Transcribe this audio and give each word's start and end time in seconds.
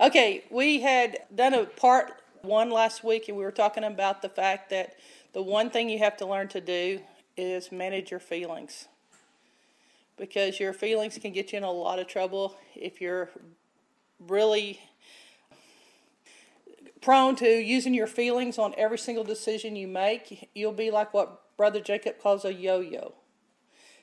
Okay, 0.00 0.44
we 0.48 0.80
had 0.80 1.18
done 1.34 1.54
a 1.54 1.64
part 1.64 2.12
one 2.42 2.70
last 2.70 3.02
week, 3.02 3.26
and 3.26 3.36
we 3.36 3.42
were 3.42 3.50
talking 3.50 3.82
about 3.82 4.22
the 4.22 4.28
fact 4.28 4.70
that 4.70 4.94
the 5.32 5.42
one 5.42 5.70
thing 5.70 5.88
you 5.88 5.98
have 5.98 6.16
to 6.18 6.26
learn 6.26 6.46
to 6.48 6.60
do 6.60 7.00
is 7.36 7.72
manage 7.72 8.12
your 8.12 8.20
feelings. 8.20 8.86
Because 10.16 10.60
your 10.60 10.72
feelings 10.72 11.18
can 11.18 11.32
get 11.32 11.50
you 11.50 11.58
in 11.58 11.64
a 11.64 11.72
lot 11.72 11.98
of 11.98 12.06
trouble 12.06 12.56
if 12.76 13.00
you're 13.00 13.28
really 14.20 14.78
prone 17.00 17.34
to 17.36 17.48
using 17.48 17.92
your 17.92 18.06
feelings 18.06 18.56
on 18.56 18.74
every 18.78 18.98
single 18.98 19.24
decision 19.24 19.74
you 19.74 19.88
make. 19.88 20.48
You'll 20.54 20.72
be 20.72 20.92
like 20.92 21.12
what 21.12 21.56
Brother 21.56 21.80
Jacob 21.80 22.20
calls 22.20 22.44
a 22.44 22.54
yo 22.54 22.78
yo. 22.78 23.14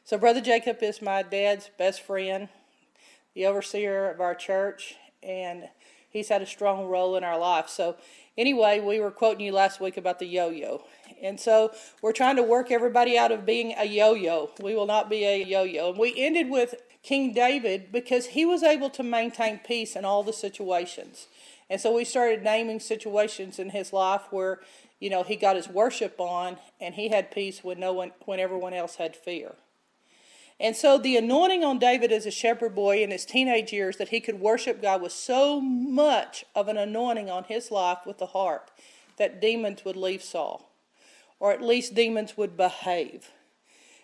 So, 0.04 0.18
Brother 0.18 0.41
Jacob 0.41 0.84
is 0.84 1.02
my 1.02 1.23
dad's 1.23 1.70
best 1.77 2.02
friend, 2.02 2.50
the 3.34 3.46
overseer 3.46 4.09
of 4.12 4.20
our 4.20 4.36
church, 4.36 4.96
and 5.26 5.70
he's 6.10 6.30
had 6.30 6.42
a 6.42 6.46
strong 6.46 6.86
role 6.88 7.16
in 7.18 7.23
our 7.23 7.38
life. 7.38 7.68
So, 7.68 7.97
anyway, 8.38 8.79
we 8.79 9.00
were 9.00 9.11
quoting 9.11 9.46
you 9.46 9.51
last 9.51 9.82
week 9.82 9.98
about 9.98 10.20
the 10.20 10.25
yo 10.25 10.50
yo. 10.50 10.84
And 11.21 11.39
so, 11.39 11.71
we're 12.01 12.14
trying 12.14 12.36
to 12.38 12.43
work 12.43 12.71
everybody 12.71 13.18
out 13.18 13.32
of 13.32 13.46
being 13.46 13.74
a 13.78 13.86
yo 13.86 14.14
yo. 14.14 14.51
We 14.61 14.75
will 14.75 14.86
not 14.86 15.10
be 15.10 15.25
a 15.25 15.43
yo 15.43 15.64
yo. 15.64 15.89
And 15.89 16.00
we 16.00 16.14
ended 16.15 16.50
with 16.50 16.75
King 17.04 17.34
David 17.34 17.92
because 17.92 18.28
he 18.28 18.46
was 18.46 18.64
able 18.64 18.89
to 18.92 19.04
maintain 19.04 19.60
peace 19.60 19.96
in 19.96 20.06
all 20.06 20.24
the 20.24 20.34
situations. 20.34 21.28
And 21.70 21.82
so, 21.82 21.93
we 21.93 22.06
started 22.06 22.43
naming 22.43 22.79
situations 22.79 23.60
in 23.60 23.71
his 23.71 23.92
life 23.92 24.23
where, 24.32 24.60
you 25.00 25.10
know, 25.10 25.23
he 25.23 25.36
got 25.36 25.56
his 25.56 25.68
worship 25.68 26.20
on 26.20 26.57
and 26.79 26.96
he 26.96 27.10
had 27.10 27.32
peace 27.32 27.64
when 27.64 27.79
no 27.79 27.92
one 27.93 28.12
when 28.26 28.39
everyone 28.39 28.73
else 28.73 28.96
had 28.96 29.15
fear. 29.15 29.56
And 30.59 30.75
so 30.75 30.97
the 30.97 31.18
anointing 31.18 31.64
on 31.64 31.79
David 31.79 32.11
as 32.11 32.25
a 32.25 32.31
shepherd 32.31 32.73
boy 32.73 33.03
in 33.03 33.11
his 33.11 33.25
teenage 33.25 33.73
years 33.73 33.97
that 33.97 34.09
he 34.09 34.22
could 34.22 34.39
worship 34.39 34.81
God 34.81 35.02
was 35.02 35.14
so 35.14 35.59
much 35.59 36.45
of 36.55 36.67
an 36.67 36.78
anointing 36.78 37.30
on 37.30 37.44
his 37.45 37.72
life 37.72 38.00
with 38.05 38.19
the 38.19 38.28
harp 38.28 38.72
that 39.17 39.42
demons 39.42 39.84
would 39.84 39.97
leave 39.97 40.23
Saul, 40.23 40.72
or 41.39 41.52
at 41.52 41.62
least 41.62 41.94
demons 41.94 42.38
would 42.38 42.56
behave. 42.56 43.31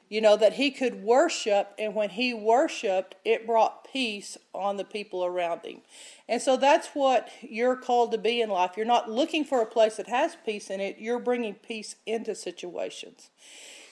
You 0.10 0.20
know, 0.20 0.36
that 0.36 0.54
he 0.54 0.72
could 0.72 1.04
worship, 1.04 1.74
and 1.80 1.96
when 1.96 2.10
he 2.10 2.34
worshiped, 2.34 3.16
it 3.24 3.48
brought 3.48 3.90
peace 3.90 4.38
on 4.54 4.76
the 4.76 4.84
people 4.84 5.24
around 5.24 5.66
him. 5.66 5.80
And 6.28 6.42
so 6.42 6.58
that's 6.58 6.90
what 6.90 7.30
you're 7.40 7.78
called 7.78 8.12
to 8.12 8.18
be 8.18 8.42
in 8.42 8.50
life. 8.50 8.72
You're 8.76 8.86
not 8.86 9.10
looking 9.10 9.46
for 9.46 9.62
a 9.62 9.66
place 9.66 9.96
that 9.96 10.08
has 10.08 10.36
peace 10.46 10.70
in 10.70 10.82
it, 10.82 10.98
you're 11.00 11.18
bringing 11.18 11.54
peace 11.54 11.96
into 12.06 12.36
situations. 12.36 13.30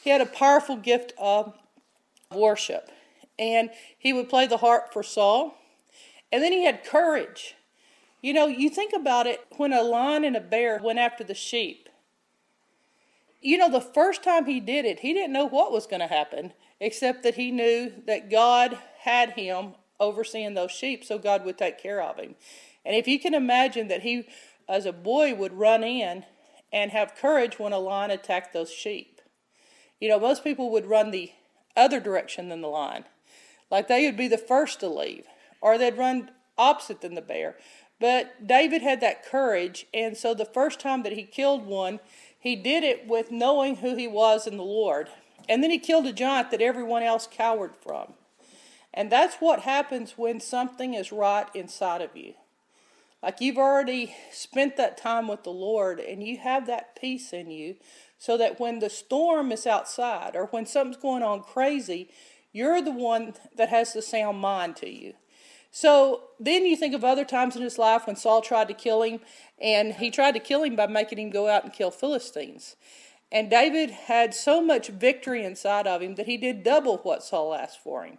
He 0.03 0.09
had 0.09 0.19
a 0.19 0.25
powerful 0.25 0.75
gift 0.75 1.13
of 1.17 1.57
worship. 2.33 2.91
And 3.37 3.69
he 3.97 4.13
would 4.13 4.29
play 4.29 4.47
the 4.47 4.57
harp 4.57 4.93
for 4.93 5.03
Saul. 5.03 5.55
And 6.31 6.43
then 6.43 6.51
he 6.51 6.65
had 6.65 6.83
courage. 6.83 7.55
You 8.21 8.33
know, 8.33 8.47
you 8.47 8.69
think 8.69 8.93
about 8.93 9.27
it 9.27 9.45
when 9.57 9.73
a 9.73 9.81
lion 9.81 10.23
and 10.23 10.35
a 10.35 10.41
bear 10.41 10.79
went 10.83 10.99
after 10.99 11.23
the 11.23 11.33
sheep. 11.33 11.89
You 13.41 13.57
know, 13.57 13.69
the 13.69 13.79
first 13.79 14.21
time 14.23 14.45
he 14.45 14.59
did 14.59 14.85
it, 14.85 14.99
he 14.99 15.13
didn't 15.13 15.33
know 15.33 15.45
what 15.45 15.71
was 15.71 15.87
going 15.87 16.01
to 16.01 16.07
happen, 16.07 16.51
except 16.81 17.23
that 17.23 17.35
he 17.35 17.51
knew 17.51 17.93
that 18.05 18.29
God 18.29 18.77
had 18.99 19.31
him 19.31 19.75
overseeing 19.99 20.53
those 20.53 20.71
sheep, 20.71 21.05
so 21.05 21.17
God 21.17 21.45
would 21.45 21.57
take 21.57 21.81
care 21.81 22.01
of 22.01 22.17
him. 22.17 22.35
And 22.85 22.95
if 22.95 23.07
you 23.07 23.19
can 23.19 23.33
imagine 23.33 23.87
that 23.87 24.01
he, 24.01 24.27
as 24.67 24.85
a 24.85 24.91
boy, 24.93 25.33
would 25.35 25.53
run 25.53 25.83
in 25.83 26.25
and 26.71 26.91
have 26.91 27.15
courage 27.15 27.57
when 27.57 27.73
a 27.73 27.79
lion 27.79 28.11
attacked 28.11 28.53
those 28.53 28.71
sheep. 28.71 29.21
You 30.01 30.09
know, 30.09 30.19
most 30.19 30.43
people 30.43 30.69
would 30.71 30.85
run 30.85 31.11
the 31.11 31.31
other 31.75 31.99
direction 31.99 32.49
than 32.49 32.61
the 32.61 32.67
lion. 32.67 33.05
Like 33.71 33.87
they 33.87 34.05
would 34.05 34.17
be 34.17 34.27
the 34.27 34.37
first 34.37 34.79
to 34.79 34.87
leave, 34.87 35.25
or 35.61 35.77
they'd 35.77 35.97
run 35.97 36.31
opposite 36.57 37.01
than 37.01 37.15
the 37.15 37.21
bear. 37.21 37.55
But 37.99 38.47
David 38.47 38.81
had 38.81 39.01
that 39.01 39.25
courage, 39.25 39.85
and 39.93 40.15
so 40.15 40.33
the 40.33 40.45
first 40.45 40.79
time 40.79 41.03
that 41.03 41.13
he 41.13 41.23
killed 41.23 41.65
one, 41.65 41.99
he 42.39 42.55
did 42.55 42.83
it 42.83 43.07
with 43.07 43.31
knowing 43.31 43.77
who 43.77 43.95
he 43.95 44.07
was 44.07 44.47
in 44.47 44.57
the 44.57 44.63
Lord. 44.63 45.09
And 45.49 45.63
then 45.63 45.71
he 45.71 45.79
killed 45.79 46.05
a 46.05 46.13
giant 46.13 46.51
that 46.51 46.61
everyone 46.61 47.03
else 47.03 47.27
cowered 47.29 47.75
from. 47.75 48.13
And 48.93 49.11
that's 49.11 49.37
what 49.37 49.61
happens 49.61 50.13
when 50.17 50.39
something 50.39 50.93
is 50.93 51.11
right 51.11 51.47
inside 51.53 52.01
of 52.01 52.15
you. 52.15 52.35
Like 53.21 53.41
you've 53.41 53.57
already 53.57 54.15
spent 54.31 54.77
that 54.77 54.97
time 54.97 55.27
with 55.27 55.43
the 55.43 55.51
Lord 55.51 55.99
and 55.99 56.23
you 56.23 56.37
have 56.37 56.67
that 56.67 56.99
peace 56.99 57.33
in 57.33 57.51
you 57.51 57.75
so 58.19 58.37
that 58.37 58.59
when 58.59 58.79
the 58.79 58.89
storm 58.89 59.51
is 59.51 59.65
outside 59.65 60.35
or 60.35 60.45
when 60.47 60.65
something's 60.65 61.01
going 61.01 61.23
on 61.23 61.41
crazy, 61.41 62.09
you're 62.51 62.81
the 62.81 62.91
one 62.91 63.33
that 63.55 63.69
has 63.69 63.93
the 63.93 64.01
sound 64.01 64.37
mind 64.37 64.75
to 64.75 64.89
you. 64.89 65.13
So 65.71 66.23
then 66.39 66.65
you 66.65 66.75
think 66.75 66.93
of 66.93 67.03
other 67.03 67.25
times 67.25 67.55
in 67.55 67.61
his 67.61 67.77
life 67.77 68.05
when 68.05 68.15
Saul 68.15 68.41
tried 68.41 68.67
to 68.67 68.73
kill 68.73 69.03
him, 69.03 69.19
and 69.61 69.93
he 69.93 70.11
tried 70.11 70.33
to 70.33 70.39
kill 70.39 70.63
him 70.63 70.75
by 70.75 70.87
making 70.87 71.19
him 71.19 71.29
go 71.29 71.47
out 71.47 71.63
and 71.63 71.71
kill 71.71 71.91
Philistines. 71.91 72.75
And 73.31 73.49
David 73.49 73.91
had 73.91 74.33
so 74.33 74.61
much 74.61 74.87
victory 74.87 75.43
inside 75.43 75.85
of 75.85 76.01
him 76.01 76.15
that 76.15 76.25
he 76.25 76.37
did 76.37 76.63
double 76.63 76.97
what 76.97 77.23
Saul 77.23 77.53
asked 77.53 77.81
for 77.83 78.03
him, 78.03 78.17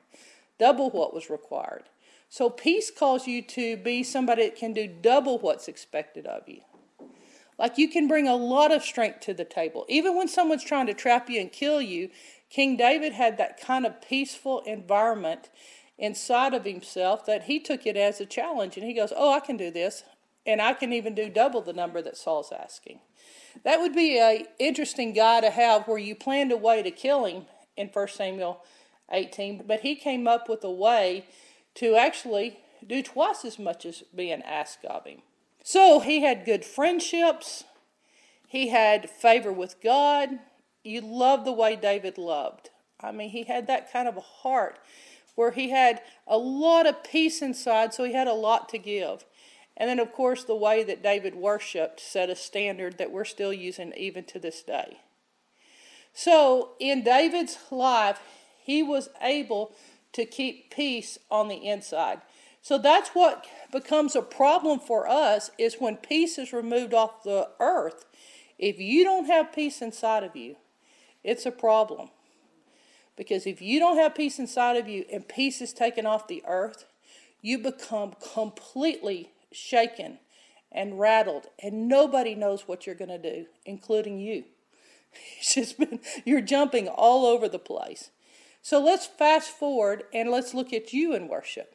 double 0.58 0.90
what 0.90 1.12
was 1.12 1.28
required. 1.28 1.84
So 2.28 2.48
peace 2.48 2.92
calls 2.96 3.26
you 3.26 3.42
to 3.42 3.76
be 3.76 4.04
somebody 4.04 4.44
that 4.44 4.56
can 4.56 4.72
do 4.72 4.86
double 4.86 5.38
what's 5.38 5.66
expected 5.66 6.26
of 6.26 6.48
you. 6.48 6.60
Like 7.60 7.76
you 7.76 7.90
can 7.90 8.08
bring 8.08 8.26
a 8.26 8.34
lot 8.34 8.72
of 8.72 8.82
strength 8.82 9.20
to 9.20 9.34
the 9.34 9.44
table. 9.44 9.84
Even 9.86 10.16
when 10.16 10.28
someone's 10.28 10.64
trying 10.64 10.86
to 10.86 10.94
trap 10.94 11.28
you 11.28 11.38
and 11.42 11.52
kill 11.52 11.82
you, 11.82 12.08
King 12.48 12.78
David 12.78 13.12
had 13.12 13.36
that 13.36 13.60
kind 13.60 13.84
of 13.84 14.00
peaceful 14.00 14.60
environment 14.60 15.50
inside 15.98 16.54
of 16.54 16.64
himself 16.64 17.26
that 17.26 17.42
he 17.42 17.60
took 17.60 17.84
it 17.84 17.98
as 17.98 18.18
a 18.18 18.24
challenge 18.24 18.78
and 18.78 18.86
he 18.86 18.94
goes, 18.94 19.12
Oh, 19.14 19.34
I 19.34 19.40
can 19.40 19.58
do 19.58 19.70
this. 19.70 20.04
And 20.46 20.62
I 20.62 20.72
can 20.72 20.94
even 20.94 21.14
do 21.14 21.28
double 21.28 21.60
the 21.60 21.74
number 21.74 22.00
that 22.00 22.16
Saul's 22.16 22.50
asking. 22.50 23.00
That 23.62 23.80
would 23.80 23.94
be 23.94 24.18
an 24.18 24.46
interesting 24.58 25.12
guy 25.12 25.42
to 25.42 25.50
have 25.50 25.86
where 25.86 25.98
you 25.98 26.14
planned 26.14 26.52
a 26.52 26.56
way 26.56 26.82
to 26.82 26.90
kill 26.90 27.26
him 27.26 27.44
in 27.76 27.88
1 27.88 28.08
Samuel 28.08 28.64
18, 29.12 29.64
but 29.66 29.80
he 29.80 29.96
came 29.96 30.26
up 30.26 30.48
with 30.48 30.64
a 30.64 30.70
way 30.70 31.26
to 31.74 31.94
actually 31.94 32.60
do 32.86 33.02
twice 33.02 33.44
as 33.44 33.58
much 33.58 33.84
as 33.84 34.02
being 34.14 34.40
asked 34.42 34.86
of 34.86 35.04
him. 35.04 35.20
So 35.62 36.00
he 36.00 36.22
had 36.22 36.44
good 36.44 36.64
friendships. 36.64 37.64
He 38.46 38.68
had 38.68 39.08
favor 39.08 39.52
with 39.52 39.80
God. 39.82 40.38
You 40.82 41.00
love 41.00 41.44
the 41.44 41.52
way 41.52 41.76
David 41.76 42.18
loved. 42.18 42.70
I 43.00 43.12
mean, 43.12 43.30
he 43.30 43.44
had 43.44 43.66
that 43.66 43.92
kind 43.92 44.08
of 44.08 44.16
a 44.16 44.20
heart 44.20 44.78
where 45.34 45.52
he 45.52 45.70
had 45.70 46.02
a 46.26 46.36
lot 46.36 46.86
of 46.86 47.04
peace 47.04 47.40
inside, 47.40 47.94
so 47.94 48.04
he 48.04 48.12
had 48.12 48.26
a 48.26 48.32
lot 48.32 48.68
to 48.70 48.78
give. 48.78 49.24
And 49.76 49.88
then, 49.88 49.98
of 49.98 50.12
course, 50.12 50.44
the 50.44 50.54
way 50.54 50.82
that 50.84 51.02
David 51.02 51.34
worshiped 51.34 52.00
set 52.00 52.28
a 52.28 52.36
standard 52.36 52.98
that 52.98 53.10
we're 53.10 53.24
still 53.24 53.52
using 53.52 53.94
even 53.96 54.24
to 54.24 54.38
this 54.38 54.62
day. 54.62 54.98
So, 56.12 56.72
in 56.78 57.02
David's 57.02 57.58
life, 57.70 58.20
he 58.62 58.82
was 58.82 59.08
able 59.22 59.72
to 60.12 60.26
keep 60.26 60.70
peace 60.70 61.18
on 61.30 61.48
the 61.48 61.66
inside. 61.66 62.20
So 62.62 62.78
that's 62.78 63.10
what 63.10 63.46
becomes 63.72 64.14
a 64.14 64.22
problem 64.22 64.80
for 64.80 65.08
us 65.08 65.50
is 65.58 65.76
when 65.78 65.96
peace 65.96 66.38
is 66.38 66.52
removed 66.52 66.92
off 66.92 67.22
the 67.22 67.48
earth. 67.58 68.04
If 68.58 68.78
you 68.78 69.04
don't 69.04 69.26
have 69.26 69.54
peace 69.54 69.80
inside 69.80 70.24
of 70.24 70.36
you, 70.36 70.56
it's 71.24 71.46
a 71.46 71.50
problem. 71.50 72.10
Because 73.16 73.46
if 73.46 73.62
you 73.62 73.78
don't 73.78 73.96
have 73.96 74.14
peace 74.14 74.38
inside 74.38 74.76
of 74.76 74.88
you 74.88 75.04
and 75.12 75.26
peace 75.26 75.60
is 75.60 75.72
taken 75.72 76.06
off 76.06 76.28
the 76.28 76.42
earth, 76.46 76.84
you 77.42 77.58
become 77.58 78.14
completely 78.32 79.30
shaken 79.52 80.18
and 80.72 81.00
rattled, 81.00 81.46
and 81.60 81.88
nobody 81.88 82.34
knows 82.34 82.68
what 82.68 82.86
you're 82.86 82.94
going 82.94 83.08
to 83.08 83.18
do, 83.18 83.46
including 83.64 84.20
you. 84.20 84.44
It's 85.38 85.54
just 85.54 85.76
been, 85.76 85.98
you're 86.24 86.40
jumping 86.40 86.86
all 86.86 87.26
over 87.26 87.48
the 87.48 87.58
place. 87.58 88.10
So 88.62 88.78
let's 88.78 89.06
fast 89.06 89.50
forward 89.50 90.04
and 90.14 90.30
let's 90.30 90.54
look 90.54 90.72
at 90.72 90.92
you 90.92 91.14
in 91.14 91.26
worship 91.26 91.74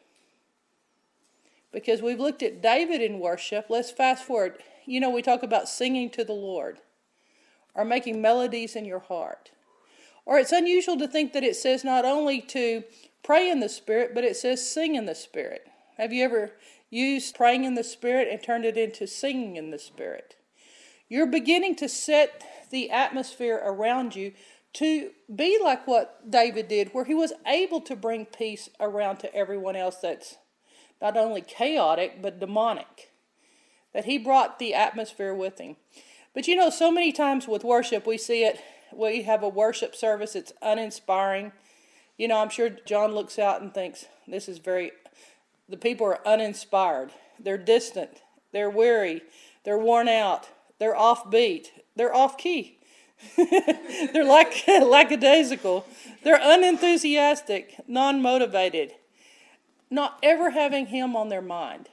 because 1.76 2.02
we've 2.02 2.22
looked 2.22 2.42
at 2.42 2.62
David 2.62 3.02
in 3.02 3.20
worship. 3.20 3.66
Let's 3.68 3.92
fast 3.92 4.24
forward. 4.24 4.64
You 4.86 5.02
know, 5.02 5.10
we 5.10 5.22
talk 5.22 5.44
about 5.44 5.68
singing 5.68 6.10
to 6.12 6.24
the 6.24 6.32
Lord 6.32 6.80
or 7.76 7.84
making 7.84 8.22
melodies 8.22 8.78
in 8.78 8.86
your 8.86 9.00
heart. 9.00 9.52
Or 10.26 10.38
it's 10.38 10.54
unusual 10.54 10.98
to 10.98 11.08
think 11.08 11.34
that 11.34 11.44
it 11.44 11.58
says 11.58 11.84
not 11.84 12.06
only 12.06 12.40
to 12.40 12.86
pray 13.24 13.50
in 13.50 13.60
the 13.60 13.68
Spirit, 13.68 14.16
but 14.16 14.24
it 14.24 14.38
says 14.38 14.68
sing 14.68 14.96
in 14.96 15.06
the 15.06 15.14
Spirit. 15.14 15.68
Have 15.98 16.14
you 16.14 16.24
ever 16.24 16.54
used 16.90 17.36
praying 17.36 17.66
in 17.66 17.76
the 17.76 17.84
Spirit 17.84 18.30
and 18.32 18.42
turned 18.42 18.64
it 18.64 18.78
into 18.78 19.06
singing 19.06 19.58
in 19.58 19.72
the 19.72 19.78
Spirit? 19.78 20.38
You're 21.10 21.28
beginning 21.28 21.76
to 21.76 21.90
set 21.90 22.42
the 22.72 22.90
atmosphere 22.90 23.62
around 23.62 24.16
you 24.16 24.32
to 24.76 25.10
be 25.34 25.60
like 25.62 25.86
what 25.88 26.32
David 26.32 26.70
did, 26.70 26.94
where 26.94 27.04
he 27.04 27.14
was 27.14 27.34
able 27.46 27.82
to 27.82 27.98
bring 27.98 28.26
peace 28.26 28.70
around 28.80 29.18
to 29.18 29.36
everyone 29.36 29.76
else 29.76 29.98
that's 29.98 30.38
not 31.02 31.18
only 31.18 31.42
chaotic, 31.42 32.22
but 32.22 32.40
demonic. 32.40 33.12
That 33.94 34.06
he 34.06 34.18
brought 34.18 34.60
the 34.60 34.74
atmosphere 34.74 35.34
with 35.34 35.60
him. 35.60 35.78
But 36.34 36.48
you 36.48 36.56
know, 36.56 36.70
so 36.70 36.92
many 36.92 37.12
times 37.12 37.48
with 37.48 37.64
worship, 37.64 38.06
we 38.06 38.18
see 38.18 38.44
it, 38.44 38.60
we 38.94 39.24
have 39.24 39.44
a 39.44 39.50
worship 39.50 39.96
service, 39.96 40.36
it's 40.36 40.54
uninspiring. 40.62 41.54
You 42.18 42.28
know, 42.28 42.40
I'm 42.40 42.50
sure 42.50 42.70
John 42.70 43.14
looks 43.14 43.40
out 43.40 43.62
and 43.62 43.74
thinks, 43.74 44.06
this 44.28 44.50
is 44.50 44.58
very, 44.58 44.92
the 45.70 45.78
people 45.78 46.08
are 46.08 46.28
uninspired. 46.28 47.12
they're 47.40 47.58
distant, 47.58 48.22
they're 48.52 48.70
weary, 48.70 49.22
they're 49.64 49.78
worn 49.78 50.08
out, 50.08 50.50
they're 50.80 50.96
offbeat, 50.96 51.68
they're 51.96 52.16
off 52.16 52.38
key. 52.38 52.80
they're 53.38 54.26
like 54.26 54.64
lackadaisical. 54.68 55.86
They're 56.24 56.40
unenthusiastic, 56.42 57.76
non 57.88 58.22
motivated, 58.22 58.94
not 59.90 60.20
ever 60.24 60.52
having 60.52 60.88
Him 60.88 61.16
on 61.16 61.30
their 61.30 61.42
mind. 61.42 61.90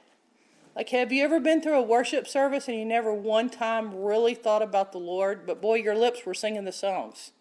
Like, 0.75 0.89
have 0.89 1.11
you 1.11 1.23
ever 1.23 1.39
been 1.39 1.61
through 1.61 1.77
a 1.77 1.83
worship 1.83 2.27
service 2.27 2.67
and 2.67 2.77
you 2.77 2.85
never 2.85 3.13
one 3.13 3.49
time 3.49 4.03
really 4.03 4.33
thought 4.33 4.63
about 4.63 4.91
the 4.91 4.97
Lord, 4.97 5.45
but 5.45 5.61
boy, 5.61 5.75
your 5.75 5.95
lips 5.95 6.25
were 6.25 6.33
singing 6.33 6.65
the 6.65 6.71
songs? 6.71 7.31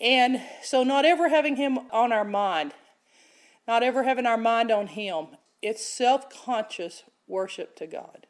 And 0.00 0.40
so, 0.62 0.82
not 0.82 1.04
ever 1.04 1.28
having 1.28 1.56
Him 1.56 1.78
on 1.90 2.12
our 2.12 2.24
mind, 2.24 2.72
not 3.66 3.82
ever 3.82 4.04
having 4.04 4.26
our 4.26 4.36
mind 4.36 4.70
on 4.70 4.88
Him, 4.88 5.28
it's 5.62 5.84
self 5.84 6.30
conscious 6.30 7.02
worship 7.26 7.74
to 7.76 7.86
God. 7.86 8.26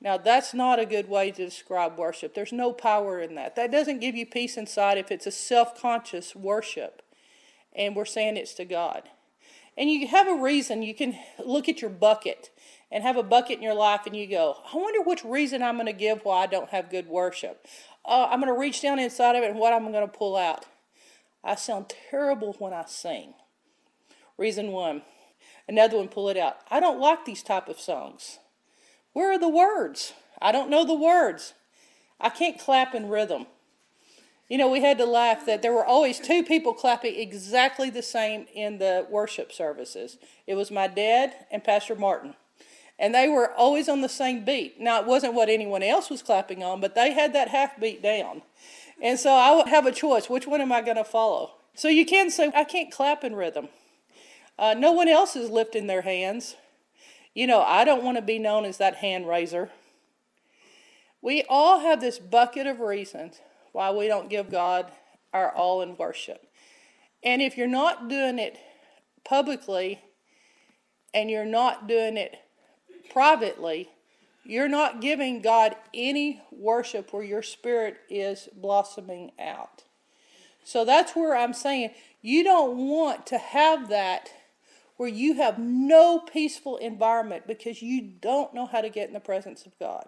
Now, 0.00 0.16
that's 0.16 0.54
not 0.54 0.78
a 0.78 0.86
good 0.86 1.10
way 1.10 1.30
to 1.30 1.44
describe 1.44 1.98
worship. 1.98 2.34
There's 2.34 2.52
no 2.52 2.72
power 2.72 3.20
in 3.20 3.34
that. 3.34 3.54
That 3.56 3.70
doesn't 3.70 4.00
give 4.00 4.14
you 4.14 4.24
peace 4.24 4.56
inside 4.56 4.96
if 4.96 5.10
it's 5.10 5.26
a 5.26 5.30
self 5.30 5.80
conscious 5.80 6.34
worship 6.34 7.02
and 7.74 7.94
we're 7.94 8.04
saying 8.04 8.36
it's 8.36 8.54
to 8.54 8.64
God. 8.64 9.08
And 9.76 9.90
you 9.90 10.06
have 10.08 10.28
a 10.28 10.34
reason. 10.34 10.82
You 10.82 10.94
can 10.94 11.16
look 11.44 11.68
at 11.68 11.80
your 11.80 11.90
bucket 11.90 12.50
and 12.90 13.04
have 13.04 13.16
a 13.16 13.22
bucket 13.22 13.58
in 13.58 13.62
your 13.62 13.74
life 13.74 14.02
and 14.06 14.16
you 14.16 14.26
go, 14.26 14.56
I 14.72 14.76
wonder 14.76 15.00
which 15.02 15.24
reason 15.24 15.62
I'm 15.62 15.76
going 15.76 15.86
to 15.86 15.92
give 15.92 16.24
why 16.24 16.42
I 16.42 16.46
don't 16.46 16.70
have 16.70 16.90
good 16.90 17.06
worship. 17.06 17.66
Uh, 18.04 18.28
I'm 18.30 18.40
going 18.40 18.52
to 18.52 18.58
reach 18.58 18.82
down 18.82 18.98
inside 18.98 19.36
of 19.36 19.42
it 19.42 19.50
and 19.50 19.58
what 19.58 19.72
I'm 19.72 19.90
going 19.90 20.06
to 20.06 20.12
pull 20.12 20.36
out. 20.36 20.66
I 21.42 21.54
sound 21.54 21.92
terrible 22.10 22.54
when 22.58 22.72
I 22.72 22.84
sing. 22.86 23.34
Reason 24.36 24.72
one. 24.72 25.02
Another 25.68 25.98
one, 25.98 26.08
pull 26.08 26.28
it 26.28 26.36
out. 26.36 26.56
I 26.70 26.80
don't 26.80 27.00
like 27.00 27.24
these 27.24 27.42
type 27.42 27.68
of 27.68 27.78
songs. 27.78 28.38
Where 29.12 29.30
are 29.32 29.38
the 29.38 29.48
words? 29.48 30.12
I 30.42 30.52
don't 30.52 30.70
know 30.70 30.84
the 30.84 30.94
words. 30.94 31.54
I 32.20 32.28
can't 32.28 32.58
clap 32.58 32.94
in 32.94 33.08
rhythm. 33.08 33.46
You 34.50 34.58
know, 34.58 34.68
we 34.68 34.80
had 34.80 34.98
to 34.98 35.06
laugh 35.06 35.46
that 35.46 35.62
there 35.62 35.72
were 35.72 35.86
always 35.86 36.18
two 36.18 36.42
people 36.42 36.74
clapping 36.74 37.14
exactly 37.14 37.88
the 37.88 38.02
same 38.02 38.46
in 38.52 38.78
the 38.78 39.06
worship 39.08 39.52
services. 39.52 40.18
It 40.44 40.56
was 40.56 40.72
my 40.72 40.88
dad 40.88 41.32
and 41.52 41.62
Pastor 41.62 41.94
Martin. 41.94 42.34
And 42.98 43.14
they 43.14 43.28
were 43.28 43.52
always 43.52 43.88
on 43.88 44.00
the 44.00 44.08
same 44.08 44.44
beat. 44.44 44.80
Now, 44.80 45.00
it 45.00 45.06
wasn't 45.06 45.34
what 45.34 45.48
anyone 45.48 45.84
else 45.84 46.10
was 46.10 46.20
clapping 46.20 46.64
on, 46.64 46.80
but 46.80 46.96
they 46.96 47.12
had 47.12 47.32
that 47.32 47.46
half 47.46 47.78
beat 47.78 48.02
down. 48.02 48.42
And 49.00 49.20
so 49.20 49.30
I 49.30 49.54
would 49.54 49.68
have 49.68 49.86
a 49.86 49.92
choice. 49.92 50.28
Which 50.28 50.48
one 50.48 50.60
am 50.60 50.72
I 50.72 50.82
going 50.82 50.96
to 50.96 51.04
follow? 51.04 51.52
So 51.76 51.86
you 51.86 52.04
can 52.04 52.28
say, 52.28 52.50
I 52.52 52.64
can't 52.64 52.90
clap 52.90 53.22
in 53.22 53.36
rhythm. 53.36 53.68
Uh, 54.58 54.74
no 54.76 54.90
one 54.90 55.08
else 55.08 55.36
is 55.36 55.48
lifting 55.48 55.86
their 55.86 56.02
hands. 56.02 56.56
You 57.34 57.46
know, 57.46 57.62
I 57.62 57.84
don't 57.84 58.02
want 58.02 58.16
to 58.16 58.22
be 58.22 58.40
known 58.40 58.64
as 58.64 58.78
that 58.78 58.96
hand 58.96 59.28
raiser. 59.28 59.70
We 61.22 61.44
all 61.48 61.78
have 61.78 62.00
this 62.00 62.18
bucket 62.18 62.66
of 62.66 62.80
reasons 62.80 63.40
why 63.72 63.90
we 63.90 64.08
don't 64.08 64.30
give 64.30 64.50
God 64.50 64.90
our 65.32 65.54
all 65.54 65.82
in 65.82 65.96
worship. 65.96 66.46
And 67.22 67.42
if 67.42 67.56
you're 67.56 67.66
not 67.66 68.08
doing 68.08 68.38
it 68.38 68.58
publicly 69.24 70.00
and 71.12 71.30
you're 71.30 71.44
not 71.44 71.86
doing 71.86 72.16
it 72.16 72.36
privately, 73.10 73.90
you're 74.44 74.68
not 74.68 75.00
giving 75.00 75.42
God 75.42 75.76
any 75.92 76.40
worship 76.50 77.12
where 77.12 77.22
your 77.22 77.42
spirit 77.42 77.98
is 78.08 78.48
blossoming 78.54 79.32
out. 79.38 79.84
So 80.64 80.84
that's 80.84 81.14
where 81.14 81.36
I'm 81.36 81.52
saying 81.52 81.90
you 82.22 82.44
don't 82.44 82.76
want 82.76 83.26
to 83.26 83.38
have 83.38 83.88
that 83.88 84.30
where 84.96 85.08
you 85.08 85.34
have 85.34 85.58
no 85.58 86.18
peaceful 86.18 86.76
environment 86.76 87.46
because 87.46 87.80
you 87.80 88.02
don't 88.02 88.52
know 88.52 88.66
how 88.66 88.82
to 88.82 88.90
get 88.90 89.08
in 89.08 89.14
the 89.14 89.20
presence 89.20 89.64
of 89.64 89.78
God. 89.78 90.06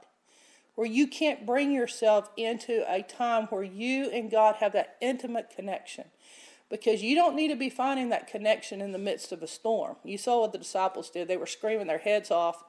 Where 0.75 0.87
you 0.87 1.07
can't 1.07 1.47
bring 1.47 1.71
yourself 1.73 2.31
into 2.37 2.85
a 2.91 3.03
time 3.03 3.47
where 3.47 3.63
you 3.63 4.11
and 4.11 4.31
God 4.31 4.57
have 4.57 4.73
that 4.73 4.97
intimate 5.01 5.51
connection. 5.55 6.05
Because 6.71 7.03
you 7.03 7.15
don't 7.15 7.37
need 7.37 7.49
to 7.49 7.57
be 7.57 7.69
finding 7.69 8.09
that 8.09 8.29
connection 8.29 8.81
in 8.81 8.93
the 8.93 8.99
midst 8.99 9.33
of 9.33 9.43
a 9.43 9.47
storm. 9.47 9.97
You 10.03 10.17
saw 10.17 10.41
what 10.41 10.53
the 10.53 10.59
disciples 10.59 11.11
did. 11.11 11.29
They 11.29 11.37
were 11.37 11.47
screaming 11.47 11.87
their 11.87 11.99
heads 11.99 12.31
off. 12.31 12.65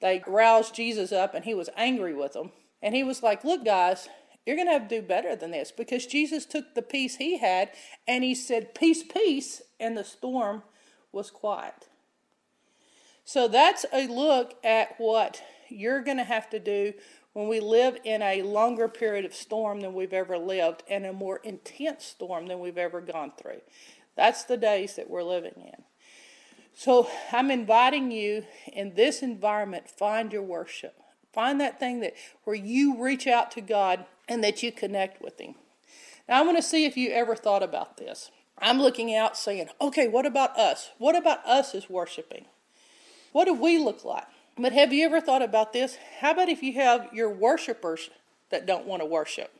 They 0.00 0.22
roused 0.26 0.74
Jesus 0.74 1.12
up 1.12 1.34
and 1.34 1.44
he 1.44 1.54
was 1.54 1.70
angry 1.76 2.14
with 2.14 2.32
them. 2.32 2.50
And 2.82 2.94
he 2.94 3.04
was 3.04 3.22
like, 3.22 3.44
Look, 3.44 3.64
guys, 3.64 4.08
you're 4.44 4.56
going 4.56 4.68
to 4.68 4.72
have 4.72 4.88
to 4.88 5.00
do 5.00 5.06
better 5.06 5.36
than 5.36 5.52
this 5.52 5.72
because 5.72 6.06
Jesus 6.06 6.44
took 6.44 6.74
the 6.74 6.82
peace 6.82 7.16
he 7.16 7.38
had 7.38 7.70
and 8.06 8.22
he 8.22 8.34
said, 8.34 8.74
Peace, 8.74 9.02
peace, 9.02 9.62
and 9.80 9.96
the 9.96 10.04
storm 10.04 10.62
was 11.12 11.30
quiet. 11.30 11.88
So 13.24 13.48
that's 13.48 13.86
a 13.92 14.06
look 14.06 14.54
at 14.62 14.96
what 14.98 15.42
you're 15.70 16.02
going 16.02 16.18
to 16.18 16.24
have 16.24 16.50
to 16.50 16.58
do 16.58 16.92
when 17.34 17.48
we 17.48 17.60
live 17.60 17.98
in 18.04 18.22
a 18.22 18.42
longer 18.42 18.88
period 18.88 19.24
of 19.24 19.34
storm 19.34 19.80
than 19.80 19.92
we've 19.92 20.12
ever 20.12 20.38
lived 20.38 20.82
and 20.88 21.04
a 21.04 21.12
more 21.12 21.38
intense 21.38 22.04
storm 22.04 22.46
than 22.46 22.60
we've 22.60 22.78
ever 22.78 23.00
gone 23.00 23.32
through. 23.36 23.60
That's 24.16 24.44
the 24.44 24.56
days 24.56 24.96
that 24.96 25.10
we're 25.10 25.24
living 25.24 25.54
in. 25.56 25.82
So 26.74 27.08
I'm 27.32 27.50
inviting 27.50 28.10
you 28.10 28.44
in 28.72 28.94
this 28.94 29.22
environment, 29.22 29.90
find 29.90 30.32
your 30.32 30.42
worship. 30.42 30.94
Find 31.32 31.60
that 31.60 31.80
thing 31.80 32.00
that 32.00 32.14
where 32.44 32.56
you 32.56 33.02
reach 33.02 33.26
out 33.26 33.50
to 33.52 33.60
God 33.60 34.06
and 34.28 34.42
that 34.44 34.62
you 34.62 34.70
connect 34.70 35.20
with 35.20 35.40
Him. 35.40 35.56
Now 36.28 36.38
I 36.38 36.42
want 36.42 36.56
to 36.56 36.62
see 36.62 36.84
if 36.84 36.96
you 36.96 37.10
ever 37.10 37.34
thought 37.34 37.62
about 37.62 37.96
this. 37.96 38.30
I'm 38.58 38.80
looking 38.80 39.14
out 39.14 39.36
saying, 39.36 39.68
okay, 39.80 40.06
what 40.06 40.26
about 40.26 40.56
us? 40.56 40.90
What 40.98 41.16
about 41.16 41.44
us 41.44 41.74
as 41.74 41.90
worshiping? 41.90 42.46
What 43.32 43.46
do 43.46 43.54
we 43.54 43.78
look 43.78 44.04
like? 44.04 44.26
But 44.56 44.72
have 44.72 44.92
you 44.92 45.04
ever 45.04 45.20
thought 45.20 45.42
about 45.42 45.72
this? 45.72 45.98
How 46.20 46.30
about 46.30 46.48
if 46.48 46.62
you 46.62 46.74
have 46.74 47.08
your 47.12 47.28
worshipers 47.28 48.10
that 48.50 48.66
don't 48.66 48.86
want 48.86 49.02
to 49.02 49.06
worship? 49.06 49.52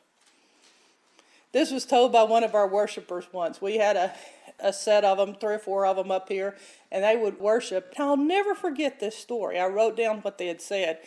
This 1.52 1.70
was 1.70 1.84
told 1.84 2.12
by 2.12 2.22
one 2.22 2.44
of 2.44 2.54
our 2.54 2.68
worshipers 2.68 3.26
once. 3.32 3.60
We 3.60 3.78
had 3.78 3.96
a, 3.96 4.12
a 4.60 4.72
set 4.72 5.04
of 5.04 5.18
them, 5.18 5.34
three 5.34 5.54
or 5.54 5.58
four 5.58 5.86
of 5.86 5.96
them 5.96 6.10
up 6.10 6.28
here, 6.28 6.56
and 6.92 7.02
they 7.02 7.16
would 7.16 7.40
worship. 7.40 7.94
I'll 7.98 8.16
never 8.16 8.54
forget 8.54 9.00
this 9.00 9.16
story. 9.16 9.58
I 9.58 9.66
wrote 9.66 9.96
down 9.96 10.18
what 10.18 10.38
they 10.38 10.46
had 10.46 10.60
said. 10.60 10.98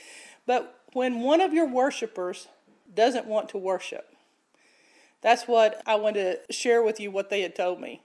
But 0.46 0.80
when 0.94 1.22
one 1.22 1.42
of 1.42 1.54
your 1.54 1.68
worshipers 1.68 2.48
doesn't 2.94 3.26
want 3.26 3.50
to 3.50 3.58
worship, 3.58 4.14
that's 5.22 5.48
what 5.48 5.82
I 5.86 5.96
wanted 5.96 6.40
to 6.48 6.54
share 6.54 6.84
with 6.84 7.00
you 7.00 7.12
what 7.12 7.30
they 7.30 7.42
had 7.42 7.56
told 7.56 7.80
me. 7.80 8.02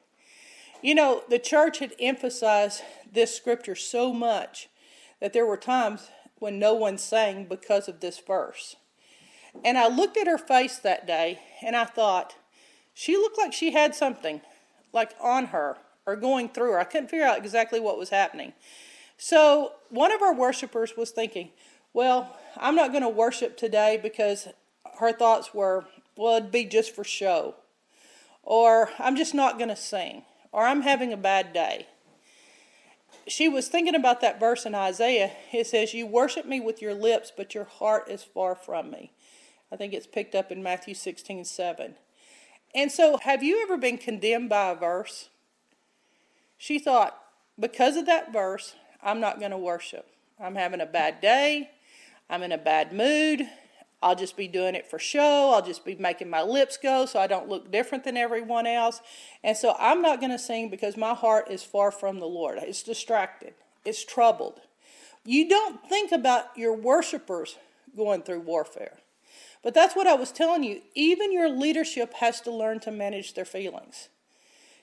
You 0.81 0.97
know, 0.97 1.23
the 1.29 1.39
church 1.39 1.79
had 1.79 1.95
emphasized 2.01 2.83
this 3.11 3.37
scripture 3.37 3.77
so 3.77 4.13
much 4.13 4.69
that 5.23 5.33
there 5.33 5.47
were 5.47 5.57
times 5.57 6.11
when 6.41 6.59
no 6.59 6.75
one 6.75 6.99
sang 6.99 7.45
because 7.45 7.87
of 7.87 8.01
this 8.01 8.19
verse. 8.19 8.75
And 9.65 9.79
I 9.79 9.87
looked 9.87 10.17
at 10.17 10.27
her 10.27 10.37
face 10.37 10.79
that 10.79 11.07
day 11.07 11.39
and 11.65 11.77
I 11.77 11.85
thought, 11.85 12.35
she 12.93 13.17
looked 13.17 13.39
like 13.39 13.53
she 13.53 13.71
had 13.71 13.95
something 13.95 14.41
like 14.93 15.13
on 15.21 15.47
her 15.47 15.77
or 16.07 16.17
going 16.17 16.49
through 16.49 16.73
her. 16.73 16.81
I 16.81 16.85
couldn't 16.85 17.09
figure 17.09 17.25
out 17.25 17.39
exactly 17.39 17.79
what 17.79 17.99
was 17.99 18.11
happening. 18.11 18.53
So 19.17 19.75
one 19.91 20.11
of 20.11 20.23
our 20.23 20.35
worshipers 20.35 20.97
was 20.97 21.13
thinking, 21.13 21.51
well, 21.95 22.37
I'm 22.57 22.75
not 22.75 22.91
going 22.91 23.05
to 23.05 23.09
worship 23.09 23.57
today 23.57 24.01
because 24.03 24.49
her 24.99 25.13
thoughts 25.13 25.55
were, 25.55 25.85
well, 26.17 26.37
it'd 26.37 26.51
be 26.51 26.65
just 26.65 26.97
for 26.97 27.05
show. 27.05 27.55
Or 28.43 28.91
I'm 28.99 29.15
just 29.15 29.35
not 29.35 29.57
going 29.57 29.69
to 29.69 29.77
sing. 29.77 30.25
Or 30.51 30.65
I'm 30.65 30.83
having 30.83 31.13
a 31.13 31.17
bad 31.17 31.53
day. 31.53 31.87
She 33.29 33.49
was 33.49 33.69
thinking 33.69 33.95
about 33.95 34.21
that 34.21 34.41
verse 34.41 34.67
in 34.67 34.75
Isaiah. 34.75 35.33
It 35.53 35.67
says, 35.67 35.95
You 35.95 36.07
worship 36.07 36.47
me 36.47 36.61
with 36.61 36.83
your 36.83 36.95
lips, 36.95 37.33
but 37.35 37.55
your 37.55 37.65
heart 37.65 38.09
is 38.09 38.23
far 38.23 38.55
from 38.55 38.91
me. 38.91 39.13
I 39.71 39.77
think 39.77 39.95
it's 39.95 40.07
picked 40.07 40.35
up 40.35 40.51
in 40.51 40.63
Matthew 40.63 40.95
16 40.95 41.45
7. 41.45 41.95
And 42.75 42.91
so, 42.91 43.19
have 43.19 43.43
you 43.43 43.63
ever 43.63 43.77
been 43.77 43.99
condemned 43.99 44.49
by 44.49 44.71
a 44.71 44.75
verse? 44.75 45.29
She 46.57 46.79
thought, 46.79 47.19
because 47.59 47.97
of 47.97 48.07
that 48.07 48.33
verse, 48.33 48.75
I'm 49.03 49.21
not 49.21 49.39
going 49.39 49.51
to 49.51 49.59
worship. 49.59 50.07
I'm 50.41 50.55
having 50.55 50.81
a 50.81 50.87
bad 50.87 51.21
day. 51.21 51.71
I'm 52.31 52.43
in 52.43 52.53
a 52.53 52.59
bad 52.59 52.93
mood. 52.93 53.49
I'll 54.03 54.17
just 54.17 54.37
be 54.37 54.49
doing 54.49 54.75
it 54.75 54.87
for 54.87 54.99
show. 54.99 55.53
I'll 55.55 55.65
just 55.65 55.85
be 55.85 55.95
making 55.95 56.29
my 56.29 56.43
lips 56.43 56.77
go 56.77 57.07
so 57.07 57.21
I 57.21 57.27
don't 57.27 57.49
look 57.49 57.71
different 57.71 58.05
than 58.05 58.17
everyone 58.17 58.67
else. 58.67 59.01
And 59.45 59.57
so 59.57 59.77
I'm 59.79 60.03
not 60.03 60.21
going 60.21 60.33
to 60.33 60.39
sing 60.39 60.69
because 60.69 60.97
my 60.97 61.15
heart 61.15 61.51
is 61.51 61.63
far 61.63 61.91
from 61.91 62.19
the 62.19 62.27
Lord. 62.27 62.59
It's 62.61 62.83
distracted, 62.83 63.55
it's 63.85 64.05
troubled. 64.05 64.61
You 65.25 65.49
don't 65.49 65.89
think 65.89 66.11
about 66.11 66.47
your 66.57 66.75
worshipers 66.75 67.57
going 67.97 68.23
through 68.23 68.41
warfare. 68.41 68.99
But 69.63 69.75
that's 69.75 69.95
what 69.95 70.09
I 70.09 70.15
was 70.15 70.33
telling 70.33 70.65
you. 70.65 70.83
Even 70.95 71.33
your 71.33 71.49
leadership 71.49 72.15
has 72.15 72.41
to 72.41 72.51
learn 72.51 72.81
to 72.81 72.91
manage 72.91 73.35
their 73.35 73.45
feelings. 73.45 74.09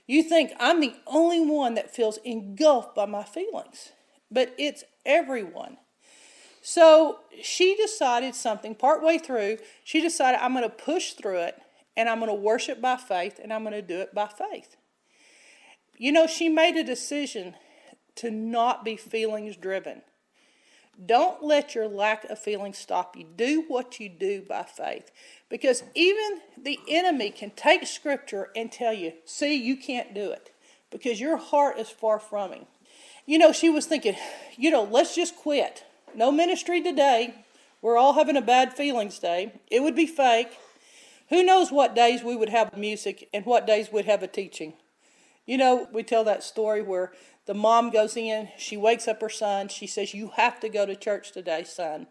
You 0.07 0.23
think 0.23 0.53
I'm 0.59 0.79
the 0.79 0.95
only 1.05 1.39
one 1.39 1.75
that 1.75 1.93
feels 1.93 2.17
engulfed 2.23 2.95
by 2.95 3.05
my 3.05 3.23
feelings, 3.23 3.89
but 4.31 4.55
it's 4.57 4.83
everyone. 5.05 5.77
So 6.69 7.21
she 7.41 7.75
decided 7.75 8.35
something 8.35 8.75
partway 8.75 9.17
through. 9.17 9.57
She 9.83 10.01
decided, 10.01 10.39
I'm 10.39 10.53
going 10.53 10.63
to 10.63 10.69
push 10.69 11.13
through 11.13 11.39
it 11.39 11.59
and 11.97 12.07
I'm 12.07 12.19
going 12.19 12.29
to 12.29 12.35
worship 12.35 12.79
by 12.79 12.95
faith 12.95 13.39
and 13.41 13.51
I'm 13.51 13.63
going 13.63 13.73
to 13.73 13.81
do 13.81 14.01
it 14.01 14.13
by 14.13 14.27
faith. 14.27 14.75
You 15.97 16.11
know, 16.11 16.27
she 16.27 16.47
made 16.47 16.75
a 16.75 16.83
decision 16.83 17.55
to 18.17 18.29
not 18.29 18.85
be 18.85 18.97
feelings 18.97 19.57
driven. 19.57 20.03
Don't 21.03 21.41
let 21.41 21.73
your 21.73 21.88
lack 21.88 22.25
of 22.25 22.38
feeling 22.38 22.73
stop 22.73 23.17
you. 23.17 23.25
Do 23.35 23.65
what 23.67 23.99
you 23.99 24.07
do 24.07 24.43
by 24.47 24.61
faith. 24.61 25.09
Because 25.49 25.81
even 25.95 26.41
the 26.55 26.77
enemy 26.88 27.31
can 27.31 27.49
take 27.49 27.88
scripture 27.88 28.49
and 28.55 28.71
tell 28.71 28.93
you, 28.93 29.13
see, 29.25 29.55
you 29.55 29.75
can't 29.75 30.13
do 30.13 30.29
it 30.29 30.51
because 30.91 31.19
your 31.19 31.38
heart 31.38 31.79
is 31.79 31.89
far 31.89 32.19
from 32.19 32.51
him. 32.51 32.65
You 33.25 33.39
know, 33.39 33.53
she 33.53 33.71
was 33.71 33.88
thinking, 33.88 34.15
you 34.55 34.69
know, 34.69 34.83
let's 34.83 35.15
just 35.15 35.35
quit. 35.35 35.83
No 36.15 36.31
ministry 36.31 36.81
today. 36.81 37.33
We're 37.81 37.97
all 37.97 38.13
having 38.13 38.37
a 38.37 38.41
bad 38.41 38.73
feelings 38.73 39.19
day. 39.19 39.53
It 39.71 39.81
would 39.81 39.95
be 39.95 40.05
fake. 40.05 40.57
Who 41.29 41.43
knows 41.43 41.71
what 41.71 41.95
days 41.95 42.23
we 42.23 42.35
would 42.35 42.49
have 42.49 42.75
music 42.75 43.29
and 43.33 43.45
what 43.45 43.67
days 43.67 43.91
we'd 43.91 44.05
have 44.05 44.23
a 44.23 44.27
teaching. 44.27 44.73
You 45.45 45.57
know, 45.57 45.87
we 45.91 46.03
tell 46.03 46.23
that 46.25 46.43
story 46.43 46.81
where 46.81 47.13
the 47.45 47.53
mom 47.53 47.89
goes 47.89 48.15
in, 48.17 48.49
she 48.57 48.77
wakes 48.77 49.07
up 49.07 49.21
her 49.21 49.29
son, 49.29 49.67
she 49.69 49.87
says, 49.87 50.13
You 50.13 50.31
have 50.35 50.59
to 50.59 50.69
go 50.69 50.85
to 50.85 50.95
church 50.95 51.31
today, 51.31 51.63
son. 51.63 52.07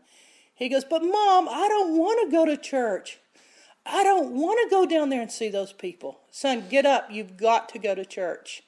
He 0.55 0.69
goes, 0.69 0.85
But 0.85 1.03
mom, 1.03 1.49
I 1.49 1.69
don't 1.69 1.97
want 1.97 2.21
to 2.25 2.37
go 2.37 2.45
to 2.45 2.57
church. 2.57 3.19
I 3.87 4.03
don't 4.03 4.33
want 4.33 4.59
to 4.65 4.71
go 4.75 4.87
down 4.87 5.09
there 5.09 5.23
and 5.23 5.31
see 5.31 5.49
those 5.49 5.73
people. 5.73 6.21
Son, 6.31 6.65
get 6.69 6.85
up. 6.85 7.09
You've 7.11 7.37
got 7.37 7.69
to 7.71 7.79
go 7.79 7.95
to 7.95 8.05
church. 8.05 8.63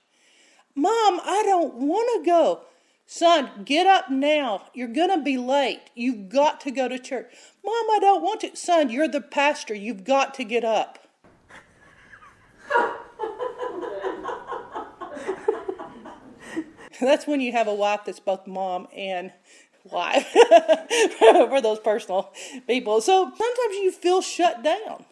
Mom, 0.74 1.20
I 1.24 1.42
don't 1.44 1.74
want 1.74 2.24
to 2.24 2.30
go. 2.30 2.62
Son, 3.12 3.50
get 3.64 3.88
up 3.88 4.08
now. 4.08 4.66
You're 4.72 4.86
going 4.86 5.10
to 5.10 5.18
be 5.18 5.36
late. 5.36 5.80
You've 5.96 6.28
got 6.28 6.60
to 6.60 6.70
go 6.70 6.86
to 6.86 6.96
church. 6.96 7.26
Mom, 7.64 7.90
I 7.90 7.98
don't 8.00 8.22
want 8.22 8.42
to. 8.42 8.54
Son, 8.54 8.88
you're 8.88 9.08
the 9.08 9.20
pastor. 9.20 9.74
You've 9.74 10.04
got 10.04 10.32
to 10.34 10.44
get 10.44 10.62
up. 10.62 11.00
that's 17.00 17.26
when 17.26 17.40
you 17.40 17.50
have 17.50 17.66
a 17.66 17.74
wife 17.74 18.02
that's 18.06 18.20
both 18.20 18.46
mom 18.46 18.86
and 18.96 19.32
wife 19.82 20.28
for 21.18 21.60
those 21.60 21.80
personal 21.80 22.32
people. 22.68 23.00
So 23.00 23.24
sometimes 23.24 23.74
you 23.74 23.90
feel 23.90 24.22
shut 24.22 24.62
down. 24.62 25.04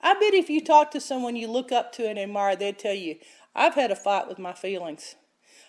I 0.00 0.14
bet 0.14 0.34
if 0.34 0.50
you 0.50 0.60
talk 0.60 0.90
to 0.90 1.00
someone 1.00 1.36
you 1.36 1.46
look 1.46 1.70
up 1.70 1.92
to 1.92 2.08
and 2.08 2.18
admire, 2.18 2.56
they'd 2.56 2.80
tell 2.80 2.94
you, 2.94 3.18
I've 3.54 3.74
had 3.74 3.92
a 3.92 3.96
fight 3.96 4.26
with 4.26 4.40
my 4.40 4.54
feelings. 4.54 5.14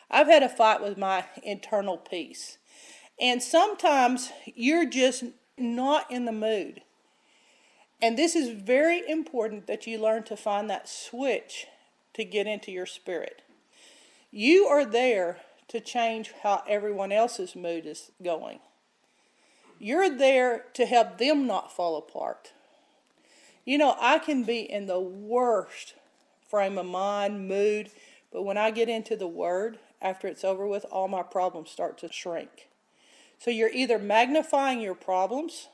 I've 0.10 0.28
had 0.28 0.44
a 0.44 0.50
fight 0.50 0.82
with 0.82 0.98
my 0.98 1.26
internal 1.44 1.98
peace. 1.98 2.58
And 3.20 3.42
sometimes 3.42 4.32
you're 4.46 4.90
just 4.90 5.24
not 5.58 6.10
in 6.12 6.26
the 6.26 6.32
mood. 6.32 6.82
And 8.02 8.18
this 8.18 8.36
is 8.36 8.50
very 8.50 9.08
important 9.10 9.68
that 9.68 9.88
you 9.88 9.98
learn 9.98 10.24
to 10.24 10.36
find 10.36 10.70
that 10.70 10.90
switch 10.90 11.68
to 12.14 12.26
get 12.26 12.48
into 12.48 12.72
your 12.72 12.86
spirit. 12.86 13.42
You 14.32 14.66
are 14.66 14.86
there 14.86 15.38
to 15.70 15.80
change 15.80 16.34
how 16.44 16.64
everyone 16.68 17.12
else's 17.12 17.56
mood 17.56 17.86
is 17.86 18.12
going. 18.22 18.60
You're 19.80 20.10
there 20.10 20.66
to 20.74 20.86
help 20.86 21.18
them 21.18 21.48
not 21.48 21.72
fall 21.72 21.98
apart. 21.98 22.52
You 23.66 23.78
know, 23.78 23.96
I 24.00 24.20
can 24.20 24.44
be 24.44 24.60
in 24.60 24.88
the 24.88 25.00
worst 25.00 25.94
frame 26.48 26.78
of 26.78 26.86
mind, 26.86 27.48
mood, 27.48 27.90
but 28.32 28.44
when 28.44 28.58
I 28.58 28.72
get 28.72 28.90
into 28.90 29.16
the 29.16 29.28
Word, 29.28 29.80
after 30.04 30.28
it's 30.28 30.44
over 30.44 30.68
with, 30.68 30.86
all 30.92 31.08
my 31.08 31.24
problems 31.24 31.72
start 31.72 31.98
to 32.00 32.12
shrink. 32.12 32.70
So 33.40 33.50
you're 33.50 33.74
either 33.74 33.98
magnifying 33.98 34.80
your 34.80 34.96
problems 34.96 35.70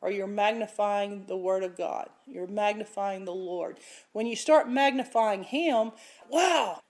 or 0.00 0.10
you're 0.10 0.26
magnifying 0.26 1.26
the 1.26 1.36
Word 1.36 1.62
of 1.64 1.76
God. 1.76 2.08
You're 2.26 2.46
magnifying 2.46 3.24
the 3.24 3.34
Lord. 3.34 3.78
When 4.12 4.26
you 4.26 4.36
start 4.36 4.68
magnifying 4.68 5.42
Him, 5.42 5.92
wow, 6.30 6.80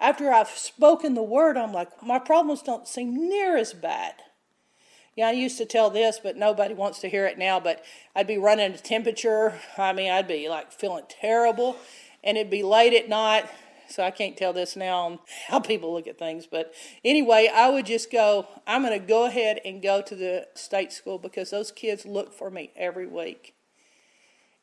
after 0.00 0.32
I've 0.32 0.48
spoken 0.48 1.14
the 1.14 1.22
word, 1.22 1.58
I'm 1.58 1.72
like, 1.72 2.02
my 2.02 2.18
problems 2.18 2.62
don't 2.62 2.88
seem 2.88 3.28
near 3.28 3.56
as 3.56 3.74
bad. 3.74 4.14
Yeah, 5.14 5.28
I 5.28 5.32
used 5.32 5.58
to 5.58 5.66
tell 5.66 5.90
this, 5.90 6.18
but 6.22 6.36
nobody 6.36 6.72
wants 6.72 7.00
to 7.00 7.08
hear 7.08 7.26
it 7.26 7.36
now. 7.36 7.60
But 7.60 7.84
I'd 8.16 8.26
be 8.26 8.38
running 8.38 8.72
a 8.72 8.78
temperature. 8.78 9.60
I 9.76 9.92
mean, 9.92 10.10
I'd 10.10 10.28
be 10.28 10.48
like 10.48 10.72
feeling 10.72 11.04
terrible, 11.08 11.76
and 12.24 12.38
it'd 12.38 12.50
be 12.50 12.62
late 12.62 12.94
at 12.94 13.08
night. 13.08 13.46
So 13.90 14.02
I 14.02 14.10
can't 14.10 14.36
tell 14.36 14.52
this 14.52 14.76
now 14.76 14.98
on 15.00 15.18
how 15.48 15.60
people 15.60 15.92
look 15.92 16.06
at 16.06 16.18
things. 16.18 16.46
But 16.46 16.72
anyway, 17.04 17.50
I 17.52 17.68
would 17.68 17.86
just 17.86 18.10
go, 18.10 18.46
I'm 18.66 18.82
going 18.82 18.98
to 18.98 19.04
go 19.06 19.26
ahead 19.26 19.60
and 19.64 19.82
go 19.82 20.00
to 20.02 20.14
the 20.14 20.46
state 20.54 20.92
school 20.92 21.18
because 21.18 21.50
those 21.50 21.70
kids 21.70 22.06
look 22.06 22.32
for 22.32 22.50
me 22.50 22.70
every 22.76 23.06
week. 23.06 23.54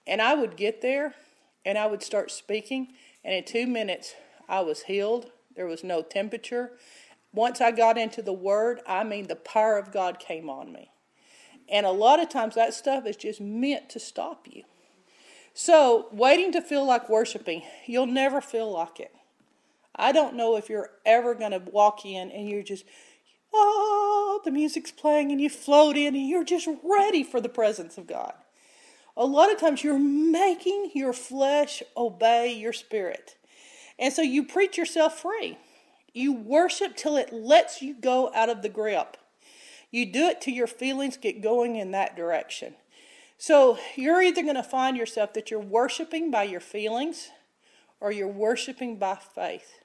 And 0.06 0.22
I 0.22 0.34
would 0.34 0.56
get 0.56 0.82
there 0.82 1.16
and 1.66 1.78
I 1.78 1.86
would 1.86 2.02
start 2.02 2.32
speaking, 2.32 2.94
and 3.26 3.36
in 3.36 3.44
two 3.44 3.68
minutes, 3.68 4.16
I 4.48 4.62
was 4.62 4.84
healed. 4.84 5.32
There 5.54 5.68
was 5.68 5.84
no 5.84 6.02
temperature. 6.02 6.72
Once 7.34 7.60
I 7.60 7.72
got 7.72 7.98
into 7.98 8.22
the 8.22 8.32
Word, 8.32 8.80
I 8.88 9.04
mean, 9.04 9.28
the 9.28 9.36
power 9.36 9.78
of 9.78 9.92
God 9.92 10.18
came 10.18 10.50
on 10.50 10.72
me. 10.72 10.92
And 11.68 11.86
a 11.86 11.92
lot 11.92 12.22
of 12.22 12.30
times 12.30 12.56
that 12.56 12.74
stuff 12.74 13.06
is 13.06 13.18
just 13.18 13.42
meant 13.42 13.90
to 13.90 14.00
stop 14.00 14.48
you. 14.50 14.64
So, 15.54 16.08
waiting 16.12 16.54
to 16.54 16.62
feel 16.62 16.86
like 16.86 17.10
worshiping, 17.10 17.64
you'll 17.86 18.06
never 18.06 18.40
feel 18.40 18.72
like 18.72 19.02
it. 19.02 19.12
I 19.98 20.12
don't 20.12 20.36
know 20.36 20.56
if 20.56 20.70
you're 20.70 20.92
ever 21.06 21.34
going 21.34 21.51
to 21.51 21.72
walk 21.72 22.06
in 22.06 22.32
and 22.32 22.48
you're 22.48 22.63
just, 22.63 22.86
oh, 23.54 24.42
the 24.46 24.51
music's 24.51 24.92
playing 24.92 25.32
and 25.32 25.42
you 25.42 25.50
float 25.50 25.98
in 25.98 26.16
and 26.16 26.27
you're 26.27 26.44
just 26.44 26.68
ready 26.84 27.24
for 27.24 27.42
the 27.42 27.50
presence 27.50 27.98
of 27.98 28.08
God. 28.08 28.34
A 29.16 29.25
lot 29.25 29.51
of 29.51 29.60
times 29.60 29.84
you're 29.84 29.98
making 29.98 30.92
your 30.94 31.13
flesh 31.13 31.82
obey 31.96 32.54
your 32.54 32.74
spirit. 32.74 33.36
And 33.98 34.13
so 34.13 34.22
you 34.22 34.44
preach 34.44 34.77
yourself 34.77 35.20
free. 35.20 35.58
You 36.13 36.34
worship 36.34 36.96
till 36.96 37.18
it 37.18 37.34
lets 37.34 37.82
you 37.82 37.96
go 37.96 38.32
out 38.36 38.50
of 38.50 38.62
the 38.62 38.70
grip. 38.70 39.18
You 39.89 40.06
do 40.12 40.27
it 40.27 40.42
till 40.42 40.54
your 40.54 40.68
feelings 40.68 41.18
get 41.18 41.42
going 41.42 41.75
in 41.75 41.92
that 41.92 42.16
direction. 42.16 42.75
So 43.38 43.77
you're 43.96 44.22
either 44.22 44.44
going 44.44 44.56
to 44.56 44.63
find 44.63 44.98
yourself 44.98 45.34
that 45.34 45.50
you're 45.50 45.60
worshiping 45.60 46.30
by 46.30 46.44
your 46.44 46.60
feelings 46.60 47.30
or 48.00 48.12
you're 48.12 48.27
worshiping 48.27 48.98
by 48.98 49.16
faith. 49.16 49.80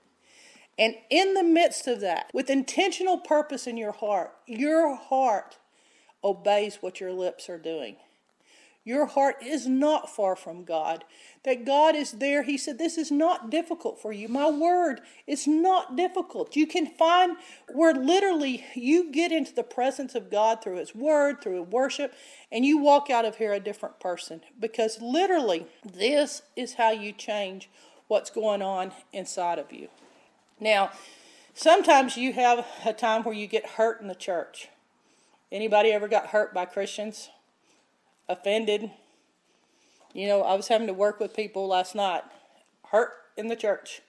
And 0.78 0.94
in 1.10 1.34
the 1.34 1.42
midst 1.42 1.86
of 1.86 2.00
that, 2.00 2.30
with 2.32 2.48
intentional 2.48 3.18
purpose 3.18 3.66
in 3.66 3.76
your 3.76 3.92
heart, 3.92 4.32
your 4.46 4.96
heart 4.96 5.58
obeys 6.24 6.78
what 6.80 7.00
your 7.00 7.12
lips 7.12 7.48
are 7.48 7.58
doing. 7.58 7.96
Your 8.84 9.06
heart 9.06 9.36
is 9.40 9.66
not 9.68 10.10
far 10.10 10.34
from 10.34 10.64
God. 10.64 11.04
That 11.44 11.64
God 11.64 11.94
is 11.94 12.12
there. 12.12 12.42
He 12.42 12.58
said, 12.58 12.78
This 12.78 12.98
is 12.98 13.12
not 13.12 13.48
difficult 13.48 14.02
for 14.02 14.12
you. 14.12 14.26
My 14.26 14.50
word 14.50 15.02
is 15.24 15.46
not 15.46 15.94
difficult. 15.94 16.56
You 16.56 16.66
can 16.66 16.86
find 16.86 17.36
where 17.72 17.94
literally 17.94 18.64
you 18.74 19.12
get 19.12 19.30
into 19.30 19.54
the 19.54 19.62
presence 19.62 20.16
of 20.16 20.32
God 20.32 20.62
through 20.62 20.78
His 20.78 20.96
word, 20.96 21.40
through 21.40 21.62
worship, 21.62 22.12
and 22.50 22.64
you 22.64 22.78
walk 22.78 23.08
out 23.08 23.24
of 23.24 23.36
here 23.36 23.52
a 23.52 23.60
different 23.60 24.00
person. 24.00 24.40
Because 24.58 25.00
literally, 25.00 25.66
this 25.84 26.42
is 26.56 26.74
how 26.74 26.90
you 26.90 27.12
change 27.12 27.70
what's 28.08 28.30
going 28.30 28.62
on 28.62 28.90
inside 29.12 29.60
of 29.60 29.72
you. 29.72 29.88
Now, 30.62 30.92
sometimes 31.54 32.16
you 32.16 32.32
have 32.32 32.64
a 32.86 32.92
time 32.92 33.24
where 33.24 33.34
you 33.34 33.46
get 33.46 33.66
hurt 33.70 34.00
in 34.00 34.06
the 34.08 34.14
church. 34.14 34.68
Anybody 35.50 35.90
ever 35.90 36.08
got 36.08 36.28
hurt 36.28 36.54
by 36.54 36.64
Christians? 36.64 37.28
offended. 38.28 38.90
You 40.12 40.26
know, 40.26 40.42
I 40.42 40.54
was 40.54 40.68
having 40.68 40.86
to 40.86 40.92
work 40.92 41.20
with 41.20 41.34
people 41.34 41.68
last 41.68 41.94
night, 41.94 42.22
hurt 42.86 43.12
in 43.36 43.48
the 43.48 43.56
church. 43.56 44.02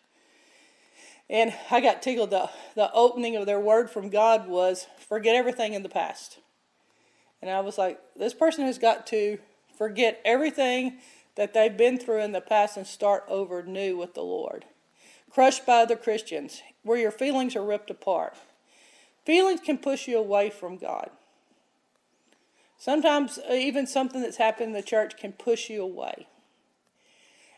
And 1.29 1.53
I 1.71 1.81
got 1.81 2.01
tickled. 2.01 2.31
The, 2.31 2.49
the 2.75 2.91
opening 2.93 3.35
of 3.35 3.45
their 3.45 3.59
word 3.59 3.89
from 3.89 4.09
God 4.09 4.47
was 4.47 4.87
forget 5.07 5.35
everything 5.35 5.73
in 5.73 5.83
the 5.83 5.89
past. 5.89 6.39
And 7.41 7.49
I 7.49 7.61
was 7.61 7.77
like, 7.77 7.99
this 8.15 8.33
person 8.33 8.65
has 8.65 8.77
got 8.77 9.07
to 9.07 9.39
forget 9.77 10.21
everything 10.23 10.99
that 11.35 11.53
they've 11.53 11.75
been 11.75 11.97
through 11.97 12.21
in 12.21 12.31
the 12.31 12.41
past 12.41 12.77
and 12.77 12.85
start 12.85 13.23
over 13.27 13.63
new 13.63 13.97
with 13.97 14.13
the 14.13 14.21
Lord. 14.21 14.65
Crushed 15.33 15.65
by 15.65 15.81
other 15.81 15.95
Christians, 15.95 16.61
where 16.83 16.97
your 16.97 17.11
feelings 17.11 17.55
are 17.55 17.63
ripped 17.63 17.89
apart. 17.89 18.35
Feelings 19.25 19.61
can 19.61 19.77
push 19.77 20.07
you 20.07 20.17
away 20.17 20.49
from 20.49 20.77
God. 20.77 21.09
Sometimes, 22.77 23.39
uh, 23.49 23.53
even 23.53 23.87
something 23.87 24.21
that's 24.21 24.37
happened 24.37 24.67
in 24.67 24.73
the 24.73 24.81
church 24.81 25.17
can 25.17 25.31
push 25.31 25.69
you 25.69 25.81
away. 25.81 26.27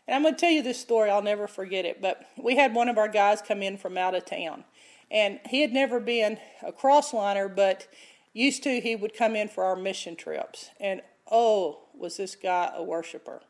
And 0.06 0.14
I'm 0.14 0.22
going 0.22 0.34
to 0.34 0.40
tell 0.40 0.50
you 0.50 0.62
this 0.62 0.80
story, 0.80 1.10
I'll 1.10 1.20
never 1.20 1.48
forget 1.48 1.84
it. 1.84 2.00
But 2.00 2.24
we 2.36 2.56
had 2.56 2.74
one 2.74 2.88
of 2.88 2.96
our 2.96 3.08
guys 3.08 3.42
come 3.42 3.60
in 3.60 3.76
from 3.76 3.98
out 3.98 4.14
of 4.14 4.24
town. 4.24 4.64
And 5.10 5.40
he 5.48 5.60
had 5.62 5.72
never 5.72 6.00
been 6.00 6.38
a 6.62 6.72
crossliner, 6.72 7.54
but 7.54 7.88
used 8.32 8.62
to, 8.62 8.80
he 8.80 8.96
would 8.96 9.14
come 9.14 9.34
in 9.34 9.48
for 9.48 9.64
our 9.64 9.76
mission 9.76 10.16
trips. 10.16 10.70
And 10.80 11.02
oh, 11.30 11.80
was 11.92 12.16
this 12.16 12.36
guy 12.36 12.70
a 12.74 12.82
worshiper? 12.82 13.42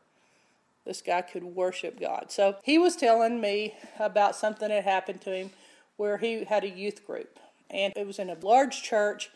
This 0.87 1.01
guy 1.01 1.21
could 1.21 1.43
worship 1.43 1.99
God. 1.99 2.27
So 2.31 2.55
he 2.63 2.77
was 2.77 2.95
telling 2.95 3.41
me 3.41 3.75
about 3.99 4.37
something 4.37 4.69
that 4.69 4.85
happened 4.85 5.19
to 5.21 5.35
him 5.35 5.49
where 5.97 6.17
he 6.17 6.45
had 6.45 6.63
a 6.63 6.69
youth 6.69 7.05
group. 7.05 7.39
And 7.69 7.91
it 7.97 8.07
was 8.07 8.19
in 8.19 8.29
a 8.29 8.37
large 8.41 8.83
church. 8.83 9.29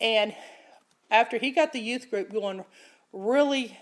And 0.00 0.34
after 1.10 1.36
he 1.36 1.50
got 1.50 1.74
the 1.74 1.78
youth 1.78 2.08
group 2.08 2.32
going 2.32 2.64
really 3.12 3.76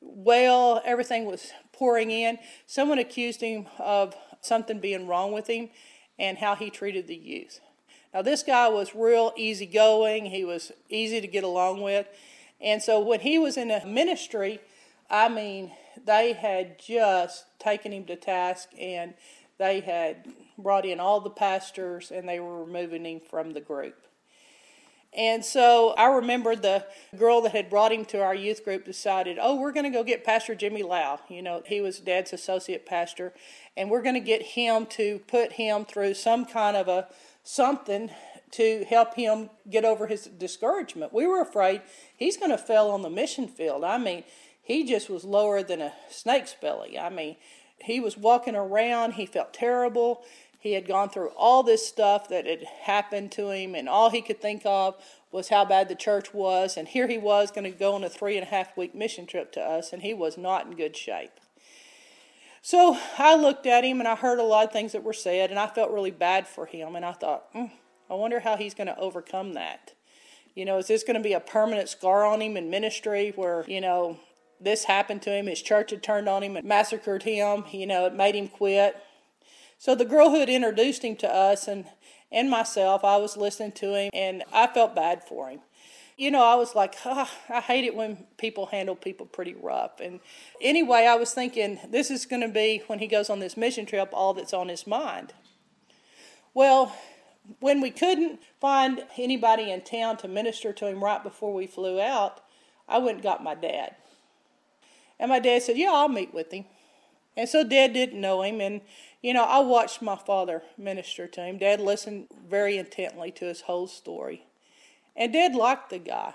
well, 0.00 0.80
everything 0.84 1.24
was 1.24 1.50
pouring 1.72 2.12
in, 2.12 2.38
someone 2.68 3.00
accused 3.00 3.40
him 3.40 3.66
of 3.80 4.14
something 4.42 4.78
being 4.78 5.08
wrong 5.08 5.32
with 5.32 5.48
him 5.48 5.70
and 6.20 6.38
how 6.38 6.54
he 6.54 6.70
treated 6.70 7.08
the 7.08 7.16
youth. 7.16 7.58
Now, 8.14 8.22
this 8.22 8.44
guy 8.44 8.68
was 8.68 8.94
real 8.94 9.32
easygoing, 9.36 10.26
he 10.26 10.44
was 10.44 10.70
easy 10.88 11.20
to 11.20 11.26
get 11.26 11.42
along 11.42 11.82
with. 11.82 12.06
And 12.60 12.80
so 12.80 13.00
when 13.00 13.20
he 13.20 13.38
was 13.38 13.56
in 13.56 13.72
a 13.72 13.84
ministry, 13.84 14.60
I 15.10 15.28
mean, 15.28 15.72
they 16.04 16.32
had 16.32 16.78
just 16.78 17.44
taken 17.58 17.92
him 17.92 18.04
to 18.04 18.16
task 18.16 18.68
and 18.78 19.14
they 19.58 19.80
had 19.80 20.28
brought 20.56 20.86
in 20.86 21.00
all 21.00 21.20
the 21.20 21.30
pastors 21.30 22.10
and 22.10 22.28
they 22.28 22.40
were 22.40 22.64
removing 22.64 23.04
him 23.04 23.20
from 23.20 23.52
the 23.52 23.60
group. 23.60 23.96
And 25.12 25.44
so 25.44 25.90
I 25.98 26.06
remember 26.06 26.54
the 26.54 26.86
girl 27.18 27.40
that 27.40 27.50
had 27.50 27.68
brought 27.68 27.90
him 27.90 28.04
to 28.06 28.22
our 28.22 28.34
youth 28.34 28.64
group 28.64 28.84
decided, 28.84 29.38
oh, 29.40 29.56
we're 29.56 29.72
going 29.72 29.84
to 29.84 29.90
go 29.90 30.04
get 30.04 30.22
Pastor 30.22 30.54
Jimmy 30.54 30.84
Lau. 30.84 31.18
You 31.28 31.42
know, 31.42 31.62
he 31.66 31.80
was 31.80 31.98
Dad's 31.98 32.32
associate 32.32 32.86
pastor, 32.86 33.34
and 33.76 33.90
we're 33.90 34.02
going 34.02 34.14
to 34.14 34.20
get 34.20 34.42
him 34.42 34.86
to 34.86 35.18
put 35.26 35.52
him 35.52 35.84
through 35.84 36.14
some 36.14 36.44
kind 36.44 36.76
of 36.76 36.86
a 36.86 37.08
something 37.42 38.10
to 38.52 38.84
help 38.88 39.14
him 39.14 39.50
get 39.68 39.84
over 39.84 40.06
his 40.06 40.26
discouragement. 40.26 41.12
We 41.12 41.26
were 41.26 41.40
afraid 41.40 41.82
he's 42.16 42.36
going 42.36 42.50
to 42.50 42.58
fail 42.58 42.88
on 42.90 43.02
the 43.02 43.10
mission 43.10 43.48
field. 43.48 43.82
I 43.82 43.98
mean, 43.98 44.24
he 44.70 44.84
just 44.84 45.10
was 45.10 45.24
lower 45.24 45.64
than 45.64 45.80
a 45.80 45.92
snake's 46.08 46.54
belly. 46.54 46.96
I 46.96 47.10
mean, 47.10 47.34
he 47.80 47.98
was 47.98 48.16
walking 48.16 48.54
around, 48.54 49.14
he 49.14 49.26
felt 49.26 49.52
terrible. 49.52 50.22
He 50.60 50.74
had 50.74 50.86
gone 50.86 51.08
through 51.08 51.30
all 51.36 51.64
this 51.64 51.88
stuff 51.88 52.28
that 52.28 52.46
had 52.46 52.62
happened 52.82 53.32
to 53.32 53.50
him, 53.50 53.74
and 53.74 53.88
all 53.88 54.10
he 54.10 54.22
could 54.22 54.40
think 54.40 54.62
of 54.64 54.94
was 55.32 55.48
how 55.48 55.64
bad 55.64 55.88
the 55.88 55.96
church 55.96 56.32
was. 56.32 56.76
And 56.76 56.86
here 56.86 57.08
he 57.08 57.18
was 57.18 57.50
going 57.50 57.64
to 57.64 57.76
go 57.76 57.94
on 57.94 58.04
a 58.04 58.08
three 58.08 58.36
and 58.36 58.46
a 58.46 58.50
half 58.50 58.76
week 58.76 58.94
mission 58.94 59.26
trip 59.26 59.50
to 59.52 59.60
us, 59.60 59.92
and 59.92 60.02
he 60.02 60.14
was 60.14 60.38
not 60.38 60.66
in 60.66 60.76
good 60.76 60.96
shape. 60.96 61.40
So 62.62 62.96
I 63.18 63.34
looked 63.34 63.66
at 63.66 63.82
him 63.82 63.98
and 63.98 64.06
I 64.06 64.14
heard 64.14 64.38
a 64.38 64.44
lot 64.44 64.66
of 64.66 64.72
things 64.72 64.92
that 64.92 65.02
were 65.02 65.12
said, 65.12 65.50
and 65.50 65.58
I 65.58 65.66
felt 65.66 65.90
really 65.90 66.12
bad 66.12 66.46
for 66.46 66.66
him. 66.66 66.94
And 66.94 67.04
I 67.04 67.12
thought, 67.12 67.52
mm, 67.54 67.72
I 68.08 68.14
wonder 68.14 68.38
how 68.38 68.56
he's 68.56 68.74
going 68.74 68.86
to 68.86 68.98
overcome 68.98 69.54
that. 69.54 69.94
You 70.54 70.64
know, 70.64 70.78
is 70.78 70.86
this 70.86 71.02
going 71.02 71.16
to 71.16 71.22
be 71.22 71.32
a 71.32 71.40
permanent 71.40 71.88
scar 71.88 72.24
on 72.24 72.40
him 72.40 72.56
in 72.56 72.70
ministry 72.70 73.32
where, 73.34 73.64
you 73.66 73.80
know, 73.80 74.20
this 74.60 74.84
happened 74.84 75.22
to 75.22 75.30
him, 75.30 75.46
his 75.46 75.62
church 75.62 75.90
had 75.90 76.02
turned 76.02 76.28
on 76.28 76.42
him 76.42 76.56
and 76.56 76.66
massacred 76.66 77.22
him, 77.22 77.64
you 77.70 77.86
know, 77.86 78.06
it 78.06 78.14
made 78.14 78.34
him 78.34 78.48
quit. 78.48 78.96
So 79.78 79.94
the 79.94 80.04
girl 80.04 80.30
who 80.30 80.40
had 80.40 80.50
introduced 80.50 81.02
him 81.02 81.16
to 81.16 81.34
us 81.34 81.66
and, 81.66 81.86
and 82.30 82.50
myself, 82.50 83.02
I 83.02 83.16
was 83.16 83.36
listening 83.36 83.72
to 83.72 83.94
him 83.94 84.10
and 84.12 84.44
I 84.52 84.66
felt 84.66 84.94
bad 84.94 85.24
for 85.24 85.48
him. 85.48 85.60
You 86.18 86.30
know, 86.30 86.44
I 86.44 86.54
was 86.54 86.74
like, 86.74 86.96
oh, 87.06 87.30
I 87.48 87.60
hate 87.60 87.84
it 87.84 87.96
when 87.96 88.26
people 88.36 88.66
handle 88.66 88.94
people 88.94 89.24
pretty 89.24 89.54
rough. 89.54 90.00
And 90.00 90.20
anyway, 90.60 91.06
I 91.06 91.14
was 91.14 91.32
thinking, 91.32 91.80
this 91.88 92.10
is 92.10 92.26
going 92.26 92.42
to 92.42 92.48
be, 92.48 92.82
when 92.88 92.98
he 92.98 93.06
goes 93.06 93.30
on 93.30 93.38
this 93.38 93.56
mission 93.56 93.86
trip, 93.86 94.10
all 94.12 94.34
that's 94.34 94.52
on 94.52 94.68
his 94.68 94.86
mind. 94.86 95.32
Well, 96.52 96.94
when 97.60 97.80
we 97.80 97.90
couldn't 97.90 98.40
find 98.60 99.02
anybody 99.16 99.70
in 99.70 99.80
town 99.80 100.18
to 100.18 100.28
minister 100.28 100.74
to 100.74 100.86
him 100.86 101.02
right 101.02 101.22
before 101.22 101.54
we 101.54 101.66
flew 101.66 101.98
out, 101.98 102.42
I 102.86 102.98
went 102.98 103.16
and 103.16 103.22
got 103.22 103.42
my 103.42 103.54
dad. 103.54 103.96
And 105.20 105.28
my 105.28 105.38
dad 105.38 105.62
said, 105.62 105.76
Yeah, 105.76 105.92
I'll 105.92 106.08
meet 106.08 106.34
with 106.34 106.50
him. 106.50 106.64
And 107.36 107.48
so 107.48 107.62
dad 107.62 107.92
didn't 107.92 108.20
know 108.20 108.42
him. 108.42 108.60
And 108.60 108.80
you 109.22 109.34
know, 109.34 109.44
I 109.44 109.60
watched 109.60 110.00
my 110.00 110.16
father 110.16 110.62
minister 110.78 111.26
to 111.28 111.42
him. 111.42 111.58
Dad 111.58 111.80
listened 111.80 112.28
very 112.48 112.78
intently 112.78 113.30
to 113.32 113.44
his 113.44 113.62
whole 113.62 113.86
story. 113.86 114.46
And 115.14 115.32
Dad 115.32 115.54
liked 115.54 115.90
the 115.90 115.98
guy. 115.98 116.34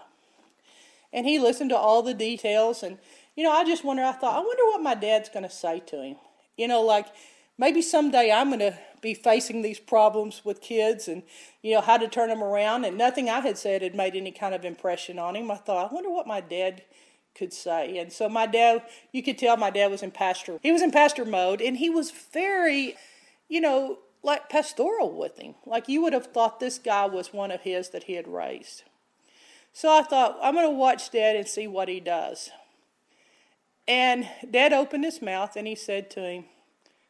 And 1.12 1.25
he 1.25 1.39
listened 1.39 1.72
to 1.72 1.77
all 1.77 2.04
the 2.04 2.13
details. 2.13 2.84
And, 2.84 3.00
you 3.36 3.44
know, 3.44 3.51
I 3.51 3.63
just 3.63 3.84
wonder, 3.84 4.04
I 4.04 4.12
thought, 4.12 4.36
I 4.36 4.46
wonder 4.46 4.65
what 4.65 4.84
my 4.84 4.94
dad's 4.94 5.30
going 5.30 5.44
to 5.44 5.50
say 5.50 5.80
to 5.88 6.01
him. 6.01 6.18
You 6.58 6.68
know, 6.68 6.82
like 6.82 7.08
maybe 7.58 7.82
someday 7.82 8.32
I'm 8.32 8.50
going 8.50 8.60
to 8.60 8.77
be 9.01 9.15
facing 9.15 9.62
these 9.63 9.80
problems 9.80 10.44
with 10.46 10.62
kids 10.62 11.08
and, 11.08 11.24
you 11.63 11.74
know, 11.74 11.82
how 11.82 11.98
to 11.98 12.08
turn 12.08 12.30
them 12.30 12.44
around. 12.44 12.86
And 12.86 12.98
nothing 12.98 13.30
I 13.30 13.39
had 13.39 13.58
said 13.58 13.82
had 13.82 13.96
made 13.96 14.15
any 14.15 14.32
kind 14.32 14.54
of 14.54 14.63
impression 14.63 15.18
on 15.18 15.36
him. 15.36 15.50
I 15.50 15.56
thought, 15.56 15.89
I 15.89 15.94
wonder 15.94 16.12
what 16.12 16.27
my 16.27 16.42
dad 16.42 16.84
could 17.35 17.53
say. 17.53 17.98
And 17.98 18.11
so 18.11 18.27
my 18.29 18.48
dad, 18.48 18.83
you 19.11 19.21
could 19.21 19.37
tell 19.37 19.57
my 19.57 19.69
dad 19.69 19.91
was 19.91 20.01
in 20.01 20.11
pastor. 20.11 20.59
He 20.63 20.71
was 20.71 20.81
in 20.81 20.91
pastor 20.91 21.25
mode, 21.25 21.61
and 21.61 21.77
he 21.77 21.89
was 21.89 22.11
very, 22.11 22.95
you 23.48 23.61
know, 23.61 24.00
like 24.24 24.50
pastoral 24.50 25.11
with 25.11 25.37
him. 25.37 25.55
Like 25.65 25.87
you 25.87 26.01
would 26.01 26.13
have 26.13 26.27
thought 26.27 26.59
this 26.59 26.79
guy 26.79 27.05
was 27.05 27.33
one 27.33 27.51
of 27.51 27.61
his 27.61 27.89
that 27.89 28.05
he 28.05 28.13
had 28.13 28.27
raised. 28.27 28.83
So 29.71 29.91
I 29.91 30.03
thought, 30.03 30.39
I'm 30.41 30.55
going 30.55 30.65
to 30.65 30.71
watch 30.71 31.11
dad 31.11 31.35
and 31.35 31.48
see 31.48 31.67
what 31.67 31.89
he 31.89 32.00
does. 32.00 32.50
And 33.87 34.27
dad 34.50 34.74
opened 34.74 35.03
his 35.03 35.21
mouth 35.21 35.55
and 35.55 35.67
he 35.67 35.75
said 35.75 36.09
to 36.11 36.21
him, 36.21 36.45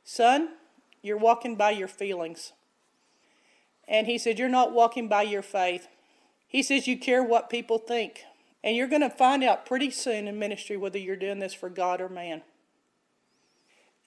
Son, 0.03 0.49
you're 1.01 1.17
walking 1.17 1.55
by 1.55 1.71
your 1.71 1.87
feelings. 1.87 2.51
And 3.87 4.07
he 4.07 4.17
said, 4.17 4.39
You're 4.39 4.49
not 4.49 4.73
walking 4.73 5.07
by 5.07 5.21
your 5.21 5.41
faith. 5.41 5.87
He 6.47 6.63
says, 6.63 6.87
You 6.87 6.97
care 6.97 7.23
what 7.23 7.49
people 7.49 7.77
think. 7.77 8.23
And 8.65 8.75
you're 8.75 8.87
going 8.87 9.01
to 9.01 9.11
find 9.11 9.43
out 9.43 9.67
pretty 9.67 9.91
soon 9.91 10.27
in 10.27 10.39
ministry 10.39 10.75
whether 10.75 10.97
you're 10.97 11.15
doing 11.15 11.37
this 11.37 11.53
for 11.53 11.69
God 11.69 12.01
or 12.01 12.09
man. 12.09 12.41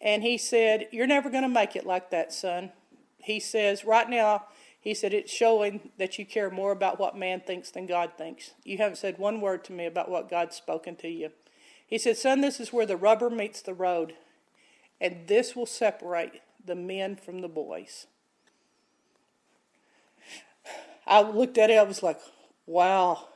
And 0.00 0.24
he 0.24 0.36
said, 0.36 0.88
You're 0.90 1.06
never 1.06 1.30
going 1.30 1.44
to 1.44 1.48
make 1.48 1.76
it 1.76 1.86
like 1.86 2.10
that, 2.10 2.32
son. 2.32 2.72
He 3.18 3.38
says, 3.38 3.84
Right 3.84 4.10
now, 4.10 4.46
he 4.80 4.94
said, 4.94 5.14
It's 5.14 5.32
showing 5.32 5.90
that 5.96 6.18
you 6.18 6.26
care 6.26 6.50
more 6.50 6.72
about 6.72 6.98
what 6.98 7.16
man 7.16 7.40
thinks 7.40 7.70
than 7.70 7.86
God 7.86 8.12
thinks. 8.18 8.50
You 8.64 8.78
haven't 8.78 8.96
said 8.96 9.16
one 9.16 9.40
word 9.40 9.62
to 9.64 9.72
me 9.72 9.86
about 9.86 10.10
what 10.10 10.28
God's 10.28 10.56
spoken 10.56 10.96
to 10.96 11.08
you. 11.08 11.30
He 11.86 11.96
said, 11.96 12.16
Son, 12.16 12.40
this 12.40 12.58
is 12.58 12.72
where 12.72 12.86
the 12.86 12.96
rubber 12.96 13.30
meets 13.30 13.62
the 13.62 13.74
road, 13.74 14.14
and 15.00 15.28
this 15.28 15.54
will 15.54 15.66
separate 15.66 16.42
the 16.64 16.74
men 16.74 17.14
from 17.14 17.42
the 17.42 17.48
boys. 17.48 18.08
I 21.06 21.22
looked 21.22 21.58
at 21.58 21.70
it, 21.70 21.78
I 21.78 21.84
was 21.84 22.02
like, 22.02 22.18
Wow. 22.66 23.28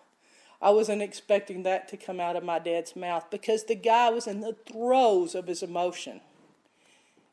I 0.62 0.70
wasn't 0.70 1.02
expecting 1.02 1.64
that 1.64 1.88
to 1.88 1.96
come 1.96 2.20
out 2.20 2.36
of 2.36 2.44
my 2.44 2.60
dad's 2.60 2.94
mouth 2.94 3.28
because 3.32 3.64
the 3.64 3.74
guy 3.74 4.10
was 4.10 4.28
in 4.28 4.40
the 4.40 4.56
throes 4.70 5.34
of 5.34 5.48
his 5.48 5.60
emotion. 5.60 6.20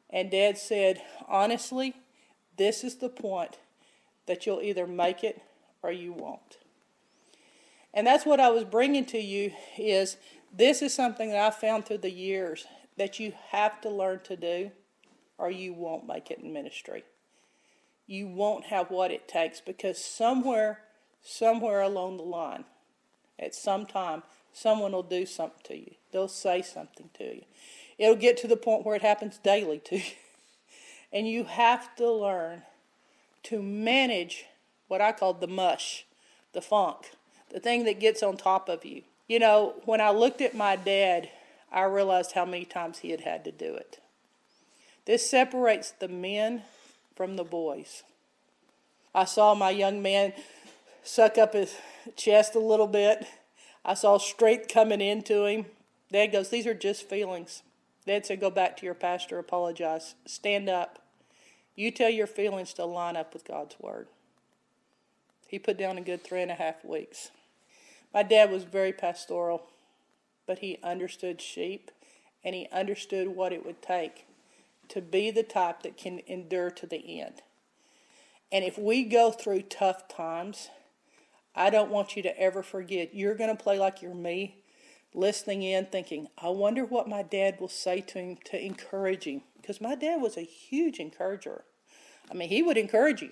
And 0.10 0.32
dad 0.32 0.58
said, 0.58 1.04
honestly, 1.28 1.94
this 2.58 2.84
is 2.84 2.96
the 2.96 3.10
point 3.10 3.60
that 4.26 4.48
you'll 4.48 4.63
either 4.63 4.88
make 4.88 5.24
it 5.24 5.44
or 5.84 5.92
you 5.92 6.12
won't. 6.12 6.58
And 7.94 8.08
that's 8.08 8.26
what 8.26 8.39
I 8.39 8.50
was 8.50 8.63
bringing 8.63 9.06
to 9.06 9.20
you 9.20 9.52
is 9.78 10.18
this 10.52 10.82
is 10.82 10.94
something 10.96 11.30
that 11.30 11.39
I 11.39 11.52
found 11.52 11.86
through 11.86 12.00
the 12.00 12.10
years 12.10 12.65
that 12.98 13.20
you 13.20 13.34
have 13.50 13.80
to 13.82 13.89
learn 13.89 14.22
to 14.22 14.36
do 14.36 14.72
or 15.38 15.52
you 15.52 15.74
won't 15.74 16.08
make 16.08 16.32
it 16.32 16.39
in 16.39 16.52
ministry. 16.52 17.04
You 18.08 18.28
won't 18.28 18.65
have 18.65 18.89
what 18.89 19.12
it 19.12 19.28
takes 19.28 19.62
because 19.62 20.04
somewhere 20.04 20.80
somewhere 21.22 21.82
along 21.82 22.18
the 22.18 22.24
line 22.24 22.63
at 23.39 23.56
some 23.56 23.86
time, 23.86 24.23
someone 24.54 24.91
will 24.91 25.04
do 25.04 25.25
something 25.25 25.62
to 25.65 25.78
you. 25.78 25.91
They'll 26.12 26.28
say 26.28 26.62
something 26.62 27.10
to 27.15 27.23
you. 27.23 27.43
It'll 27.97 28.15
get 28.15 28.38
to 28.38 28.47
the 28.47 28.58
point 28.58 28.86
where 28.86 28.95
it 28.95 29.02
happens 29.02 29.38
daily 29.38 29.80
to 29.86 29.97
you. 29.97 30.04
And 31.12 31.28
you 31.28 31.45
have 31.45 31.95
to 31.95 32.08
learn 32.08 32.62
to 33.41 33.63
manage 33.63 34.45
what 34.88 35.02
I 35.02 35.12
call 35.12 35.34
the 35.34 35.47
mush, 35.47 36.06
the 36.54 36.62
funk, 36.62 37.12
the 37.52 37.60
thing 37.60 37.86
that 37.86 37.99
gets 37.99 38.21
on 38.21 38.38
top 38.38 38.69
of 38.69 38.86
you. 38.86 39.02
You 39.28 39.39
know, 39.39 39.73
when 39.86 40.02
I 40.02 40.12
looked 40.12 40.39
at 40.39 40.54
my 40.54 40.75
dad, 40.75 41.30
I 41.71 41.84
realized 41.84 42.34
how 42.34 42.45
many 42.45 42.65
times 42.65 42.99
he 42.99 43.10
had 43.10 43.21
had 43.21 43.43
to 43.45 43.52
do 43.52 43.73
it. 43.73 43.99
This 45.06 45.28
separates 45.28 45.91
the 45.91 46.08
men 46.08 46.62
from 47.15 47.36
the 47.36 47.43
boys. 47.43 48.04
I 49.13 49.25
saw 49.25 49.56
my 49.56 49.71
young 49.71 50.02
man 50.02 50.34
suck 51.10 51.39
up 51.39 51.54
his 51.54 51.76
chest 52.15 52.54
a 52.54 52.60
little 52.60 52.88
bit. 52.88 53.26
I 53.84 53.95
saw 53.95 54.19
strength 54.19 54.67
coming 54.67 55.02
into 55.02 55.45
him. 55.45 55.65
Dad 56.12 56.28
goes, 56.28 56.50
These 56.50 56.67
are 56.67 56.76
just 56.76 57.10
feelings. 57.10 57.63
Dad 58.06 58.26
said, 58.26 58.39
Go 58.39 58.52
back 58.52 58.78
to 58.78 58.86
your 58.86 58.93
pastor, 58.93 59.39
apologize, 59.39 60.13
stand 60.28 60.69
up. 60.69 61.00
You 61.76 61.89
tell 61.89 62.10
your 62.10 62.28
feelings 62.28 62.74
to 62.74 62.86
line 62.86 63.17
up 63.17 63.34
with 63.34 63.48
God's 63.48 63.76
word. 63.80 64.08
He 65.48 65.58
put 65.58 65.78
down 65.80 65.98
a 65.98 66.02
good 66.02 66.24
three 66.24 66.43
and 66.43 66.52
a 66.52 66.56
half 66.56 66.86
weeks. 66.86 67.32
My 68.13 68.22
dad 68.22 68.52
was 68.52 68.63
very 68.63 68.93
pastoral, 68.93 69.63
but 70.45 70.60
he 70.60 70.78
understood 70.84 71.41
sheep 71.41 71.89
and 72.43 72.54
he 72.54 72.67
understood 72.72 73.30
what 73.30 73.52
it 73.52 73.65
would 73.65 73.82
take 73.82 74.26
to 74.89 75.02
be 75.02 75.32
the 75.32 75.43
type 75.43 75.82
that 75.84 75.98
can 75.98 76.22
endure 76.28 76.69
to 76.72 76.86
the 76.86 77.19
end. 77.19 77.41
And 78.52 78.63
if 78.63 78.78
we 78.78 79.04
go 79.04 79.32
through 79.32 79.63
tough 79.63 80.08
times, 80.08 80.69
I 81.55 81.69
don't 81.69 81.91
want 81.91 82.15
you 82.15 82.23
to 82.23 82.39
ever 82.39 82.63
forget. 82.63 83.13
You're 83.13 83.35
going 83.35 83.55
to 83.55 83.62
play 83.62 83.77
like 83.79 84.01
you're 84.01 84.13
me, 84.13 84.63
listening 85.13 85.63
in, 85.63 85.85
thinking, 85.85 86.27
I 86.38 86.49
wonder 86.49 86.85
what 86.85 87.09
my 87.09 87.23
dad 87.23 87.59
will 87.59 87.67
say 87.67 88.01
to 88.01 88.19
him 88.19 88.38
to 88.45 88.63
encourage 88.63 89.25
him. 89.25 89.41
Because 89.59 89.81
my 89.81 89.95
dad 89.95 90.21
was 90.21 90.38
a 90.38 90.41
huge 90.41 90.99
encourager. 90.99 91.63
I 92.31 92.33
mean, 92.33 92.49
he 92.49 92.62
would 92.62 92.77
encourage 92.77 93.21
you. 93.21 93.31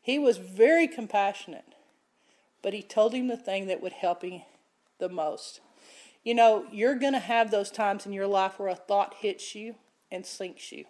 He 0.00 0.18
was 0.18 0.38
very 0.38 0.86
compassionate, 0.86 1.64
but 2.62 2.72
he 2.72 2.82
told 2.82 3.12
him 3.12 3.26
the 3.26 3.36
thing 3.36 3.66
that 3.66 3.82
would 3.82 3.92
help 3.92 4.22
him 4.22 4.42
the 4.98 5.08
most. 5.08 5.60
You 6.22 6.34
know, 6.34 6.66
you're 6.72 6.94
going 6.94 7.12
to 7.12 7.18
have 7.18 7.50
those 7.50 7.70
times 7.70 8.06
in 8.06 8.12
your 8.12 8.26
life 8.26 8.58
where 8.58 8.68
a 8.68 8.76
thought 8.76 9.14
hits 9.20 9.54
you 9.54 9.74
and 10.10 10.24
sinks 10.24 10.70
you, 10.72 10.84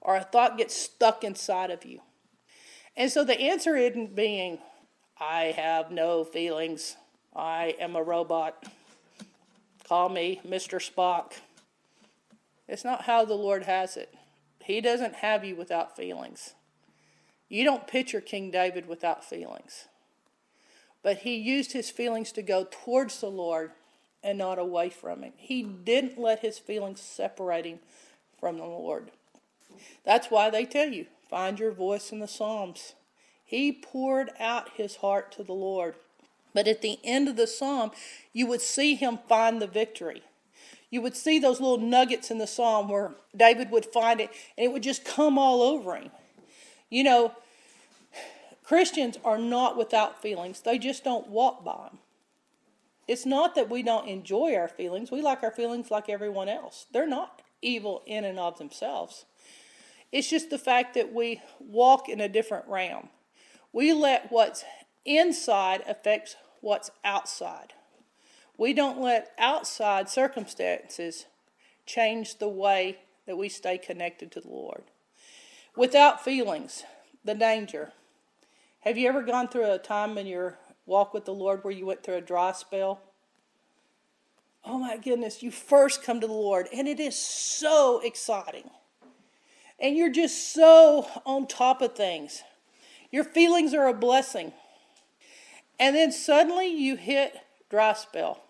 or 0.00 0.16
a 0.16 0.24
thought 0.24 0.58
gets 0.58 0.74
stuck 0.74 1.22
inside 1.22 1.70
of 1.70 1.84
you. 1.84 2.00
And 2.96 3.10
so 3.10 3.22
the 3.22 3.40
answer 3.40 3.76
isn't 3.76 4.16
being, 4.16 4.58
I 5.20 5.52
have 5.56 5.90
no 5.90 6.22
feelings. 6.22 6.96
I 7.34 7.74
am 7.80 7.96
a 7.96 8.02
robot. 8.02 8.64
Call 9.88 10.08
me 10.08 10.40
Mr. 10.46 10.78
Spock. 10.78 11.32
It's 12.68 12.84
not 12.84 13.02
how 13.02 13.24
the 13.24 13.34
Lord 13.34 13.64
has 13.64 13.96
it. 13.96 14.14
He 14.62 14.80
doesn't 14.80 15.16
have 15.16 15.44
you 15.44 15.56
without 15.56 15.96
feelings. 15.96 16.54
You 17.48 17.64
don't 17.64 17.86
picture 17.86 18.20
King 18.20 18.50
David 18.50 18.86
without 18.86 19.24
feelings. 19.24 19.86
But 21.02 21.18
he 21.18 21.36
used 21.36 21.72
his 21.72 21.90
feelings 21.90 22.30
to 22.32 22.42
go 22.42 22.66
towards 22.70 23.20
the 23.20 23.30
Lord 23.30 23.72
and 24.22 24.36
not 24.38 24.58
away 24.58 24.90
from 24.90 25.22
him. 25.22 25.32
He 25.36 25.62
didn't 25.62 26.18
let 26.18 26.40
his 26.40 26.58
feelings 26.58 27.00
separate 27.00 27.64
him 27.64 27.78
from 28.38 28.58
the 28.58 28.64
Lord. 28.64 29.10
That's 30.04 30.30
why 30.30 30.50
they 30.50 30.64
tell 30.64 30.88
you 30.88 31.06
find 31.30 31.58
your 31.58 31.72
voice 31.72 32.12
in 32.12 32.20
the 32.20 32.28
Psalms. 32.28 32.94
He 33.48 33.72
poured 33.72 34.30
out 34.38 34.72
his 34.74 34.96
heart 34.96 35.32
to 35.32 35.42
the 35.42 35.54
Lord. 35.54 35.94
But 36.52 36.68
at 36.68 36.82
the 36.82 36.98
end 37.02 37.28
of 37.28 37.36
the 37.36 37.46
psalm, 37.46 37.92
you 38.34 38.46
would 38.46 38.60
see 38.60 38.94
him 38.94 39.20
find 39.26 39.62
the 39.62 39.66
victory. 39.66 40.22
You 40.90 41.00
would 41.00 41.16
see 41.16 41.38
those 41.38 41.58
little 41.58 41.78
nuggets 41.78 42.30
in 42.30 42.36
the 42.36 42.46
psalm 42.46 42.90
where 42.90 43.12
David 43.34 43.70
would 43.70 43.86
find 43.86 44.20
it 44.20 44.28
and 44.58 44.66
it 44.66 44.72
would 44.72 44.82
just 44.82 45.02
come 45.02 45.38
all 45.38 45.62
over 45.62 45.96
him. 45.96 46.10
You 46.90 47.04
know, 47.04 47.32
Christians 48.64 49.16
are 49.24 49.38
not 49.38 49.78
without 49.78 50.20
feelings, 50.20 50.60
they 50.60 50.78
just 50.78 51.02
don't 51.02 51.28
walk 51.28 51.64
by 51.64 51.88
them. 51.88 51.98
It's 53.06 53.24
not 53.24 53.54
that 53.54 53.70
we 53.70 53.82
don't 53.82 54.08
enjoy 54.08 54.56
our 54.56 54.68
feelings, 54.68 55.10
we 55.10 55.22
like 55.22 55.42
our 55.42 55.50
feelings 55.50 55.90
like 55.90 56.10
everyone 56.10 56.50
else. 56.50 56.84
They're 56.92 57.06
not 57.06 57.40
evil 57.62 58.02
in 58.04 58.26
and 58.26 58.38
of 58.38 58.58
themselves. 58.58 59.24
It's 60.12 60.28
just 60.28 60.50
the 60.50 60.58
fact 60.58 60.92
that 60.94 61.14
we 61.14 61.40
walk 61.58 62.10
in 62.10 62.20
a 62.20 62.28
different 62.28 62.68
realm. 62.68 63.08
We 63.72 63.92
let 63.92 64.30
what's 64.32 64.64
inside 65.04 65.82
affect 65.86 66.36
what's 66.60 66.90
outside. 67.04 67.74
We 68.56 68.72
don't 68.72 69.00
let 69.00 69.32
outside 69.38 70.08
circumstances 70.08 71.26
change 71.86 72.38
the 72.38 72.48
way 72.48 72.98
that 73.26 73.38
we 73.38 73.48
stay 73.48 73.78
connected 73.78 74.32
to 74.32 74.40
the 74.40 74.48
Lord. 74.48 74.84
Without 75.76 76.24
feelings, 76.24 76.82
the 77.24 77.34
danger. 77.34 77.92
Have 78.80 78.98
you 78.98 79.08
ever 79.08 79.22
gone 79.22 79.48
through 79.48 79.70
a 79.70 79.78
time 79.78 80.18
in 80.18 80.26
your 80.26 80.58
walk 80.86 81.14
with 81.14 81.24
the 81.24 81.34
Lord 81.34 81.62
where 81.62 81.72
you 81.72 81.86
went 81.86 82.02
through 82.02 82.16
a 82.16 82.20
dry 82.20 82.52
spell? 82.52 83.00
Oh 84.64 84.78
my 84.78 84.96
goodness, 84.96 85.42
you 85.42 85.50
first 85.50 86.02
come 86.02 86.20
to 86.20 86.26
the 86.26 86.32
Lord, 86.32 86.68
and 86.74 86.88
it 86.88 86.98
is 86.98 87.16
so 87.16 88.00
exciting. 88.00 88.68
And 89.78 89.96
you're 89.96 90.10
just 90.10 90.52
so 90.52 91.06
on 91.24 91.46
top 91.46 91.80
of 91.80 91.94
things. 91.94 92.42
Your 93.10 93.24
feelings 93.24 93.74
are 93.74 93.86
a 93.86 93.94
blessing. 93.94 94.52
And 95.80 95.94
then 95.94 96.12
suddenly 96.12 96.66
you 96.66 96.96
hit 96.96 97.38
dry 97.70 97.92
spell. 97.92 98.42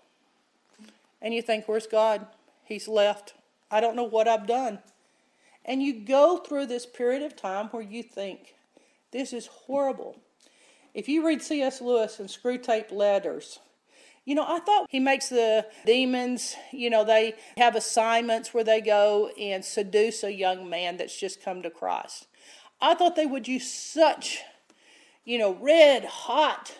And 1.21 1.35
you 1.35 1.43
think, 1.43 1.67
where's 1.67 1.87
God? 1.87 2.27
He's 2.65 2.89
left. 2.89 3.35
I 3.71 3.81
don't 3.81 3.97
know 3.97 4.05
what 4.05 4.29
I've 4.29 4.47
done. 4.47 4.79
And 5.65 5.83
you 5.83 5.93
go 5.93 6.39
through 6.39 6.67
this 6.67 6.87
period 6.87 7.23
of 7.23 7.37
time 7.37 7.69
where 7.69 7.83
you 7.83 8.03
think, 8.03 8.55
this 9.11 9.33
is 9.33 9.47
horrible. 9.47 10.17
If 10.95 11.09
you 11.09 11.27
read 11.27 11.43
C.S. 11.43 11.81
Lewis 11.81 12.19
and 12.19 12.29
Screwtape 12.29 12.91
Letters, 12.93 13.59
you 14.25 14.35
know, 14.35 14.45
I 14.47 14.61
thought 14.61 14.89
he 14.91 15.01
makes 15.01 15.29
the 15.29 15.67
demons, 15.87 16.55
you 16.73 16.91
know, 16.91 17.05
they 17.05 17.35
have 17.57 17.75
assignments 17.75 18.53
where 18.53 18.65
they 18.65 18.81
go 18.81 19.31
and 19.41 19.65
seduce 19.65 20.23
a 20.23 20.33
young 20.33 20.69
man 20.69 20.99
that's 20.99 21.19
just 21.19 21.43
come 21.43 21.63
to 21.63 21.71
Christ. 21.71 22.28
I 22.81 22.95
thought 22.95 23.17
they 23.17 23.27
would 23.27 23.49
use 23.49 23.71
such, 23.71 24.41
you 25.25 25.39
know, 25.39 25.55
red 25.61 26.05
hot 26.05 26.77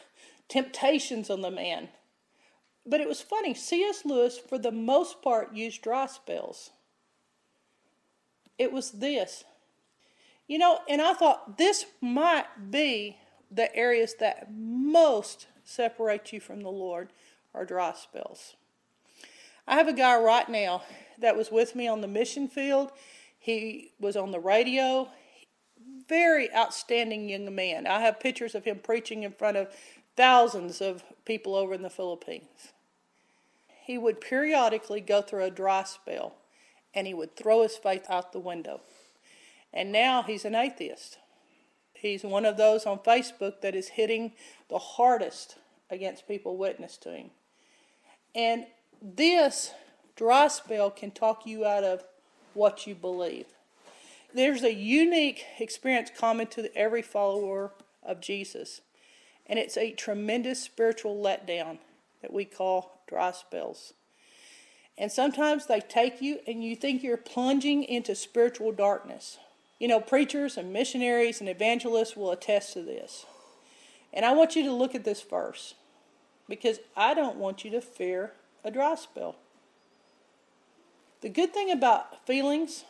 temptations 0.49 1.31
on 1.31 1.41
the 1.41 1.51
man. 1.51 1.89
But 2.87 3.01
it 3.01 3.09
was 3.09 3.21
funny. 3.21 3.53
C.S. 3.53 4.05
Lewis, 4.05 4.39
for 4.39 4.59
the 4.59 4.73
most 4.73 5.21
part, 5.21 5.53
used 5.55 5.83
dry 5.83 6.07
spells. 6.07 6.71
It 8.59 8.73
was 8.73 8.93
this. 8.93 9.45
You 10.47 10.59
know, 10.59 10.81
and 10.89 11.03
I 11.03 11.13
thought 11.13 11.59
this 11.59 11.85
might 12.01 12.71
be 12.71 13.19
the 13.51 13.75
areas 13.77 14.15
that 14.21 14.49
most 14.51 15.47
separate 15.65 16.33
you 16.33 16.41
from 16.41 16.63
the 16.63 16.71
Lord 16.71 17.11
are 17.53 17.67
dry 17.67 17.93
spells. 17.93 18.55
I 19.67 19.77
have 19.77 19.89
a 19.89 19.93
guy 19.93 20.19
right 20.19 20.49
now 20.49 20.83
that 21.19 21.37
was 21.37 21.51
with 21.51 21.75
me 21.75 21.87
on 21.87 22.01
the 22.01 22.09
mission 22.09 22.49
field. 22.49 22.91
He 23.39 23.93
was 24.01 24.17
on 24.17 24.31
the 24.31 24.41
radio. 24.41 25.09
Very 26.09 26.53
outstanding 26.55 27.29
young 27.29 27.55
man. 27.55 27.87
I 27.87 28.01
have 28.01 28.21
pictures 28.21 28.55
of 28.55 28.65
him 28.65 28.81
preaching 28.83 29.23
in 29.23 29.33
front 29.33 29.57
of 29.57 29.69
thousands 30.17 30.81
of 30.81 31.05
people 31.25 31.55
over 31.55 31.75
in 31.75 31.83
the 31.83 31.91
Philippines. 31.91 32.73
He 33.85 33.99
would 33.99 34.21
periodically 34.21 35.01
go 35.01 35.23
through 35.23 35.45
a 35.45 35.51
dry 35.51 35.85
spell 35.85 36.35
and 36.95 37.07
he 37.07 37.15
would 37.15 37.37
throw 37.37 37.63
his 37.63 37.77
faith 37.77 38.07
out 38.09 38.33
the 38.33 38.39
window. 38.39 38.81
And 39.73 39.93
now 39.93 40.23
he's 40.23 40.45
an 40.45 40.55
atheist. 40.55 41.19
He's 41.95 42.23
one 42.23 42.45
of 42.45 42.57
those 42.57 42.87
on 42.87 42.99
Facebook 42.99 43.61
that 43.61 43.75
is 43.75 43.89
hitting 43.89 44.33
the 44.69 44.79
hardest 44.79 45.57
against 45.91 46.29
people 46.29 46.57
witness 46.57 46.97
to 46.99 47.13
him. 47.13 47.31
And 48.35 48.67
this 49.03 49.73
dry 50.17 50.49
spell 50.49 50.91
can 50.91 51.11
talk 51.11 51.47
you 51.47 51.65
out 51.65 51.85
of 51.85 52.05
what 52.55 52.87
you 52.87 52.95
believe. 52.95 53.47
There's 54.35 54.63
a 54.63 54.75
unique 54.75 55.45
experience 55.59 56.11
common 56.17 56.49
to 56.49 56.75
every 56.77 57.03
follower 57.03 57.73
of 58.03 58.21
Jesus 58.21 58.81
and 59.49 59.59
it's 59.59 59.77
a 59.77 59.93
tremendous 59.93 60.63
spiritual 60.63 61.17
letdown 61.17 61.79
that 62.21 62.33
we 62.33 62.45
call 62.45 63.03
dry 63.09 63.33
spells. 63.33 63.95
And 64.99 65.11
sometimes 65.11 65.67
they 65.67 65.81
take 65.81 66.21
you 66.21 66.41
and 66.47 66.63
you 66.63 66.77
think 66.77 67.03
you're 67.03 67.17
plunging 67.17 67.85
into 67.85 68.15
spiritual 68.15 68.73
darkness. 68.73 69.39
You 69.79 69.89
know, 69.89 70.01
preachers 70.01 70.57
and 70.57 70.73
missionaries 70.73 71.41
and 71.41 71.49
evangelists 71.49 72.17
will 72.17 72.33
attest 72.33 72.73
to 72.75 72.83
this. 72.83 73.25
And 74.13 74.25
I 74.25 74.33
want 74.33 74.57
you 74.57 74.65
to 74.65 74.73
look 74.73 74.95
at 74.95 75.05
this 75.05 75.23
verse 75.23 75.75
because 76.49 76.81
I 76.97 77.15
don't 77.15 77.37
want 77.37 77.65
you 77.65 77.71
to 77.71 77.81
fear 77.81 78.33
a 78.65 78.71
dry 78.71 78.97
spell. 78.97 79.37
The 81.21 81.29
good 81.29 81.55
thing 81.55 81.71
about 81.71 82.27
feelings, 82.27 82.85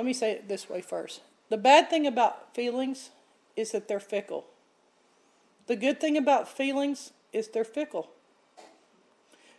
let 0.00 0.06
me 0.06 0.14
say 0.14 0.30
it 0.30 0.48
this 0.48 0.70
way 0.70 0.80
first. 0.80 1.20
The 1.50 1.58
bad 1.58 1.90
thing 1.90 2.06
about 2.06 2.54
feelings 2.54 3.10
is 3.54 3.72
that 3.72 3.86
they're 3.86 4.00
fickle. 4.00 4.46
The 5.66 5.76
good 5.76 6.00
thing 6.00 6.16
about 6.16 6.48
feelings 6.48 7.12
is 7.34 7.48
they're 7.48 7.64
fickle. 7.64 8.08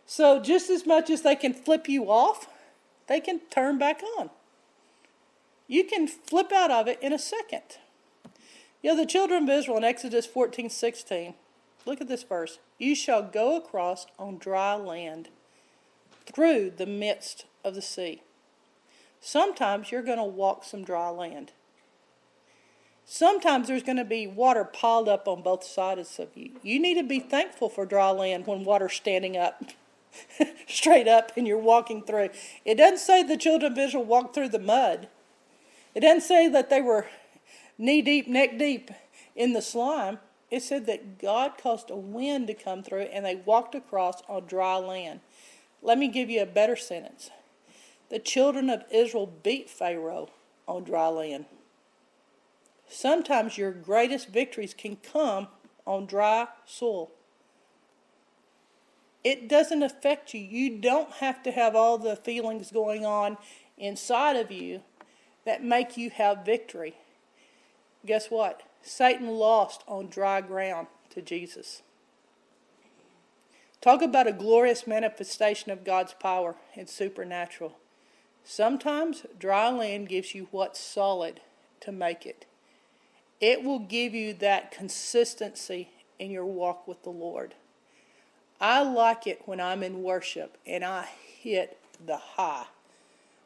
So, 0.04 0.40
just 0.40 0.68
as 0.68 0.84
much 0.84 1.10
as 1.10 1.22
they 1.22 1.36
can 1.36 1.54
flip 1.54 1.88
you 1.88 2.10
off, 2.10 2.48
they 3.06 3.20
can 3.20 3.38
turn 3.50 3.78
back 3.78 4.02
on. 4.18 4.30
You 5.68 5.84
can 5.84 6.08
flip 6.08 6.50
out 6.50 6.72
of 6.72 6.88
it 6.88 6.98
in 7.00 7.12
a 7.12 7.20
second. 7.20 7.78
You 8.82 8.90
know, 8.90 8.96
the 8.96 9.06
children 9.06 9.44
of 9.44 9.48
Israel 9.48 9.76
in 9.76 9.84
Exodus 9.84 10.26
14 10.26 10.68
16, 10.68 11.34
look 11.86 12.00
at 12.00 12.08
this 12.08 12.24
verse. 12.24 12.58
You 12.78 12.96
shall 12.96 13.22
go 13.22 13.56
across 13.56 14.06
on 14.18 14.38
dry 14.38 14.74
land 14.74 15.28
through 16.26 16.72
the 16.76 16.86
midst 16.86 17.44
of 17.62 17.76
the 17.76 17.80
sea. 17.80 18.22
Sometimes 19.24 19.92
you're 19.92 20.02
going 20.02 20.18
to 20.18 20.24
walk 20.24 20.64
some 20.64 20.82
dry 20.82 21.08
land. 21.08 21.52
Sometimes 23.04 23.68
there's 23.68 23.84
going 23.84 23.98
to 23.98 24.04
be 24.04 24.26
water 24.26 24.64
piled 24.64 25.08
up 25.08 25.28
on 25.28 25.42
both 25.42 25.62
sides 25.62 26.18
of 26.18 26.36
you. 26.36 26.50
You 26.64 26.80
need 26.80 26.94
to 26.94 27.04
be 27.04 27.20
thankful 27.20 27.68
for 27.68 27.86
dry 27.86 28.10
land 28.10 28.48
when 28.48 28.64
water's 28.64 28.94
standing 28.94 29.36
up, 29.36 29.62
straight 30.66 31.06
up, 31.06 31.30
and 31.36 31.46
you're 31.46 31.56
walking 31.56 32.02
through. 32.02 32.30
It 32.64 32.74
doesn't 32.74 32.98
say 32.98 33.22
the 33.22 33.36
children 33.36 33.70
of 33.70 33.78
Israel 33.78 34.04
walked 34.04 34.34
through 34.34 34.48
the 34.48 34.58
mud. 34.58 35.06
It 35.94 36.00
doesn't 36.00 36.22
say 36.22 36.48
that 36.48 36.68
they 36.68 36.80
were 36.80 37.06
knee 37.78 38.02
deep, 38.02 38.26
neck 38.26 38.58
deep 38.58 38.90
in 39.36 39.52
the 39.52 39.62
slime. 39.62 40.18
It 40.50 40.64
said 40.64 40.86
that 40.86 41.20
God 41.20 41.52
caused 41.62 41.90
a 41.90 41.96
wind 41.96 42.48
to 42.48 42.54
come 42.54 42.82
through 42.82 43.02
and 43.02 43.24
they 43.24 43.36
walked 43.36 43.76
across 43.76 44.20
on 44.28 44.46
dry 44.46 44.78
land. 44.78 45.20
Let 45.80 45.96
me 45.96 46.08
give 46.08 46.28
you 46.28 46.42
a 46.42 46.46
better 46.46 46.74
sentence. 46.74 47.30
The 48.12 48.18
children 48.18 48.68
of 48.68 48.84
Israel 48.90 49.32
beat 49.42 49.70
Pharaoh 49.70 50.28
on 50.68 50.84
dry 50.84 51.08
land. 51.08 51.46
Sometimes 52.86 53.56
your 53.56 53.72
greatest 53.72 54.28
victories 54.28 54.74
can 54.74 54.96
come 54.96 55.48
on 55.86 56.04
dry 56.04 56.48
soil. 56.66 57.10
It 59.24 59.48
doesn't 59.48 59.82
affect 59.82 60.34
you. 60.34 60.40
You 60.40 60.78
don't 60.78 61.10
have 61.12 61.42
to 61.44 61.52
have 61.52 61.74
all 61.74 61.96
the 61.96 62.16
feelings 62.16 62.70
going 62.70 63.06
on 63.06 63.38
inside 63.78 64.36
of 64.36 64.50
you 64.52 64.82
that 65.46 65.64
make 65.64 65.96
you 65.96 66.10
have 66.10 66.44
victory. 66.44 66.92
Guess 68.04 68.30
what? 68.30 68.62
Satan 68.82 69.28
lost 69.28 69.84
on 69.88 70.08
dry 70.08 70.42
ground 70.42 70.88
to 71.14 71.22
Jesus. 71.22 71.80
Talk 73.80 74.02
about 74.02 74.26
a 74.26 74.32
glorious 74.32 74.86
manifestation 74.86 75.72
of 75.72 75.82
God's 75.82 76.12
power 76.12 76.56
and 76.76 76.90
supernatural. 76.90 77.78
Sometimes 78.44 79.24
dry 79.38 79.70
land 79.70 80.08
gives 80.08 80.34
you 80.34 80.48
what's 80.50 80.80
solid 80.80 81.40
to 81.80 81.92
make 81.92 82.26
it. 82.26 82.46
it 83.40 83.64
will 83.64 83.80
give 83.80 84.14
you 84.14 84.32
that 84.34 84.70
consistency 84.70 85.90
in 86.18 86.30
your 86.30 86.46
walk 86.46 86.86
with 86.86 87.02
the 87.02 87.10
Lord. 87.10 87.54
I 88.60 88.82
like 88.82 89.26
it 89.26 89.42
when 89.46 89.60
I'm 89.60 89.82
in 89.82 90.02
worship 90.04 90.56
and 90.64 90.84
I 90.84 91.08
hit 91.40 91.76
the 92.06 92.16
high, 92.16 92.66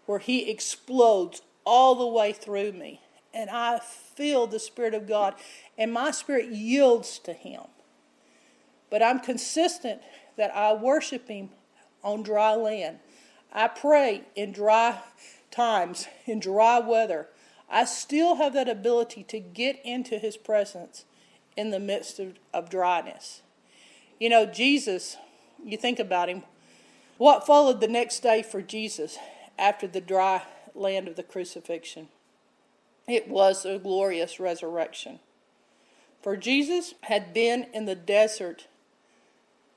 where 0.05 0.19
He 0.19 0.51
explodes 0.51 1.41
all 1.65 1.95
the 1.95 2.07
way 2.07 2.33
through 2.35 2.73
me, 2.73 3.01
and 3.33 3.49
I 3.49 3.79
feel 3.81 4.47
the 4.47 4.61
Spirit 4.61 4.93
of 4.95 5.09
God, 5.09 5.35
and 5.79 5.93
my 5.93 6.11
spirit 6.11 6.51
yields 6.51 7.19
to 7.21 7.33
Him. 7.33 7.63
But 8.91 9.03
I'm 9.03 9.21
consistent 9.21 10.03
that 10.37 10.55
I 10.55 10.75
worship 10.75 11.29
Him 11.29 11.51
on 12.05 12.23
dry 12.23 12.55
land. 12.55 12.99
I 13.53 13.69
pray 13.69 14.23
in 14.35 14.53
dry 14.53 15.01
times, 15.51 16.07
in 16.27 16.41
dry 16.41 16.79
weather. 16.79 17.29
I 17.71 17.85
still 17.85 18.37
have 18.37 18.53
that 18.53 18.69
ability 18.69 19.25
to 19.25 19.41
get 19.41 19.81
into 19.85 20.19
His 20.19 20.37
presence 20.37 21.05
in 21.57 21.71
the 21.71 21.81
midst 21.81 22.19
of, 22.19 22.35
of 22.53 22.71
dryness. 22.71 23.43
You 24.21 24.29
know, 24.29 24.47
Jesus, 24.47 25.17
you 25.65 25.77
think 25.77 25.99
about 25.99 26.29
Him, 26.29 26.43
what 27.19 27.47
followed 27.47 27.81
the 27.81 27.89
next 27.89 28.21
day 28.21 28.43
for 28.43 28.61
Jesus 28.61 29.19
after 29.59 29.87
the 29.87 30.01
dry 30.01 30.43
land 30.75 31.09
of 31.09 31.17
the 31.17 31.23
crucifixion? 31.23 32.09
It 33.09 33.29
was 33.29 33.65
a 33.65 33.79
glorious 33.79 34.39
resurrection. 34.39 35.21
For 36.23 36.37
Jesus 36.37 36.95
had 37.03 37.33
been 37.33 37.69
in 37.73 37.85
the 37.85 37.95
desert 37.95 38.67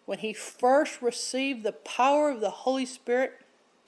when 0.05 0.19
he 0.19 0.34
first 0.34 1.01
received 1.01 1.63
the 1.63 1.71
power 1.71 2.32
of 2.32 2.41
the 2.41 2.49
Holy 2.49 2.86
Spirit 2.86 3.39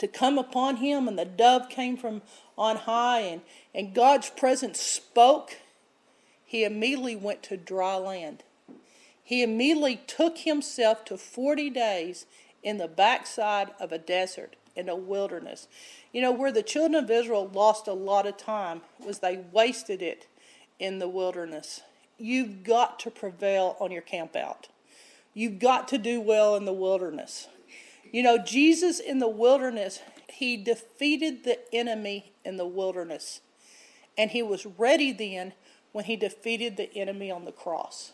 to 0.02 0.08
come 0.08 0.40
upon 0.40 0.78
him, 0.78 1.08
and 1.08 1.18
the 1.18 1.26
dove 1.26 1.70
came 1.70 1.96
from 1.96 2.24
on 2.58 2.76
high, 2.76 3.20
and, 3.20 3.42
and 3.74 3.94
God's 3.94 4.32
presence 4.32 4.80
spoke, 4.80 5.58
he 6.44 6.64
immediately 6.64 7.16
went 7.16 7.44
to 7.44 7.56
dry 7.56 7.96
land. 7.98 8.44
He 9.24 9.44
immediately 9.44 10.02
took 10.08 10.40
himself 10.40 11.06
to 11.06 11.18
40 11.18 11.70
days 11.70 12.26
in 12.64 12.80
the 12.80 12.88
backside 12.88 13.70
of 13.80 13.92
a 13.92 14.00
desert, 14.00 14.56
in 14.76 14.90
a 14.90 14.96
wilderness. 14.96 15.68
You 16.12 16.24
know, 16.24 16.32
where 16.32 16.52
the 16.52 16.64
children 16.64 17.04
of 17.04 17.12
Israel 17.12 17.50
lost 17.54 17.88
a 17.88 17.94
lot 17.94 18.26
of 18.26 18.38
time 18.38 18.82
was 19.00 19.20
they 19.20 19.38
wasted 19.52 20.02
it 20.02 20.26
in 20.80 20.98
the 20.98 21.08
wilderness. 21.08 21.82
You've 22.18 22.64
got 22.64 23.00
to 23.02 23.12
prevail 23.12 23.78
on 23.80 23.92
your 23.92 24.02
camp 24.02 24.36
out. 24.36 24.68
You've 25.36 25.60
got 25.60 25.88
to 25.90 26.00
do 26.00 26.20
well 26.20 26.56
in 26.56 26.66
the 26.66 26.74
wilderness. 26.74 27.48
You 28.12 28.24
know, 28.24 28.38
Jesus 28.38 29.00
in 29.00 29.20
the 29.20 29.30
wilderness, 29.30 30.02
he 30.28 30.58
defeated 30.58 31.44
the 31.46 31.60
enemy 31.74 32.34
in 32.44 32.58
the 32.58 32.68
wilderness. 32.68 33.40
And 34.18 34.32
he 34.32 34.44
was 34.44 34.66
ready 34.66 35.14
then 35.14 35.54
when 35.94 36.06
he 36.06 36.18
defeated 36.18 36.76
the 36.76 36.94
enemy 36.94 37.32
on 37.32 37.46
the 37.46 37.54
cross. 37.54 38.12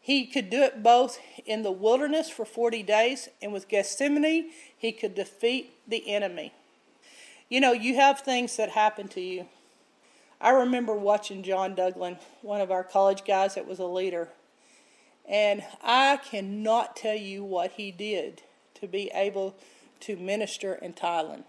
He 0.00 0.26
could 0.26 0.50
do 0.50 0.62
it 0.62 0.82
both 0.82 1.18
in 1.46 1.62
the 1.62 1.72
wilderness 1.72 2.28
for 2.28 2.44
40 2.44 2.82
days 2.82 3.28
and 3.40 3.52
with 3.52 3.68
Gethsemane, 3.68 4.50
he 4.76 4.92
could 4.92 5.14
defeat 5.14 5.72
the 5.88 6.10
enemy. 6.12 6.52
You 7.48 7.60
know, 7.60 7.72
you 7.72 7.94
have 7.94 8.20
things 8.20 8.56
that 8.56 8.70
happen 8.70 9.08
to 9.08 9.20
you. 9.20 9.46
I 10.40 10.50
remember 10.50 10.94
watching 10.94 11.42
John 11.42 11.74
Douglin, 11.76 12.18
one 12.42 12.60
of 12.60 12.70
our 12.70 12.84
college 12.84 13.24
guys 13.24 13.54
that 13.54 13.66
was 13.66 13.78
a 13.78 13.86
leader, 13.86 14.28
and 15.26 15.62
I 15.82 16.18
cannot 16.18 16.96
tell 16.96 17.16
you 17.16 17.44
what 17.44 17.72
he 17.72 17.90
did 17.90 18.42
to 18.80 18.86
be 18.86 19.10
able 19.14 19.54
to 20.00 20.16
minister 20.16 20.74
in 20.74 20.92
Thailand. 20.92 21.44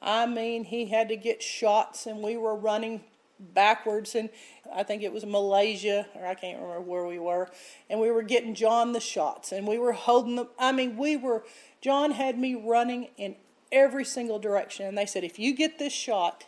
I 0.00 0.26
mean, 0.26 0.64
he 0.64 0.86
had 0.86 1.08
to 1.08 1.16
get 1.16 1.42
shots, 1.42 2.06
and 2.06 2.22
we 2.22 2.36
were 2.36 2.54
running 2.54 3.02
backwards, 3.38 4.14
and 4.14 4.28
I 4.72 4.82
think 4.82 5.02
it 5.02 5.12
was 5.12 5.24
Malaysia, 5.24 6.06
or 6.14 6.26
I 6.26 6.34
can't 6.34 6.60
remember 6.60 6.80
where 6.80 7.06
we 7.06 7.18
were, 7.18 7.50
and 7.88 8.00
we 8.00 8.10
were 8.10 8.22
getting 8.22 8.54
John 8.54 8.92
the 8.92 9.00
shots, 9.00 9.50
and 9.50 9.66
we 9.66 9.78
were 9.78 9.92
holding 9.92 10.36
them. 10.36 10.48
I 10.58 10.72
mean, 10.72 10.96
we 10.96 11.16
were, 11.16 11.44
John 11.80 12.12
had 12.12 12.38
me 12.38 12.54
running 12.54 13.08
in 13.16 13.36
every 13.72 14.04
single 14.04 14.38
direction, 14.38 14.86
and 14.86 14.96
they 14.96 15.06
said, 15.06 15.24
if 15.24 15.38
you 15.38 15.54
get 15.54 15.78
this 15.78 15.92
shot, 15.92 16.44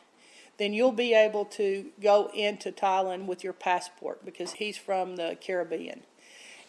then 0.59 0.73
you'll 0.73 0.93
be 0.93 1.13
able 1.13 1.45
to 1.45 1.87
go 2.01 2.31
into 2.33 2.73
Thailand 2.73 3.27
with 3.27 3.45
your 3.45 3.53
passport 3.53 4.25
because 4.25 4.53
he's 4.53 4.79
from 4.79 5.17
the 5.17 5.37
Caribbean. 5.41 6.03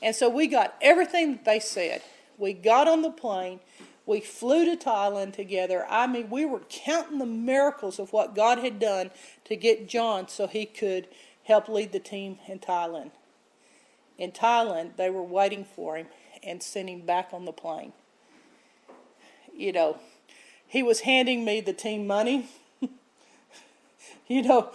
And 0.02 0.16
so 0.16 0.30
we 0.30 0.48
got 0.48 0.76
everything 0.82 1.34
that 1.34 1.46
they 1.46 1.60
said. 1.60 2.02
We 2.38 2.54
got 2.54 2.88
on 2.88 3.02
the 3.02 3.12
plane. 3.12 3.60
We 4.06 4.22
flew 4.22 4.64
to 4.66 4.78
Thailand 4.78 5.34
together. 5.34 5.86
I 5.90 6.08
mean, 6.08 6.30
we 6.30 6.46
were 6.46 6.62
counting 6.70 7.20
the 7.20 7.26
miracles 7.26 8.00
of 8.00 8.14
what 8.14 8.36
God 8.36 8.60
had 8.60 8.80
done 8.80 9.12
to 9.46 9.56
get 9.56 9.90
John 9.90 10.30
so 10.30 10.48
he 10.48 10.66
could 10.66 11.08
help 11.44 11.68
lead 11.68 11.92
the 11.92 12.00
team 12.00 12.40
in 12.48 12.60
Thailand. 12.60 13.12
In 14.18 14.32
Thailand, 14.32 14.96
they 14.96 15.10
were 15.10 15.24
waiting 15.24 15.66
for 15.66 15.98
him 15.98 16.08
and 16.44 16.64
sent 16.64 16.90
him 16.90 17.02
back 17.02 17.30
on 17.34 17.46
the 17.46 17.52
plane. 17.52 17.94
You 19.54 19.74
know, 19.74 20.00
he 20.68 20.84
was 20.84 21.02
handing 21.02 21.44
me 21.44 21.62
the 21.62 21.74
team 21.74 22.08
money. 22.08 22.50
you 24.28 24.42
know, 24.42 24.72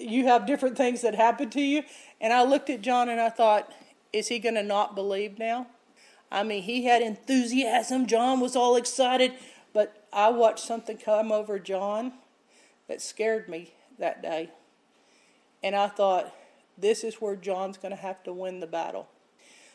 you 0.00 0.26
have 0.26 0.46
different 0.46 0.76
things 0.76 1.02
that 1.02 1.14
happen 1.14 1.50
to 1.50 1.60
you. 1.60 1.82
And 2.20 2.32
I 2.32 2.42
looked 2.42 2.70
at 2.70 2.82
John 2.82 3.08
and 3.08 3.20
I 3.20 3.30
thought, 3.30 3.72
is 4.12 4.28
he 4.28 4.38
going 4.38 4.54
to 4.54 4.62
not 4.62 4.94
believe 4.94 5.38
now? 5.38 5.66
I 6.30 6.42
mean, 6.42 6.62
he 6.62 6.84
had 6.84 7.02
enthusiasm. 7.02 8.06
John 8.06 8.40
was 8.40 8.56
all 8.56 8.76
excited. 8.76 9.32
But 9.76 10.06
I 10.10 10.30
watched 10.30 10.64
something 10.64 10.96
come 10.96 11.30
over 11.30 11.58
John 11.58 12.14
that 12.88 13.02
scared 13.02 13.46
me 13.46 13.74
that 13.98 14.22
day. 14.22 14.48
And 15.62 15.76
I 15.76 15.88
thought, 15.88 16.32
this 16.78 17.04
is 17.04 17.16
where 17.16 17.36
John's 17.36 17.76
going 17.76 17.90
to 17.90 18.00
have 18.00 18.22
to 18.24 18.32
win 18.32 18.60
the 18.60 18.66
battle. 18.66 19.06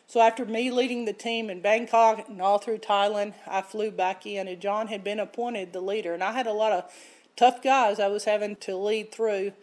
So 0.08 0.20
after 0.20 0.44
me 0.44 0.72
leading 0.72 1.06
the 1.06 1.14
team 1.14 1.52
in 1.52 1.62
Bangkok 1.62 2.28
and 2.28 2.42
all 2.42 2.58
through 2.58 2.80
Thailand, 2.80 3.36
I 3.46 3.62
flew 3.62 3.92
back 3.92 4.26
in, 4.26 4.48
and 4.48 4.60
John 4.60 4.88
had 4.88 5.04
been 5.04 5.20
appointed 5.20 5.72
the 5.72 5.82
leader. 5.82 6.16
And 6.16 6.24
I 6.24 6.32
had 6.32 6.48
a 6.48 6.52
lot 6.52 6.72
of 6.72 6.92
tough 7.36 7.62
guys 7.62 8.00
I 8.00 8.08
was 8.08 8.26
having 8.26 8.56
to 8.58 8.76
lead 8.76 9.12
through 9.12 9.54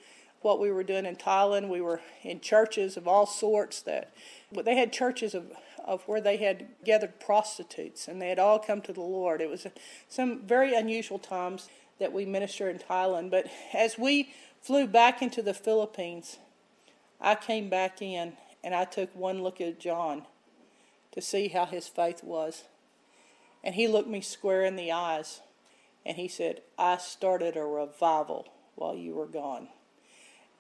what 0.41 0.61
we 0.61 0.71
were 0.71 0.85
doing 0.85 1.05
in 1.05 1.17
Thailand. 1.17 1.69
We 1.69 1.81
were 1.81 2.01
in 2.23 2.39
churches 2.39 2.97
of 2.97 3.09
all 3.09 3.27
sorts 3.27 3.83
that 3.83 4.13
they 4.53 4.77
had 4.77 4.93
churches 4.93 5.35
of 5.35 5.51
of 5.89 6.07
where 6.07 6.21
they 6.21 6.37
had 6.37 6.67
gathered 6.85 7.19
prostitutes 7.19 8.07
and 8.07 8.21
they 8.21 8.29
had 8.29 8.39
all 8.39 8.59
come 8.59 8.83
to 8.83 8.93
the 8.93 9.01
Lord. 9.01 9.41
It 9.41 9.49
was 9.49 9.67
some 10.07 10.43
very 10.43 10.75
unusual 10.75 11.19
times 11.19 11.71
that 11.99 12.13
we 12.13 12.27
ministered 12.27 12.77
in 12.77 12.81
Thailand. 12.81 13.31
But 13.31 13.47
as 13.73 13.99
we 13.99 14.31
flew 14.61 14.87
back 14.87 15.23
into 15.23 15.41
the 15.41 15.55
Philippines, 15.55 16.37
I 17.21 17.35
came 17.35 17.71
back 17.71 18.03
in 18.03 18.35
and 18.63 18.75
I 18.75 18.85
took 18.85 19.17
one 19.17 19.43
look 19.43 19.63
at 19.63 19.81
John 19.81 20.25
to 21.13 21.23
see 21.23 21.49
how 21.49 21.65
his 21.65 21.89
faith 21.89 22.23
was. 22.23 22.65
And 23.65 23.75
he 23.75 23.89
looked 23.89 24.09
me 24.09 24.21
square 24.21 24.65
in 24.67 24.77
the 24.77 24.93
eyes 24.93 25.41
and 26.05 26.19
he 26.19 26.29
said, 26.29 26.61
I 26.79 26.99
started 26.99 27.57
a 27.57 27.65
revival 27.65 28.47
while 28.75 28.95
you 28.95 29.15
were 29.15 29.27
gone. 29.27 29.69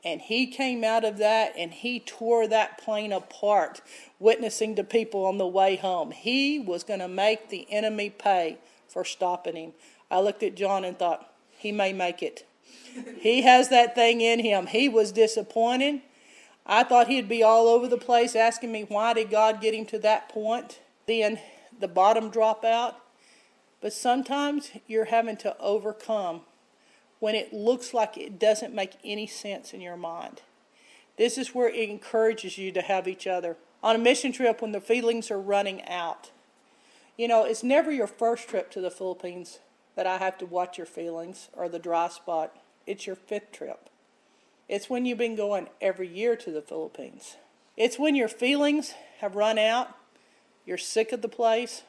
And 0.04 0.20
he 0.20 0.46
came 0.46 0.84
out 0.84 1.04
of 1.04 1.18
that 1.18 1.54
and 1.56 1.72
he 1.72 1.98
tore 1.98 2.46
that 2.46 2.78
plane 2.78 3.12
apart, 3.12 3.80
witnessing 4.18 4.76
to 4.76 4.84
people 4.84 5.24
on 5.24 5.38
the 5.38 5.46
way 5.46 5.76
home. 5.76 6.12
He 6.12 6.58
was 6.58 6.84
going 6.84 7.00
to 7.00 7.08
make 7.08 7.48
the 7.48 7.66
enemy 7.70 8.10
pay 8.10 8.58
for 8.86 9.04
stopping 9.04 9.56
him. 9.56 9.72
I 10.10 10.20
looked 10.20 10.42
at 10.42 10.54
John 10.54 10.84
and 10.84 10.98
thought, 10.98 11.32
he 11.50 11.72
may 11.72 11.92
make 11.92 12.22
it. 12.22 12.46
he 13.20 13.42
has 13.42 13.68
that 13.68 13.94
thing 13.94 14.20
in 14.20 14.38
him. 14.38 14.68
He 14.68 14.88
was 14.88 15.12
disappointed. 15.12 16.00
I 16.64 16.84
thought 16.84 17.08
he'd 17.08 17.28
be 17.28 17.42
all 17.42 17.66
over 17.66 17.88
the 17.88 17.98
place 17.98 18.36
asking 18.36 18.70
me, 18.70 18.82
why 18.82 19.14
did 19.14 19.30
God 19.30 19.60
get 19.60 19.74
him 19.74 19.86
to 19.86 19.98
that 20.00 20.28
point? 20.28 20.80
Then 21.06 21.40
the 21.78 21.88
bottom 21.88 22.30
drop 22.30 22.64
out. 22.64 22.96
But 23.80 23.92
sometimes 23.92 24.70
you're 24.86 25.06
having 25.06 25.36
to 25.38 25.56
overcome 25.58 26.42
when 27.20 27.34
it 27.34 27.52
looks 27.52 27.92
like 27.92 28.16
it 28.16 28.38
doesn't 28.38 28.74
make 28.74 28.92
any 29.04 29.26
sense 29.26 29.72
in 29.72 29.80
your 29.80 29.96
mind. 29.96 30.42
This 31.16 31.36
is 31.36 31.54
where 31.54 31.68
it 31.68 31.88
encourages 31.88 32.58
you 32.58 32.70
to 32.72 32.80
have 32.80 33.08
each 33.08 33.26
other. 33.26 33.56
On 33.82 33.96
a 33.96 33.98
mission 33.98 34.32
trip, 34.32 34.62
when 34.62 34.72
the 34.72 34.80
feelings 34.80 35.30
are 35.30 35.40
running 35.40 35.84
out, 35.86 36.30
you 37.16 37.26
know, 37.26 37.44
it's 37.44 37.64
never 37.64 37.90
your 37.90 38.06
first 38.06 38.48
trip 38.48 38.70
to 38.70 38.80
the 38.80 38.90
Philippines 38.90 39.58
that 39.96 40.06
I 40.06 40.18
have 40.18 40.38
to 40.38 40.46
watch 40.46 40.78
your 40.78 40.86
feelings 40.86 41.48
or 41.52 41.68
the 41.68 41.80
dry 41.80 42.08
spot. 42.08 42.56
It's 42.86 43.06
your 43.06 43.16
fifth 43.16 43.50
trip. 43.50 43.90
It's 44.68 44.88
when 44.88 45.04
you've 45.04 45.18
been 45.18 45.34
going 45.34 45.68
every 45.80 46.06
year 46.06 46.36
to 46.36 46.50
the 46.52 46.62
Philippines. 46.62 47.36
It's 47.76 47.98
when 47.98 48.14
your 48.14 48.28
feelings 48.28 48.94
have 49.20 49.34
run 49.34 49.58
out, 49.58 49.96
you're 50.64 50.78
sick 50.78 51.10
of 51.12 51.22
the 51.22 51.28
place. 51.28 51.82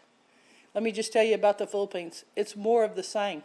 Let 0.74 0.84
me 0.84 0.92
just 0.92 1.14
tell 1.14 1.24
you 1.24 1.36
about 1.36 1.58
the 1.58 1.68
Philippines. 1.68 2.26
It's 2.36 2.56
more 2.56 2.84
of 2.84 2.96
the 2.96 3.04
same. 3.04 3.44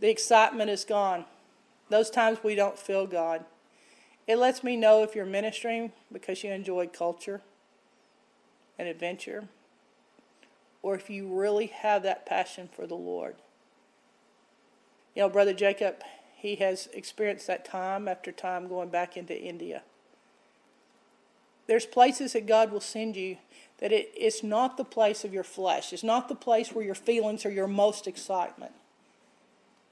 The 0.00 0.10
excitement 0.10 0.70
is 0.70 0.84
gone. 0.84 1.24
Those 1.88 2.10
times 2.10 2.38
we 2.42 2.54
don't 2.54 2.78
feel 2.78 3.06
God. 3.06 3.44
It 4.26 4.36
lets 4.36 4.64
me 4.64 4.76
know 4.76 5.02
if 5.02 5.14
you're 5.14 5.24
ministering 5.24 5.92
because 6.12 6.42
you 6.42 6.50
enjoy 6.50 6.88
culture 6.88 7.40
and 8.78 8.88
adventure, 8.88 9.48
or 10.82 10.94
if 10.94 11.08
you 11.08 11.32
really 11.32 11.66
have 11.66 12.02
that 12.02 12.26
passion 12.26 12.68
for 12.74 12.86
the 12.86 12.94
Lord. 12.96 13.36
You 15.14 15.22
know, 15.22 15.28
Brother 15.28 15.54
Jacob, 15.54 16.02
he 16.36 16.56
has 16.56 16.88
experienced 16.92 17.46
that 17.46 17.64
time 17.64 18.06
after 18.06 18.30
time 18.32 18.68
going 18.68 18.90
back 18.90 19.16
into 19.16 19.40
India. 19.40 19.82
There's 21.66 21.86
places 21.86 22.34
that 22.34 22.46
God 22.46 22.70
will 22.70 22.80
send 22.80 23.16
you 23.16 23.38
that 23.78 23.92
it, 23.92 24.12
it's 24.14 24.42
not 24.42 24.76
the 24.76 24.84
place 24.84 25.24
of 25.24 25.32
your 25.32 25.42
flesh. 25.42 25.92
It's 25.92 26.04
not 26.04 26.28
the 26.28 26.34
place 26.34 26.72
where 26.72 26.84
your 26.84 26.94
feelings 26.94 27.44
are 27.44 27.50
your 27.50 27.66
most 27.66 28.06
excitement. 28.06 28.72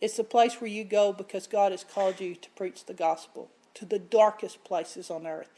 It's 0.05 0.19
the 0.19 0.23
place 0.23 0.61
where 0.61 0.69
you 0.69 0.85
go 0.85 1.15
because 1.15 1.47
God 1.47 1.73
has 1.73 1.83
called 1.83 2.21
you 2.21 2.35
to 2.35 2.51
preach 2.51 2.85
the 2.85 2.93
gospel 2.93 3.49
to 3.73 3.87
the 3.87 3.99
darkest 3.99 4.63
places 4.63 5.11
on 5.11 5.27
earth. 5.27 5.49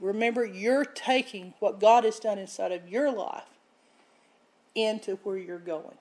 Remember, 0.00 0.44
you're 0.44 0.84
taking 0.84 1.54
what 1.58 1.80
God 1.80 2.04
has 2.04 2.20
done 2.20 2.38
inside 2.38 2.70
of 2.70 2.88
your 2.88 3.10
life 3.10 3.58
into 4.76 5.16
where 5.24 5.36
you're 5.36 5.58
going. 5.58 5.96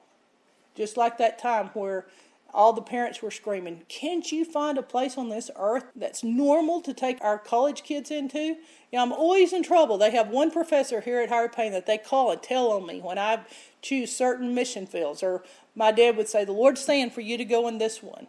Just 0.75 0.95
like 0.95 1.17
that 1.17 1.39
time 1.39 1.71
where 1.73 2.05
all 2.53 2.73
the 2.73 2.81
parents 2.81 3.21
were 3.21 3.31
screaming, 3.31 3.83
Can't 3.89 4.31
you 4.31 4.45
find 4.45 4.77
a 4.77 4.83
place 4.83 5.17
on 5.17 5.29
this 5.29 5.51
earth 5.55 5.85
that's 5.95 6.23
normal 6.23 6.81
to 6.81 6.93
take 6.93 7.17
our 7.21 7.37
college 7.37 7.83
kids 7.83 8.11
into? 8.11 8.39
You 8.39 8.57
know, 8.93 9.01
I'm 9.01 9.11
always 9.11 9.53
in 9.53 9.63
trouble. 9.63 9.97
They 9.97 10.11
have 10.11 10.29
one 10.29 10.51
professor 10.51 11.01
here 11.01 11.19
at 11.19 11.29
Higher 11.29 11.49
Payne 11.49 11.73
that 11.73 11.85
they 11.85 11.97
call 11.97 12.31
and 12.31 12.41
tell 12.41 12.71
on 12.71 12.85
me 12.85 13.01
when 13.01 13.19
I 13.19 13.41
choose 13.81 14.15
certain 14.15 14.55
mission 14.55 14.87
fields. 14.87 15.21
Or 15.21 15.43
my 15.75 15.91
dad 15.91 16.15
would 16.17 16.29
say, 16.29 16.45
The 16.45 16.51
Lord's 16.51 16.83
saying 16.83 17.11
for 17.11 17.21
you 17.21 17.37
to 17.37 17.45
go 17.45 17.67
in 17.67 17.77
this 17.77 18.01
one. 18.01 18.27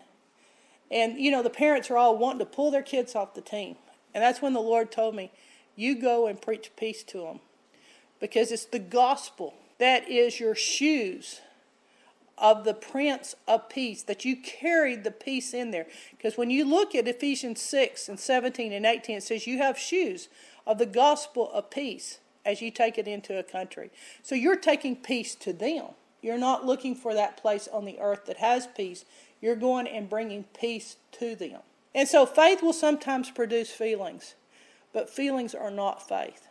And, 0.90 1.18
you 1.18 1.30
know, 1.30 1.42
the 1.42 1.50
parents 1.50 1.90
are 1.90 1.96
all 1.96 2.16
wanting 2.16 2.40
to 2.40 2.46
pull 2.46 2.70
their 2.70 2.82
kids 2.82 3.14
off 3.14 3.34
the 3.34 3.40
team. 3.40 3.76
And 4.14 4.22
that's 4.22 4.42
when 4.42 4.52
the 4.52 4.60
Lord 4.60 4.90
told 4.90 5.14
me, 5.14 5.30
You 5.76 6.00
go 6.00 6.26
and 6.26 6.40
preach 6.40 6.72
peace 6.76 7.02
to 7.04 7.18
them. 7.18 7.40
Because 8.20 8.50
it's 8.50 8.64
the 8.64 8.80
gospel 8.80 9.54
that 9.78 10.08
is 10.08 10.40
your 10.40 10.54
shoes 10.54 11.40
of 12.40 12.64
the 12.64 12.74
Prince 12.74 13.34
of 13.46 13.68
Peace, 13.68 14.02
that 14.02 14.24
you 14.24 14.36
carried 14.36 15.04
the 15.04 15.10
peace 15.10 15.54
in 15.54 15.70
there. 15.70 15.86
Because 16.10 16.36
when 16.36 16.50
you 16.50 16.64
look 16.64 16.94
at 16.94 17.08
Ephesians 17.08 17.60
6 17.60 18.08
and 18.08 18.18
17 18.18 18.72
and 18.72 18.86
18, 18.86 19.18
it 19.18 19.22
says 19.22 19.46
you 19.46 19.58
have 19.58 19.78
shoes 19.78 20.28
of 20.66 20.78
the 20.78 20.86
gospel 20.86 21.50
of 21.52 21.70
peace 21.70 22.18
as 22.44 22.62
you 22.62 22.70
take 22.70 22.98
it 22.98 23.08
into 23.08 23.38
a 23.38 23.42
country. 23.42 23.90
So 24.22 24.34
you're 24.34 24.56
taking 24.56 24.96
peace 24.96 25.34
to 25.36 25.52
them. 25.52 25.86
You're 26.20 26.38
not 26.38 26.64
looking 26.64 26.94
for 26.94 27.14
that 27.14 27.36
place 27.36 27.68
on 27.68 27.84
the 27.84 27.98
earth 28.00 28.26
that 28.26 28.38
has 28.38 28.66
peace. 28.66 29.04
You're 29.40 29.56
going 29.56 29.86
and 29.86 30.08
bringing 30.08 30.44
peace 30.58 30.96
to 31.12 31.36
them. 31.36 31.60
And 31.94 32.08
so 32.08 32.26
faith 32.26 32.62
will 32.62 32.72
sometimes 32.72 33.30
produce 33.30 33.70
feelings, 33.70 34.34
but 34.92 35.10
feelings 35.10 35.54
are 35.54 35.70
not 35.70 36.06
faith. 36.06 36.48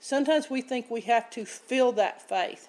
Sometimes 0.00 0.48
we 0.48 0.62
think 0.62 0.90
we 0.90 1.02
have 1.02 1.30
to 1.30 1.44
feel 1.44 1.92
that 1.92 2.26
faith. 2.26 2.68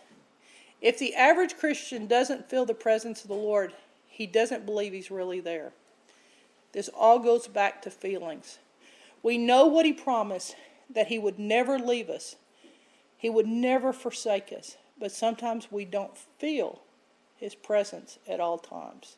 If 0.81 0.97
the 0.97 1.15
average 1.15 1.57
Christian 1.57 2.07
doesn't 2.07 2.49
feel 2.49 2.65
the 2.65 2.73
presence 2.73 3.21
of 3.21 3.27
the 3.27 3.35
Lord, 3.35 3.73
he 4.07 4.25
doesn't 4.25 4.65
believe 4.65 4.93
he's 4.93 5.11
really 5.11 5.39
there. 5.39 5.71
This 6.71 6.89
all 6.89 7.19
goes 7.19 7.47
back 7.47 7.81
to 7.83 7.91
feelings. 7.91 8.57
We 9.21 9.37
know 9.37 9.67
what 9.67 9.85
he 9.85 9.93
promised 9.93 10.55
that 10.89 11.07
he 11.07 11.19
would 11.19 11.39
never 11.39 11.77
leave 11.77 12.09
us, 12.09 12.35
he 13.17 13.29
would 13.29 13.47
never 13.47 13.93
forsake 13.93 14.51
us, 14.51 14.77
but 14.99 15.11
sometimes 15.11 15.71
we 15.71 15.85
don't 15.85 16.17
feel 16.17 16.81
his 17.37 17.53
presence 17.53 18.17
at 18.27 18.39
all 18.39 18.57
times. 18.57 19.17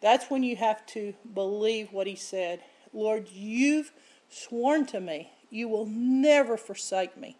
That's 0.00 0.30
when 0.30 0.42
you 0.42 0.56
have 0.56 0.84
to 0.86 1.14
believe 1.34 1.92
what 1.92 2.06
he 2.06 2.14
said. 2.14 2.60
Lord, 2.92 3.28
you've 3.32 3.92
sworn 4.28 4.84
to 4.86 5.00
me, 5.00 5.32
you 5.50 5.68
will 5.68 5.86
never 5.86 6.56
forsake 6.56 7.16
me. 7.16 7.36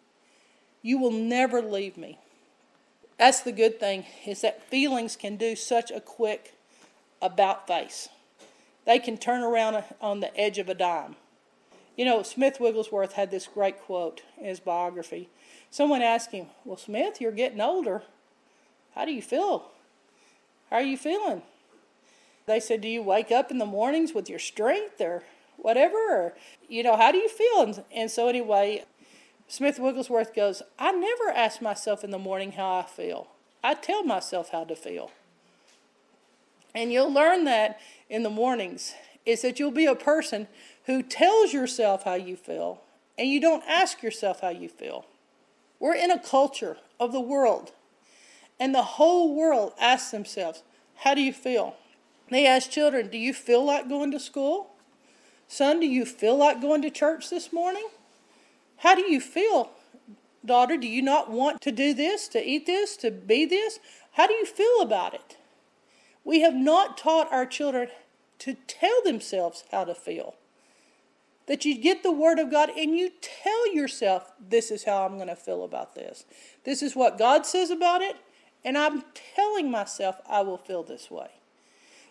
You 0.83 0.99
will 0.99 1.11
never 1.11 1.61
leave 1.61 1.97
me. 1.97 2.19
That's 3.19 3.41
the 3.41 3.53
good 3.53 3.81
thing, 3.81 4.05
is 4.27 4.43
that 4.43 4.69
feelings 4.69 5.17
can 5.17 5.37
do 5.37 5.57
such 5.57 5.91
a 5.91 6.01
quick 6.01 6.55
about 7.23 7.67
face. 7.67 8.09
They 8.85 8.99
can 8.99 9.17
turn 9.17 9.43
around 9.43 9.83
on 10.01 10.21
the 10.21 10.37
edge 10.39 10.59
of 10.59 10.69
a 10.69 10.75
dime. 10.75 11.17
You 11.97 12.05
know, 12.05 12.23
Smith 12.23 12.61
Wigglesworth 12.61 13.15
had 13.15 13.31
this 13.31 13.47
great 13.47 13.81
quote 13.81 14.23
in 14.39 14.45
his 14.45 14.61
biography. 14.61 15.31
Someone 15.71 16.03
asked 16.03 16.31
him, 16.31 16.47
Well, 16.65 16.77
Smith, 16.77 17.21
you're 17.21 17.33
getting 17.33 17.61
older. 17.61 18.03
How 18.95 19.07
do 19.07 19.13
you 19.13 19.23
feel? 19.23 19.71
How 20.71 20.77
are 20.77 20.83
you 20.83 20.99
feeling? 20.99 21.43
They 22.45 22.61
said, 22.61 22.83
Do 22.83 22.89
you 22.89 23.03
wake 23.03 23.33
up 23.33 23.51
in 23.51 23.59
the 23.59 23.67
mornings 23.67 24.13
with 24.13 24.29
your 24.29 24.39
strength 24.39 25.01
or 25.01 25.25
whatever? 25.57 25.97
Or, 25.97 26.35
you 26.69 26.83
know, 26.83 26.97
how 26.97 27.13
do 27.13 27.19
you 27.19 27.29
feel? 27.29 27.63
And, 27.63 27.85
and 27.93 28.11
so, 28.11 28.29
anyway, 28.29 28.85
Smith 29.49 29.79
Wigglesworth 29.79 30.35
goes, 30.35 30.63
I 30.79 30.93
never 30.93 31.31
ask 31.31 31.63
myself 31.63 32.03
in 32.03 32.11
the 32.11 32.19
morning 32.19 32.53
how 32.53 32.79
I 32.79 32.83
feel. 32.83 33.29
I 33.63 33.75
tell 33.75 34.03
myself 34.03 34.51
how 34.51 34.65
to 34.65 34.75
feel. 34.75 35.11
And 36.75 36.93
you'll 36.93 37.13
learn 37.13 37.45
that 37.45 37.81
in 38.11 38.23
the 38.23 38.31
mornings 38.31 38.95
is 39.25 39.43
that 39.43 39.59
you'll 39.59 39.71
be 39.71 39.87
a 39.87 39.95
person 39.95 40.47
who 40.85 41.03
tells 41.03 41.53
yourself 41.53 42.05
how 42.05 42.15
you 42.15 42.37
feel 42.37 42.83
and 43.19 43.29
you 43.29 43.41
don't 43.41 43.65
ask 43.67 44.03
yourself 44.03 44.41
how 44.41 44.51
you 44.51 44.69
feel. 44.69 45.07
We're 45.81 45.95
in 45.95 46.11
a 46.11 46.19
culture 46.19 46.79
of 46.99 47.13
the 47.13 47.21
world, 47.21 47.73
and 48.59 48.75
the 48.75 48.83
whole 48.83 49.35
world 49.35 49.73
asks 49.81 50.11
themselves, 50.11 50.63
How 50.97 51.15
do 51.15 51.21
you 51.21 51.33
feel? 51.33 51.77
They 52.31 52.47
ask 52.47 52.71
children, 52.71 53.09
Do 53.09 53.19
you 53.19 53.33
feel 53.35 53.65
like 53.65 53.89
going 53.89 54.11
to 54.13 54.21
school? 54.21 54.71
Son, 55.49 55.81
do 55.81 55.87
you 55.87 56.05
feel 56.05 56.37
like 56.37 56.61
going 56.61 56.83
to 56.83 56.91
church 56.91 57.31
this 57.31 57.53
morning? 57.53 57.87
How 58.79 58.95
do 58.95 59.11
you 59.11 59.21
feel, 59.21 59.71
daughter? 60.45 60.77
Do 60.77 60.87
you 60.87 61.03
not 61.03 61.31
want 61.31 61.61
to 61.63 61.73
do 61.73 61.95
this, 61.95 62.29
to 62.29 62.43
eat 62.43 62.67
this, 62.67 62.97
to 62.99 63.11
be 63.11 63.45
this? 63.45 63.79
How 64.13 64.27
do 64.27 64.35
you 64.35 64.47
feel 64.47 64.81
about 64.81 65.15
it? 65.15 65.37
We 66.25 66.41
have 66.41 66.55
not 66.55 66.99
taught 66.99 67.33
our 67.33 67.47
children 67.47 67.89
to 68.41 68.57
tell 68.67 69.03
themselves 69.05 69.65
how 69.71 69.85
to 69.85 69.95
feel. 69.95 70.35
That 71.47 71.65
you 71.65 71.79
get 71.79 72.03
the 72.03 72.13
Word 72.13 72.39
of 72.39 72.51
God 72.51 72.71
and 72.77 72.97
you 72.97 73.13
tell 73.21 73.73
yourself, 73.73 74.33
this 74.41 74.71
is 74.71 74.85
how 74.85 75.07
I'm 75.07 75.17
going 75.17 75.29
to 75.29 75.37
feel 75.37 75.63
about 75.63 75.95
this. 75.95 76.25
This 76.65 76.83
is 76.83 76.97
what 76.97 77.19
God 77.19 77.47
says 77.47 77.71
about 77.71 78.03
it, 78.03 78.17
and 78.65 78.77
I'm 78.77 79.05
telling 79.37 79.71
myself 79.71 80.17
I 80.29 80.43
will 80.43 80.59
feel 80.59 80.83
this 80.83 81.11
way. 81.11 81.29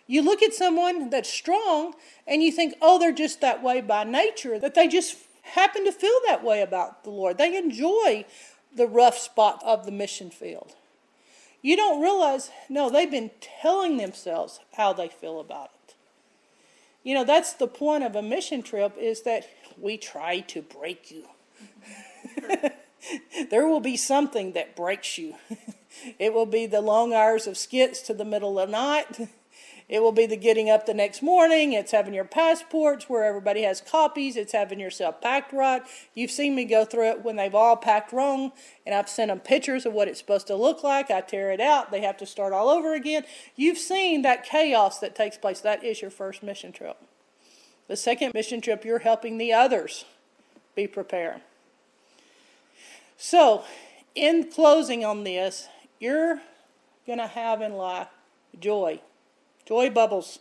You 0.06 0.22
look 0.22 0.42
at 0.42 0.54
someone 0.54 1.10
that's 1.10 1.28
strong 1.28 1.94
and 2.26 2.42
you 2.42 2.50
think, 2.50 2.74
oh, 2.80 2.98
they're 2.98 3.12
just 3.12 3.40
that 3.40 3.62
way 3.62 3.80
by 3.80 4.04
nature, 4.04 4.58
that 4.58 4.74
they 4.74 4.88
just 4.88 5.16
happen 5.46 5.84
to 5.84 5.92
feel 5.92 6.18
that 6.26 6.44
way 6.44 6.60
about 6.62 7.04
the 7.04 7.10
Lord. 7.10 7.38
They 7.38 7.56
enjoy 7.56 8.24
the 8.74 8.86
rough 8.86 9.16
spot 9.18 9.62
of 9.64 9.86
the 9.86 9.92
mission 9.92 10.30
field. 10.30 10.74
You 11.62 11.76
don't 11.76 12.02
realize, 12.02 12.50
no, 12.68 12.90
they've 12.90 13.10
been 13.10 13.30
telling 13.40 13.96
themselves 13.96 14.60
how 14.76 14.92
they 14.92 15.08
feel 15.08 15.40
about 15.40 15.70
it. 15.88 15.94
You 17.02 17.14
know, 17.14 17.24
that's 17.24 17.54
the 17.54 17.66
point 17.66 18.04
of 18.04 18.14
a 18.16 18.22
mission 18.22 18.62
trip 18.62 18.96
is 18.98 19.22
that 19.22 19.48
we 19.78 19.96
try 19.96 20.40
to 20.40 20.62
break 20.62 21.10
you. 21.10 21.24
there 23.50 23.66
will 23.66 23.80
be 23.80 23.96
something 23.96 24.52
that 24.52 24.76
breaks 24.76 25.18
you. 25.18 25.34
it 26.18 26.32
will 26.32 26.46
be 26.46 26.66
the 26.66 26.80
long 26.80 27.12
hours 27.12 27.46
of 27.46 27.56
skits 27.56 28.00
to 28.02 28.14
the 28.14 28.24
middle 28.24 28.58
of 28.58 28.68
the 28.68 28.72
night. 28.72 29.28
It 29.88 30.02
will 30.02 30.12
be 30.12 30.26
the 30.26 30.36
getting 30.36 30.68
up 30.68 30.84
the 30.84 30.94
next 30.94 31.22
morning. 31.22 31.72
It's 31.72 31.92
having 31.92 32.12
your 32.12 32.24
passports 32.24 33.08
where 33.08 33.24
everybody 33.24 33.62
has 33.62 33.80
copies. 33.80 34.36
It's 34.36 34.52
having 34.52 34.80
yourself 34.80 35.20
packed 35.20 35.52
right. 35.52 35.82
You've 36.12 36.32
seen 36.32 36.56
me 36.56 36.64
go 36.64 36.84
through 36.84 37.10
it 37.10 37.24
when 37.24 37.36
they've 37.36 37.54
all 37.54 37.76
packed 37.76 38.12
wrong, 38.12 38.50
and 38.84 38.96
I've 38.96 39.08
sent 39.08 39.28
them 39.28 39.38
pictures 39.38 39.86
of 39.86 39.92
what 39.92 40.08
it's 40.08 40.18
supposed 40.18 40.48
to 40.48 40.56
look 40.56 40.82
like. 40.82 41.10
I 41.10 41.20
tear 41.20 41.52
it 41.52 41.60
out. 41.60 41.92
They 41.92 42.00
have 42.00 42.16
to 42.16 42.26
start 42.26 42.52
all 42.52 42.68
over 42.68 42.94
again. 42.94 43.24
You've 43.54 43.78
seen 43.78 44.22
that 44.22 44.44
chaos 44.44 44.98
that 44.98 45.14
takes 45.14 45.36
place. 45.36 45.60
That 45.60 45.84
is 45.84 46.02
your 46.02 46.10
first 46.10 46.42
mission 46.42 46.72
trip. 46.72 46.96
The 47.86 47.96
second 47.96 48.34
mission 48.34 48.60
trip, 48.60 48.84
you're 48.84 48.98
helping 48.98 49.38
the 49.38 49.52
others 49.52 50.04
be 50.74 50.88
prepared. 50.88 51.42
So, 53.16 53.62
in 54.16 54.50
closing 54.50 55.04
on 55.04 55.22
this, 55.22 55.68
you're 55.98 56.40
going 57.06 57.18
to 57.18 57.26
have 57.26 57.60
in 57.60 57.74
life 57.74 58.08
joy. 58.58 59.00
Joy 59.64 59.90
bubbles. 59.90 60.38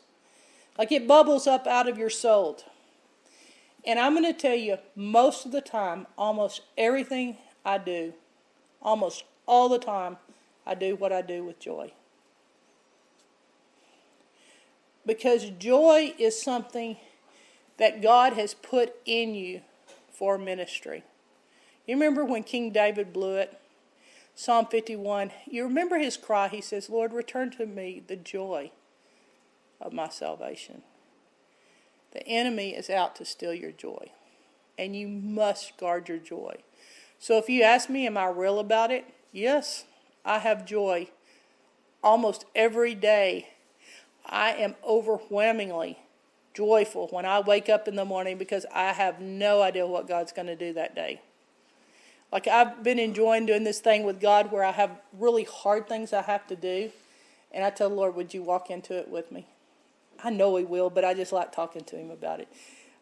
Like 0.78 0.92
it 0.92 1.08
bubbles 1.08 1.48
up 1.48 1.68
out 1.68 1.88
of 1.88 1.98
your 1.98 2.10
soul. 2.10 2.60
And 3.86 4.00
I'm 4.00 4.14
going 4.14 4.26
to 4.26 4.40
tell 4.40 4.56
you, 4.56 4.78
most 4.96 5.46
of 5.46 5.52
the 5.52 5.62
time, 5.62 6.08
almost 6.18 6.62
everything 6.78 7.38
I 7.64 7.78
do, 7.78 8.14
almost 8.82 9.24
all 9.46 9.70
the 9.70 9.80
time, 9.80 10.18
I 10.66 10.74
do 10.74 10.96
what 10.96 11.14
I 11.14 11.22
do 11.22 11.44
with 11.44 11.60
joy. 11.60 11.92
Because 15.06 15.52
joy 15.52 16.16
is 16.18 16.42
something 16.42 16.98
that 17.78 18.02
God 18.02 18.34
has 18.34 18.56
put 18.56 18.96
in 19.06 19.36
you 19.36 19.62
for 20.12 20.38
ministry. 20.38 21.04
You 21.86 21.94
remember 21.94 22.26
when 22.26 22.44
King 22.44 22.72
David 22.72 23.14
blew 23.14 23.36
it? 23.36 23.60
Psalm 24.38 24.66
51. 24.66 25.32
You 25.50 25.64
remember 25.64 25.98
his 25.98 26.18
cry? 26.18 26.50
He 26.50 26.60
says, 26.60 26.90
Lord, 26.90 27.14
return 27.14 27.52
to 27.52 27.66
me 27.66 28.04
the 28.06 28.18
joy 28.18 28.72
of 29.80 29.94
my 29.94 30.10
salvation. 30.10 30.82
The 32.12 32.28
enemy 32.28 32.76
is 32.76 32.90
out 32.90 33.16
to 33.16 33.26
steal 33.26 33.54
your 33.54 33.72
joy, 33.72 34.12
and 34.78 34.96
you 34.96 35.08
must 35.08 35.78
guard 35.78 36.10
your 36.10 36.18
joy. 36.18 36.58
So 37.18 37.38
if 37.38 37.50
you 37.50 37.64
ask 37.64 37.90
me, 37.90 38.06
am 38.06 38.18
I 38.18 38.28
real 38.28 38.60
about 38.60 38.92
it? 38.92 39.06
Yes, 39.32 39.86
I 40.26 40.40
have 40.40 40.66
joy 40.66 41.10
almost 42.04 42.46
every 42.54 42.94
day. 42.94 43.50
I 44.26 44.52
am 44.52 44.76
overwhelmingly 44.84 46.00
joyful 46.54 47.08
when 47.12 47.26
I 47.26 47.40
wake 47.40 47.70
up 47.70 47.88
in 47.88 47.96
the 47.96 48.06
morning 48.06 48.38
because 48.38 48.66
I 48.74 48.94
have 48.94 49.22
no 49.22 49.62
idea 49.62 49.88
what 49.88 50.08
God's 50.08 50.32
going 50.32 50.48
to 50.48 50.56
do 50.56 50.74
that 50.74 50.94
day. 50.94 51.22
Like 52.32 52.48
I've 52.48 52.84
been 52.84 53.00
enjoying 53.00 53.46
doing 53.46 53.64
this 53.64 53.80
thing 53.80 54.04
with 54.04 54.20
God 54.20 54.52
where 54.52 54.64
I 54.64 54.72
have 54.72 54.92
really 55.14 55.44
hard 55.44 55.88
things 55.88 56.14
I 56.14 56.22
have 56.22 56.48
to 56.48 56.56
do. 56.56 56.92
And 57.52 57.64
I 57.64 57.70
tell 57.70 57.90
the 57.90 57.96
Lord, 57.96 58.16
would 58.16 58.34
you 58.34 58.44
walk 58.44 58.70
into 58.70 58.98
it 58.98 59.10
with 59.10 59.32
me? 59.32 59.48
I 60.24 60.30
know 60.30 60.56
He 60.58 60.66
will, 60.66 60.90
but 60.90 61.06
I 61.06 61.14
just 61.14 61.32
like 61.32 61.52
talking 61.52 61.84
to 61.86 61.96
Him 61.96 62.12
about 62.12 62.40
it. 62.40 62.48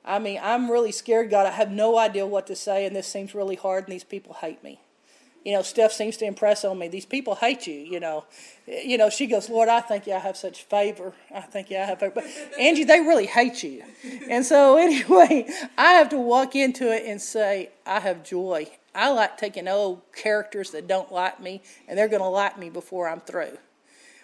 I 0.06 0.20
mean, 0.20 0.40
I'm 0.44 0.70
really 0.70 0.92
scared, 0.92 1.30
God. 1.30 1.48
I 1.48 1.52
have 1.52 1.72
no 1.72 1.98
idea 1.98 2.28
what 2.28 2.46
to 2.48 2.56
say, 2.56 2.86
and 2.86 2.96
this 2.96 3.08
seems 3.08 3.34
really 3.34 3.56
hard, 3.56 3.86
and 3.86 3.94
these 3.94 4.04
people 4.04 4.34
hate 4.34 4.64
me 4.64 4.80
you 5.44 5.52
know, 5.52 5.62
Steph 5.62 5.92
seems 5.92 6.16
to 6.18 6.26
impress 6.26 6.64
on 6.64 6.80
me. 6.80 6.88
These 6.88 7.06
people 7.06 7.36
hate 7.36 7.68
you, 7.68 7.76
you 7.76 8.00
know. 8.00 8.24
You 8.66 8.98
know, 8.98 9.10
she 9.10 9.28
goes, 9.28 9.50
Lord, 9.50 9.68
I 9.68 9.82
think 9.82 10.08
you 10.08 10.14
I 10.14 10.20
have 10.20 10.38
such 10.38 10.64
favor. 10.64 11.14
I 11.34 11.42
think 11.42 11.70
you 11.70 11.78
I 11.78 11.82
have 11.82 12.00
favor. 12.00 12.14
But 12.16 12.26
Angie, 12.58 12.86
they 12.86 13.02
really 13.02 13.26
hate 13.26 13.62
you. 13.62 13.84
And 14.30 14.46
so 14.46 14.78
anyway, 14.82 15.48
I 15.78 15.94
have 15.94 16.10
to 16.10 16.18
walk 16.18 16.56
into 16.56 16.94
it 16.94 17.04
and 17.06 17.22
say, 17.22 17.70
I 17.86 18.00
have 18.00 18.24
joy. 18.24 18.70
I 18.96 19.10
like 19.10 19.38
taking 19.38 19.68
old 19.68 20.02
characters 20.16 20.72
that 20.72 20.88
don't 20.88 21.12
like 21.12 21.40
me, 21.40 21.62
and 21.88 21.98
they're 21.98 22.08
going 22.08 22.22
to 22.22 22.28
like 22.28 22.58
me 22.58 22.70
before 22.70 23.10
I'm 23.10 23.22
through. 23.22 23.58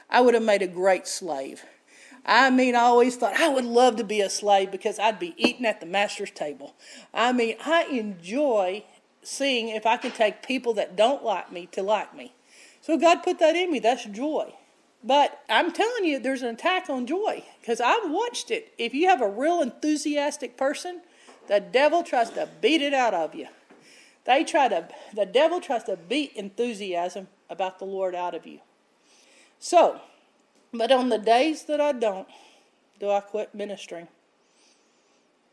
I 0.09 0.22
would 0.22 0.34
have 0.34 0.43
made 0.43 0.61
a 0.61 0.67
great 0.67 1.07
slave. 1.07 1.63
I 2.26 2.49
mean, 2.49 2.76
I 2.76 2.82
always 2.82 3.15
thought 3.15 3.39
I 3.39 3.49
would 3.49 3.65
love 3.65 3.95
to 3.95 4.03
be 4.03 4.22
a 4.22 4.30
slave 4.30 4.72
because 4.72 4.99
I'd 4.99 5.20
be 5.20 5.34
eating 5.38 5.65
at 5.65 5.80
the 5.80 5.86
master's 5.86 6.32
table. 6.32 6.76
I 7.13 7.32
mean, 7.32 7.55
I 7.65 7.86
enjoy 7.86 8.84
seeing 9.22 9.70
if 9.70 9.86
I 9.86 9.97
can 9.97 10.11
take 10.11 10.43
people 10.43 10.74
that 10.76 10.95
don't 10.95 11.24
like 11.24 11.51
me 11.51 11.67
to 11.72 11.82
like 11.82 12.15
me. 12.15 12.34
So 12.82 12.97
God 12.97 13.24
put 13.24 13.39
that 13.39 13.55
in 13.55 13.72
me. 13.72 13.80
That's 13.80 14.05
joy. 14.05 14.53
But 15.03 15.43
I'm 15.49 15.72
telling 15.72 16.05
you, 16.05 16.20
there's 16.20 16.41
an 16.41 16.53
attack 16.53 16.89
on 16.89 17.07
joy 17.07 17.43
because 17.61 17.80
I've 17.80 18.09
watched 18.09 18.51
it. 18.51 18.74
If 18.78 18.93
you 18.93 19.07
have 19.07 19.22
a 19.22 19.30
real 19.30 19.61
enthusiastic 19.61 20.57
person, 20.57 21.01
the 21.47 21.59
devil 21.59 22.03
tries 22.03 22.30
to 22.32 22.49
beat 22.61 22.82
it 22.82 22.93
out 22.93 23.13
of 23.13 23.34
you. 23.34 23.47
They 24.26 24.43
try 24.43 24.67
to, 24.67 24.88
the 25.13 25.26
devil 25.26 25.59
tries 25.59 25.84
to 25.86 25.95
beat 25.97 26.34
enthusiasm 26.34 27.28
about 27.49 27.80
the 27.80 27.86
Lord 27.86 28.13
out 28.15 28.36
of 28.36 28.45
you. 28.45 28.59
So, 29.59 29.99
but 30.74 30.91
on 30.91 31.09
the 31.09 31.17
days 31.17 31.63
that 31.63 31.82
I 31.82 31.91
don't, 31.91 32.28
do 32.99 33.09
I 33.09 33.22
quit 33.22 33.55
ministering? 33.55 34.07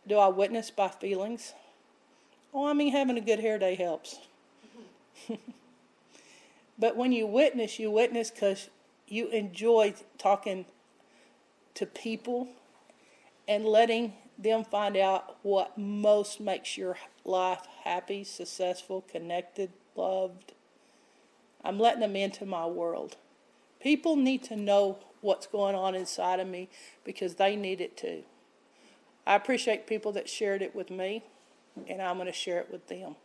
Do 0.07 0.19
I 0.19 0.29
witness 0.29 0.71
by 0.71 0.89
feelings? 0.89 1.55
Oh, 2.53 2.67
I 2.67 2.73
mean, 2.73 2.93
having 2.93 3.19
a 3.19 3.21
good 3.21 3.41
hair 3.41 3.59
day 3.59 3.75
helps. 3.75 4.19
but 6.79 6.97
when 6.97 7.13
you 7.13 7.27
witness, 7.27 7.79
you 7.79 7.91
witness 7.91 8.31
because 8.31 8.69
you 9.09 9.29
enjoy 9.29 9.95
talking 10.19 10.67
to 11.75 11.87
people 11.87 12.49
and 13.49 13.65
letting 13.65 14.15
them 14.39 14.65
find 14.65 14.97
out 14.97 15.37
what 15.43 15.79
most 15.79 16.41
makes 16.41 16.77
your 16.77 16.97
life 17.25 17.67
happy, 17.85 18.25
successful, 18.25 19.05
connected, 19.11 19.71
loved. 19.95 20.53
I'm 21.65 21.79
letting 21.79 22.01
them 22.01 22.17
into 22.17 22.47
my 22.47 22.67
world. 22.67 23.17
People 23.81 24.17
need 24.17 24.43
to 24.45 24.57
know 24.57 24.99
what's 25.21 25.47
going 25.47 25.75
on 25.75 25.95
inside 25.95 26.41
of 26.41 26.47
me 26.47 26.69
because 27.05 27.37
they 27.37 27.57
need 27.57 27.81
it 27.81 27.97
too. 27.97 28.25
I 29.27 29.35
appreciate 29.35 29.87
people 29.87 30.13
that 30.13 30.29
shared 30.29 30.63
it 30.63 30.75
with 30.75 30.91
me 30.91 31.25
and 31.89 32.01
I'm 32.01 32.17
going 32.17 32.27
to 32.27 32.33
share 32.33 32.61
it 32.61 32.71
with 32.71 32.87
them. 32.89 33.17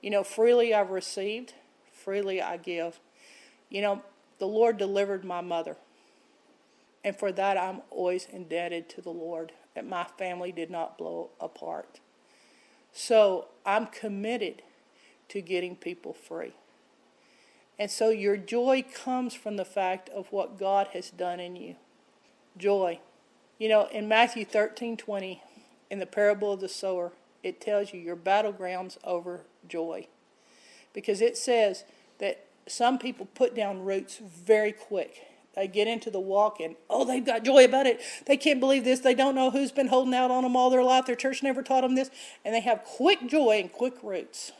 You 0.00 0.10
know, 0.10 0.24
freely 0.24 0.72
I've 0.72 0.90
received, 0.90 1.54
freely 1.92 2.40
I 2.40 2.56
give. 2.56 3.00
You 3.68 3.82
know, 3.82 4.02
the 4.38 4.46
Lord 4.46 4.78
delivered 4.78 5.24
my 5.24 5.40
mother. 5.40 5.76
And 7.04 7.16
for 7.16 7.32
that, 7.32 7.56
I'm 7.56 7.82
always 7.90 8.26
indebted 8.26 8.88
to 8.90 9.00
the 9.00 9.10
Lord 9.10 9.52
that 9.76 9.86
my 9.86 10.04
family 10.18 10.50
did 10.50 10.70
not 10.70 10.98
blow 10.98 11.30
apart. 11.38 12.00
So 12.92 13.46
I'm 13.64 13.86
committed 13.86 14.62
to 15.28 15.42
getting 15.42 15.76
people 15.76 16.14
free. 16.14 16.54
And 17.78 17.90
so 17.90 18.08
your 18.08 18.38
joy 18.38 18.82
comes 18.82 19.34
from 19.34 19.56
the 19.56 19.66
fact 19.66 20.08
of 20.08 20.32
what 20.32 20.58
God 20.58 20.88
has 20.94 21.10
done 21.10 21.40
in 21.40 21.56
you. 21.56 21.76
Joy. 22.56 23.00
You 23.58 23.68
know, 23.68 23.86
in 23.92 24.08
Matthew 24.08 24.46
13 24.46 24.96
20, 24.96 25.42
in 25.90 25.98
the 25.98 26.06
parable 26.06 26.54
of 26.54 26.60
the 26.60 26.70
sower, 26.70 27.12
it 27.42 27.60
tells 27.60 27.92
you 27.92 28.00
your 28.00 28.16
battlegrounds 28.16 28.96
over 29.04 29.44
joy. 29.68 30.08
Because 30.94 31.20
it 31.20 31.36
says 31.36 31.84
that 32.18 32.46
some 32.66 32.98
people 32.98 33.26
put 33.34 33.54
down 33.54 33.84
roots 33.84 34.16
very 34.16 34.72
quick. 34.72 35.22
They 35.56 35.66
get 35.66 35.88
into 35.88 36.10
the 36.10 36.20
walk 36.20 36.60
and, 36.60 36.76
oh, 36.88 37.04
they've 37.04 37.24
got 37.24 37.44
joy 37.44 37.64
about 37.64 37.86
it. 37.86 38.00
They 38.26 38.36
can't 38.36 38.60
believe 38.60 38.84
this. 38.84 39.00
They 39.00 39.14
don't 39.14 39.34
know 39.34 39.50
who's 39.50 39.72
been 39.72 39.88
holding 39.88 40.14
out 40.14 40.30
on 40.30 40.42
them 40.42 40.54
all 40.54 40.70
their 40.70 40.82
life. 40.82 41.06
Their 41.06 41.16
church 41.16 41.42
never 41.42 41.62
taught 41.62 41.80
them 41.80 41.94
this. 41.94 42.10
And 42.44 42.54
they 42.54 42.60
have 42.60 42.84
quick 42.84 43.26
joy 43.26 43.58
and 43.60 43.72
quick 43.72 43.94
roots. 44.02 44.52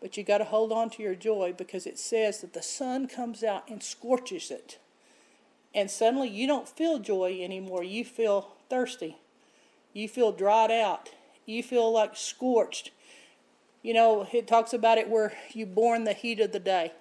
But 0.00 0.16
you 0.16 0.22
got 0.22 0.38
to 0.38 0.44
hold 0.44 0.72
on 0.72 0.90
to 0.90 1.02
your 1.02 1.14
joy 1.14 1.54
because 1.56 1.86
it 1.86 1.98
says 1.98 2.42
that 2.42 2.52
the 2.52 2.62
sun 2.62 3.08
comes 3.08 3.42
out 3.42 3.68
and 3.68 3.82
scorches 3.82 4.50
it. 4.50 4.78
And 5.74 5.90
suddenly 5.90 6.28
you 6.28 6.46
don't 6.46 6.68
feel 6.68 6.98
joy 6.98 7.40
anymore. 7.40 7.82
You 7.82 8.04
feel 8.04 8.52
thirsty. 8.68 9.16
You 9.94 10.06
feel 10.06 10.32
dried 10.32 10.70
out 10.70 11.08
you 11.46 11.62
feel 11.62 11.92
like 11.92 12.16
scorched. 12.16 12.90
You 13.82 13.94
know, 13.94 14.26
it 14.32 14.48
talks 14.48 14.72
about 14.72 14.98
it 14.98 15.08
where 15.08 15.32
you 15.52 15.64
born 15.64 16.04
the 16.04 16.12
heat 16.12 16.40
of 16.40 16.52
the 16.52 16.58
day. 16.58 16.92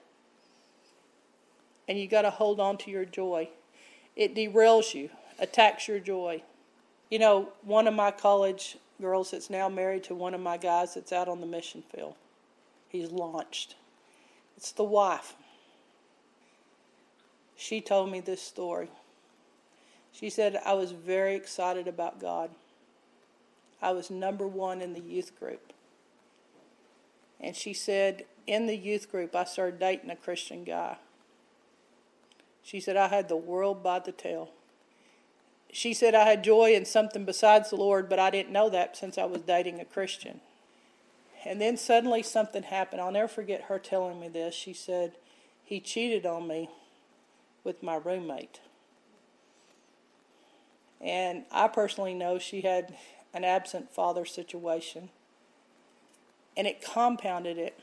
And 1.87 1.99
you 1.99 2.07
got 2.07 2.23
to 2.23 2.29
hold 2.29 2.59
on 2.59 2.77
to 2.79 2.91
your 2.91 3.05
joy. 3.05 3.49
It 4.15 4.35
derails 4.35 4.93
you, 4.93 5.09
attacks 5.39 5.87
your 5.87 5.99
joy. 5.99 6.43
You 7.09 7.19
know, 7.19 7.49
one 7.61 7.87
of 7.87 7.93
my 7.93 8.11
college 8.11 8.77
girls 9.01 9.31
that's 9.31 9.49
now 9.49 9.69
married 9.69 10.03
to 10.05 10.15
one 10.15 10.33
of 10.33 10.41
my 10.41 10.57
guys 10.57 10.93
that's 10.93 11.11
out 11.11 11.27
on 11.27 11.41
the 11.41 11.47
mission 11.47 11.83
field. 11.93 12.15
He's 12.89 13.11
launched. 13.11 13.75
It's 14.57 14.71
the 14.71 14.83
wife. 14.83 15.33
She 17.55 17.81
told 17.81 18.11
me 18.11 18.19
this 18.19 18.41
story. 18.41 18.89
She 20.11 20.29
said, 20.29 20.59
I 20.65 20.73
was 20.73 20.91
very 20.91 21.35
excited 21.35 21.87
about 21.87 22.21
God. 22.21 22.49
I 23.81 23.91
was 23.91 24.09
number 24.09 24.47
one 24.47 24.81
in 24.81 24.93
the 24.93 25.01
youth 25.01 25.37
group. 25.37 25.73
And 27.39 27.55
she 27.55 27.73
said, 27.73 28.25
in 28.47 28.65
the 28.65 28.77
youth 28.77 29.11
group, 29.11 29.35
I 29.35 29.43
started 29.43 29.79
dating 29.79 30.09
a 30.09 30.15
Christian 30.15 30.63
guy. 30.63 30.97
She 32.65 32.79
said, 32.79 32.97
I 32.97 33.09
had 33.09 33.29
the 33.29 33.37
world 33.37 33.83
by 33.83 33.99
the 33.99 34.11
tail. 34.11 34.49
She 35.71 35.93
said, 35.93 36.15
I 36.15 36.25
had 36.25 36.43
joy 36.43 36.73
in 36.73 36.83
something 36.83 37.23
besides 37.23 37.69
the 37.69 37.75
Lord, 37.75 38.09
but 38.09 38.17
I 38.17 38.31
didn't 38.31 38.51
know 38.51 38.69
that 38.71 38.97
since 38.97 39.19
I 39.19 39.25
was 39.25 39.43
dating 39.43 39.79
a 39.79 39.85
Christian. 39.85 40.41
And 41.45 41.61
then 41.61 41.77
suddenly 41.77 42.23
something 42.23 42.63
happened. 42.63 43.01
I'll 43.01 43.11
never 43.11 43.27
forget 43.27 43.65
her 43.65 43.77
telling 43.77 44.19
me 44.19 44.29
this. 44.29 44.55
She 44.55 44.73
said, 44.73 45.11
He 45.63 45.79
cheated 45.79 46.25
on 46.25 46.47
me 46.47 46.71
with 47.63 47.83
my 47.83 47.97
roommate. 47.97 48.61
And 50.99 51.43
I 51.51 51.67
personally 51.67 52.15
know 52.15 52.39
she 52.39 52.61
had 52.61 52.95
an 53.31 53.43
absent 53.43 53.93
father 53.93 54.25
situation. 54.25 55.09
And 56.57 56.65
it 56.65 56.81
compounded 56.81 57.59
it. 57.59 57.79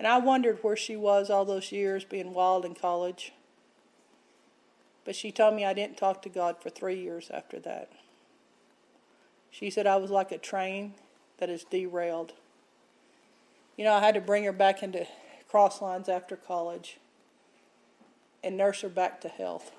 And 0.00 0.06
I 0.06 0.16
wondered 0.16 0.60
where 0.62 0.78
she 0.78 0.96
was 0.96 1.28
all 1.28 1.44
those 1.44 1.72
years 1.72 2.04
being 2.04 2.32
wild 2.32 2.64
in 2.64 2.74
college. 2.74 3.34
But 5.04 5.14
she 5.14 5.30
told 5.30 5.54
me 5.54 5.62
I 5.62 5.74
didn't 5.74 5.98
talk 5.98 6.22
to 6.22 6.30
God 6.30 6.56
for 6.58 6.70
three 6.70 6.98
years 6.98 7.30
after 7.30 7.60
that. 7.60 7.90
She 9.50 9.68
said 9.68 9.86
I 9.86 9.96
was 9.96 10.10
like 10.10 10.32
a 10.32 10.38
train 10.38 10.94
that 11.36 11.50
is 11.50 11.64
derailed. 11.64 12.32
You 13.76 13.84
know, 13.84 13.92
I 13.92 14.00
had 14.00 14.14
to 14.14 14.22
bring 14.22 14.44
her 14.44 14.52
back 14.54 14.82
into 14.82 15.06
cross 15.50 15.82
lines 15.82 16.08
after 16.08 16.34
college 16.34 16.96
and 18.42 18.56
nurse 18.56 18.80
her 18.80 18.88
back 18.88 19.20
to 19.20 19.28
health. 19.28 19.70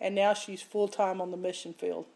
And 0.00 0.16
now 0.16 0.34
she's 0.34 0.60
full 0.60 0.88
time 0.88 1.20
on 1.20 1.30
the 1.30 1.36
mission 1.36 1.72
field. 1.72 2.06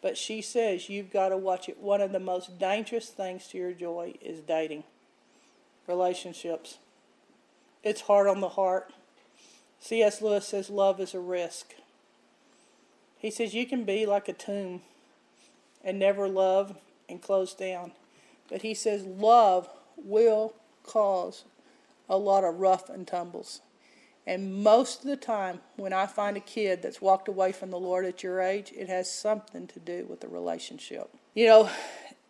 But 0.00 0.16
she 0.16 0.40
says 0.40 0.88
you've 0.88 1.12
got 1.12 1.28
to 1.28 1.36
watch 1.36 1.68
it. 1.68 1.78
One 1.78 2.00
of 2.00 2.12
the 2.12 2.18
most 2.18 2.58
dangerous 2.58 3.10
things 3.10 3.48
to 3.48 3.58
your 3.58 3.72
joy 3.72 4.14
is 4.22 4.40
dating, 4.40 4.84
relationships. 5.88 6.78
It's 7.82 8.02
hard 8.02 8.26
on 8.26 8.40
the 8.40 8.50
heart. 8.50 8.92
C.S. 9.80 10.20
Lewis 10.20 10.46
says 10.46 10.70
love 10.70 11.00
is 11.00 11.14
a 11.14 11.20
risk. 11.20 11.74
He 13.18 13.30
says 13.30 13.54
you 13.54 13.66
can 13.66 13.84
be 13.84 14.06
like 14.06 14.28
a 14.28 14.32
tomb 14.32 14.82
and 15.82 15.98
never 15.98 16.28
love 16.28 16.76
and 17.08 17.22
close 17.22 17.54
down. 17.54 17.92
But 18.48 18.62
he 18.62 18.74
says 18.74 19.04
love 19.04 19.68
will 19.96 20.54
cause 20.84 21.44
a 22.08 22.16
lot 22.16 22.44
of 22.44 22.60
rough 22.60 22.88
and 22.88 23.06
tumbles. 23.06 23.60
And 24.26 24.62
most 24.62 25.00
of 25.00 25.06
the 25.08 25.16
time, 25.16 25.60
when 25.76 25.92
I 25.92 26.06
find 26.06 26.36
a 26.36 26.40
kid 26.40 26.82
that's 26.82 27.00
walked 27.00 27.28
away 27.28 27.50
from 27.50 27.70
the 27.70 27.78
Lord 27.78 28.04
at 28.04 28.22
your 28.22 28.40
age, 28.40 28.72
it 28.76 28.88
has 28.88 29.10
something 29.10 29.66
to 29.68 29.80
do 29.80 30.06
with 30.08 30.20
the 30.20 30.28
relationship. 30.28 31.08
You 31.34 31.46
know, 31.46 31.70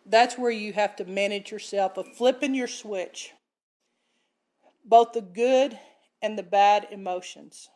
that's 0.05 0.37
where 0.37 0.51
you 0.51 0.71
have 0.73 0.95
to 0.97 1.05
manage 1.05 1.51
yourself 1.51 1.97
of 1.97 2.07
flipping 2.15 2.55
your 2.55 2.67
switch, 2.67 3.33
both 4.89 5.13
the 5.13 5.21
good 5.21 5.77
and 6.19 6.37
the 6.37 6.43
bad 6.43 6.87
emotions. 6.91 7.69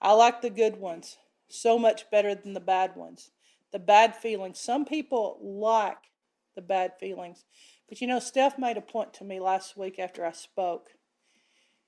I 0.00 0.12
like 0.12 0.42
the 0.42 0.50
good 0.50 0.76
ones 0.76 1.16
so 1.48 1.78
much 1.78 2.10
better 2.10 2.34
than 2.34 2.52
the 2.52 2.60
bad 2.60 2.94
ones. 2.96 3.30
The 3.72 3.78
bad 3.78 4.14
feelings. 4.14 4.60
Some 4.60 4.84
people 4.84 5.38
like 5.42 6.10
the 6.54 6.60
bad 6.60 6.92
feelings. 7.00 7.46
But 7.88 8.02
you 8.02 8.06
know, 8.06 8.18
Steph 8.18 8.58
made 8.58 8.76
a 8.76 8.82
point 8.82 9.14
to 9.14 9.24
me 9.24 9.40
last 9.40 9.76
week 9.76 9.98
after 9.98 10.24
I 10.24 10.32
spoke. 10.32 10.90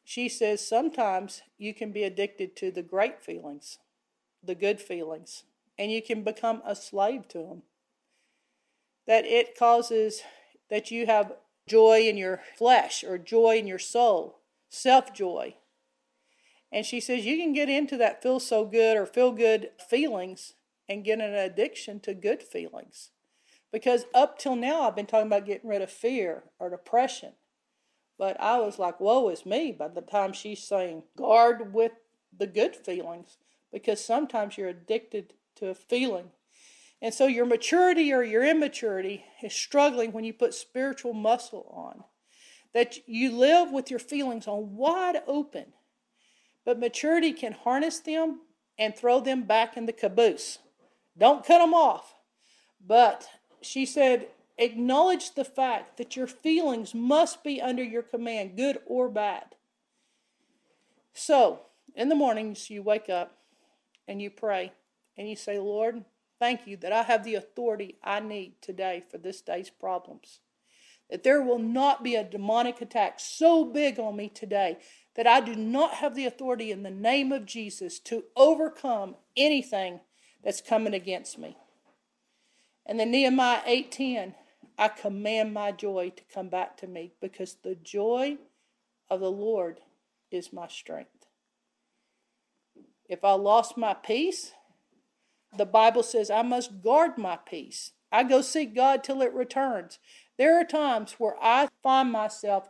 She 0.03 0.31
says 0.31 0.67
sometimes 0.67 1.43
you 1.59 1.75
can 1.75 1.93
be 1.93 2.05
addicted 2.05 2.57
to 2.57 2.71
the 2.71 2.83
great 2.83 3.23
feelings, 3.23 3.79
the 4.43 4.55
good 4.55 4.81
feelings, 4.81 5.45
and 5.79 5.93
you 5.93 6.01
can 6.01 6.23
become 6.23 6.63
a 6.67 6.75
slave 6.75 7.29
to 7.29 7.39
them. 7.39 7.63
That 9.07 9.27
it 9.27 9.59
causes 9.59 10.23
that 10.71 10.91
you 10.91 11.07
have 11.07 11.33
joy 11.67 12.01
in 12.01 12.17
your 12.17 12.41
flesh 12.57 13.03
or 13.05 13.19
joy 13.19 13.57
in 13.57 13.67
your 13.67 13.79
soul, 13.79 14.41
self 14.69 15.13
joy. 15.13 15.57
And 16.73 16.85
she 16.85 17.01
says 17.01 17.25
you 17.25 17.37
can 17.37 17.53
get 17.53 17.69
into 17.69 17.97
that 17.99 18.23
feel 18.23 18.41
so 18.41 18.65
good 18.65 18.97
or 18.97 19.07
feel 19.07 19.33
good 19.33 19.71
feelings 19.89 20.55
and 20.89 21.05
get 21.05 21.21
an 21.21 21.35
addiction 21.35 22.01
to 22.01 22.15
good 22.15 22.43
feelings. 22.43 23.11
Because 23.73 24.07
up 24.15 24.39
till 24.39 24.57
now, 24.57 24.83
I've 24.83 24.97
been 24.97 25.07
talking 25.07 25.27
about 25.27 25.47
getting 25.47 25.69
rid 25.69 25.83
of 25.83 25.91
fear 25.91 26.45
or 26.59 26.71
depression. 26.71 27.33
But 28.19 28.41
I 28.41 28.59
was 28.59 28.79
like, 28.79 29.01
woe 29.01 29.29
is 29.29 29.45
me 29.45 29.73
by 29.73 29.89
the 29.89 30.01
time 30.01 30.33
she's 30.33 30.63
saying, 30.63 31.05
guard 31.17 31.75
with 31.75 31.93
the 32.37 32.47
good 32.47 32.77
feelings. 32.77 33.39
Because 33.73 34.05
sometimes 34.05 34.57
you're 34.57 34.69
addicted 34.69 35.33
to 35.57 35.69
a 35.69 35.75
feeling. 35.75 36.31
And 37.05 37.13
so 37.13 37.27
your 37.27 37.45
maturity 37.45 38.15
or 38.15 38.23
your 38.23 38.43
immaturity 38.43 39.27
is 39.43 39.53
struggling 39.53 40.13
when 40.13 40.25
you 40.25 40.33
put 40.33 40.55
spiritual 40.55 41.13
muscle 41.13 41.71
on. 41.71 42.03
That 42.73 43.07
you 43.07 43.31
live 43.31 43.71
with 43.71 43.91
your 43.91 43.99
feelings 43.99 44.49
on 44.49 44.75
wide 44.75 45.21
open. 45.27 45.75
But 46.65 46.81
maturity 46.81 47.35
can 47.35 47.53
harness 47.53 47.99
them 47.99 48.41
and 48.79 48.97
throw 48.97 49.21
them 49.21 49.43
back 49.43 49.77
in 49.77 49.85
the 49.85 49.93
caboose. 49.93 50.61
Don't 51.19 51.45
cut 51.45 51.59
them 51.59 51.75
off. 51.75 52.15
But 52.81 53.29
she 53.61 53.85
said, 53.85 54.29
acknowledge 54.57 55.35
the 55.35 55.45
fact 55.45 55.99
that 55.99 56.17
your 56.17 56.27
feelings 56.27 56.95
must 56.95 57.45
be 57.45 57.61
under 57.61 57.85
your 57.85 58.03
command, 58.03 58.57
good 58.57 58.79
or 58.87 59.11
bad. 59.11 59.57
So, 61.13 61.61
in 61.95 62.09
the 62.09 62.15
mornings, 62.15 62.71
you 62.71 62.83
wake 62.83 63.11
up 63.11 63.37
and 64.09 64.23
you 64.23 64.31
pray 64.31 64.73
and 65.19 65.29
you 65.29 65.37
say, 65.37 65.59
Lord, 65.59 66.03
thank 66.39 66.67
you 66.67 66.77
that 66.79 66.93
I 66.93 67.03
have 67.03 67.25
the 67.25 67.35
authority 67.35 67.97
I 68.03 68.21
need 68.21 68.55
today 68.61 69.03
for 69.11 69.19
this 69.19 69.41
day's 69.41 69.71
problems. 69.71 70.41
That 71.11 71.23
there 71.23 71.43
will 71.43 71.59
not 71.59 72.03
be 72.03 72.15
a 72.15 72.25
demonic 72.25 72.81
attack 72.81 73.21
so 73.21 73.65
big 73.65 73.99
on 73.99 74.17
me 74.17 74.29
today 74.29 74.79
that 75.17 75.27
I 75.27 75.41
do 75.41 75.55
not 75.55 75.95
have 75.95 76.15
the 76.15 76.27
authority 76.27 76.71
in 76.71 76.83
the 76.83 76.91
name 76.91 77.31
of 77.31 77.47
Jesus 77.47 77.99
to 78.01 78.25
overcome 78.37 79.17
anything 79.37 80.01
that's 80.43 80.61
coming 80.61 80.95
against 80.95 81.39
me. 81.39 81.57
And 82.87 82.99
then 82.99 83.11
Nehemiah 83.11 83.63
8:10, 83.65 84.35
I 84.77 84.89
command 84.89 85.55
my 85.55 85.73
joy 85.73 86.11
to 86.11 86.25
come 86.25 86.49
back 86.49 86.77
to 86.79 86.87
me 86.87 87.13
because 87.21 87.55
the 87.55 87.75
joy 87.75 88.39
of 89.09 89.21
the 89.21 89.31
Lord 89.31 89.81
is 90.31 90.53
my 90.53 90.69
strength. 90.69 91.27
If 93.09 93.25
I 93.25 93.33
lost 93.33 93.77
my 93.77 93.95
peace, 93.95 94.53
the 95.57 95.67
Bible 95.67 96.03
says 96.03 96.31
I 96.31 96.43
must 96.43 96.83
guard 96.83 97.19
my 97.19 97.37
peace. 97.37 97.93
I 98.11 98.23
go 98.23 98.43
seek 98.43 98.75
God 98.75 99.03
till 99.03 99.23
it 99.23 99.33
returns. 99.33 99.99
There 100.39 100.59
are 100.59 100.65
times 100.65 101.15
where 101.19 101.37
I 101.43 101.69
find 101.83 102.13
myself 102.13 102.69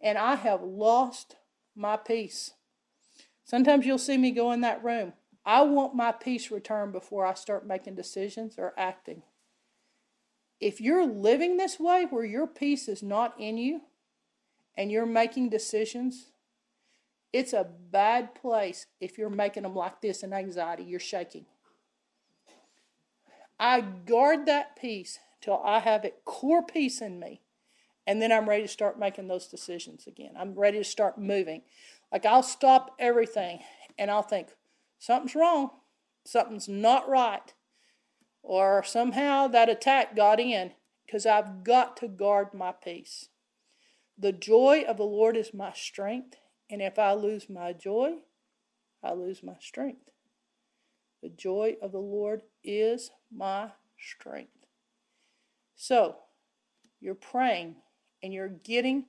and 0.00 0.16
I 0.18 0.36
have 0.36 0.62
lost 0.62 1.36
my 1.74 1.96
peace. 1.96 2.52
Sometimes 3.44 3.86
you'll 3.86 3.98
see 3.98 4.16
me 4.16 4.30
go 4.30 4.52
in 4.52 4.60
that 4.62 4.82
room. 4.82 5.12
I 5.44 5.62
want 5.62 5.94
my 5.94 6.10
peace 6.10 6.50
returned 6.50 6.92
before 6.92 7.24
I 7.24 7.34
start 7.34 7.66
making 7.66 7.94
decisions 7.94 8.56
or 8.58 8.74
acting. 8.76 9.22
If 10.60 10.80
you're 10.80 11.06
living 11.06 11.56
this 11.56 11.78
way 11.78 12.06
where 12.08 12.24
your 12.24 12.46
peace 12.46 12.88
is 12.88 13.02
not 13.02 13.34
in 13.38 13.56
you 13.58 13.82
and 14.76 14.90
you're 14.90 15.06
making 15.06 15.50
decisions, 15.50 16.30
it's 17.32 17.52
a 17.52 17.68
bad 17.90 18.34
place 18.34 18.86
if 19.00 19.18
you're 19.18 19.30
making 19.30 19.64
them 19.64 19.74
like 19.74 20.00
this 20.00 20.22
in 20.22 20.32
anxiety. 20.32 20.82
You're 20.84 20.98
shaking. 20.98 21.46
I 23.58 23.80
guard 23.80 24.46
that 24.46 24.76
peace 24.76 25.18
till 25.40 25.60
I 25.64 25.80
have 25.80 26.04
it 26.04 26.22
core 26.24 26.64
peace 26.64 27.00
in 27.00 27.18
me. 27.18 27.40
And 28.06 28.22
then 28.22 28.30
I'm 28.30 28.48
ready 28.48 28.62
to 28.62 28.68
start 28.68 28.98
making 28.98 29.28
those 29.28 29.48
decisions 29.48 30.06
again. 30.06 30.34
I'm 30.38 30.54
ready 30.54 30.78
to 30.78 30.84
start 30.84 31.18
moving. 31.18 31.62
Like 32.12 32.24
I'll 32.24 32.42
stop 32.42 32.94
everything 32.98 33.60
and 33.98 34.10
I'll 34.10 34.22
think, 34.22 34.48
something's 34.98 35.34
wrong. 35.34 35.70
Something's 36.24 36.68
not 36.68 37.08
right 37.08 37.52
or 38.46 38.84
somehow 38.84 39.48
that 39.48 39.68
attack 39.68 40.14
got 40.14 40.38
in 40.38 40.70
because 41.04 41.26
I've 41.26 41.64
got 41.64 41.96
to 41.98 42.08
guard 42.08 42.54
my 42.54 42.72
peace. 42.72 43.28
The 44.16 44.32
joy 44.32 44.84
of 44.86 44.96
the 44.96 45.02
Lord 45.02 45.36
is 45.36 45.52
my 45.52 45.72
strength, 45.72 46.36
and 46.70 46.80
if 46.80 46.98
I 46.98 47.12
lose 47.12 47.50
my 47.50 47.72
joy, 47.72 48.18
I 49.02 49.12
lose 49.12 49.42
my 49.42 49.56
strength. 49.60 50.10
The 51.22 51.28
joy 51.28 51.76
of 51.82 51.92
the 51.92 51.98
Lord 51.98 52.42
is 52.62 53.10
my 53.34 53.70
strength. 53.98 54.50
So, 55.74 56.16
you're 57.00 57.14
praying 57.14 57.76
and 58.22 58.32
you're 58.32 58.48
getting 58.48 59.04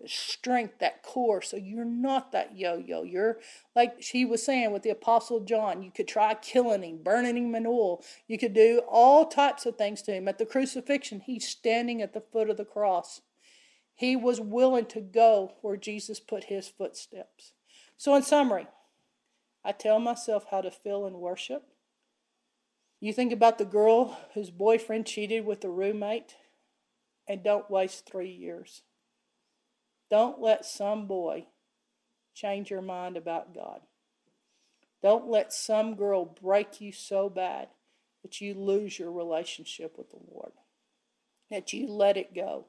the 0.00 0.08
strength, 0.08 0.78
that 0.80 1.02
core. 1.02 1.40
So 1.40 1.56
you're 1.56 1.84
not 1.84 2.32
that 2.32 2.56
yo 2.56 2.76
yo. 2.76 3.02
You're 3.02 3.38
like 3.74 4.02
she 4.02 4.24
was 4.24 4.42
saying 4.42 4.72
with 4.72 4.82
the 4.82 4.90
Apostle 4.90 5.40
John, 5.40 5.82
you 5.82 5.90
could 5.90 6.08
try 6.08 6.34
killing 6.34 6.82
him, 6.82 7.02
burning 7.02 7.36
him 7.36 7.54
in 7.54 7.66
oil. 7.66 8.02
You 8.26 8.38
could 8.38 8.52
do 8.52 8.82
all 8.88 9.26
types 9.26 9.64
of 9.64 9.76
things 9.76 10.02
to 10.02 10.12
him. 10.12 10.28
At 10.28 10.38
the 10.38 10.46
crucifixion, 10.46 11.20
he's 11.20 11.46
standing 11.46 12.02
at 12.02 12.14
the 12.14 12.20
foot 12.20 12.50
of 12.50 12.56
the 12.56 12.64
cross. 12.64 13.20
He 13.94 14.16
was 14.16 14.40
willing 14.40 14.86
to 14.86 15.00
go 15.00 15.52
where 15.60 15.76
Jesus 15.76 16.18
put 16.18 16.44
his 16.44 16.68
footsteps. 16.68 17.52
So, 17.96 18.14
in 18.16 18.22
summary, 18.22 18.66
I 19.64 19.72
tell 19.72 20.00
myself 20.00 20.46
how 20.50 20.62
to 20.62 20.70
feel 20.70 21.06
and 21.06 21.16
worship. 21.16 21.68
You 23.02 23.12
think 23.12 23.32
about 23.32 23.58
the 23.58 23.64
girl 23.64 24.16
whose 24.32 24.50
boyfriend 24.50 25.06
cheated 25.06 25.44
with 25.44 25.64
a 25.64 25.68
roommate, 25.68 26.36
and 27.26 27.42
don't 27.42 27.68
waste 27.68 28.06
three 28.06 28.30
years. 28.30 28.82
Don't 30.08 30.40
let 30.40 30.64
some 30.64 31.08
boy 31.08 31.46
change 32.32 32.70
your 32.70 32.80
mind 32.80 33.16
about 33.16 33.56
God. 33.56 33.80
Don't 35.02 35.26
let 35.26 35.52
some 35.52 35.96
girl 35.96 36.24
break 36.24 36.80
you 36.80 36.92
so 36.92 37.28
bad 37.28 37.70
that 38.22 38.40
you 38.40 38.54
lose 38.54 39.00
your 39.00 39.10
relationship 39.10 39.98
with 39.98 40.10
the 40.10 40.20
Lord, 40.32 40.52
that 41.50 41.72
you 41.72 41.88
let 41.88 42.16
it 42.16 42.32
go. 42.32 42.66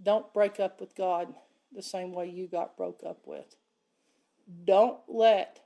Don't 0.00 0.32
break 0.32 0.60
up 0.60 0.80
with 0.80 0.94
God 0.94 1.34
the 1.74 1.82
same 1.82 2.12
way 2.12 2.30
you 2.30 2.46
got 2.46 2.76
broke 2.76 3.02
up 3.04 3.22
with. 3.26 3.56
Don't 4.64 5.00
let 5.08 5.65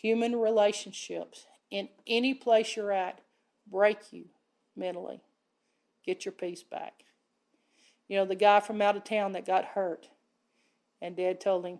human 0.00 0.36
relationships 0.36 1.46
in 1.70 1.88
any 2.06 2.34
place 2.34 2.76
you're 2.76 2.92
at 2.92 3.20
break 3.70 4.12
you 4.12 4.26
mentally. 4.76 5.20
Get 6.04 6.24
your 6.24 6.32
peace 6.32 6.62
back. 6.62 7.04
You 8.08 8.16
know, 8.16 8.24
the 8.24 8.34
guy 8.34 8.60
from 8.60 8.82
out 8.82 8.96
of 8.96 9.04
town 9.04 9.32
that 9.32 9.46
got 9.46 9.64
hurt. 9.64 10.08
And 11.00 11.16
dad 11.16 11.40
told 11.40 11.64
him, 11.64 11.78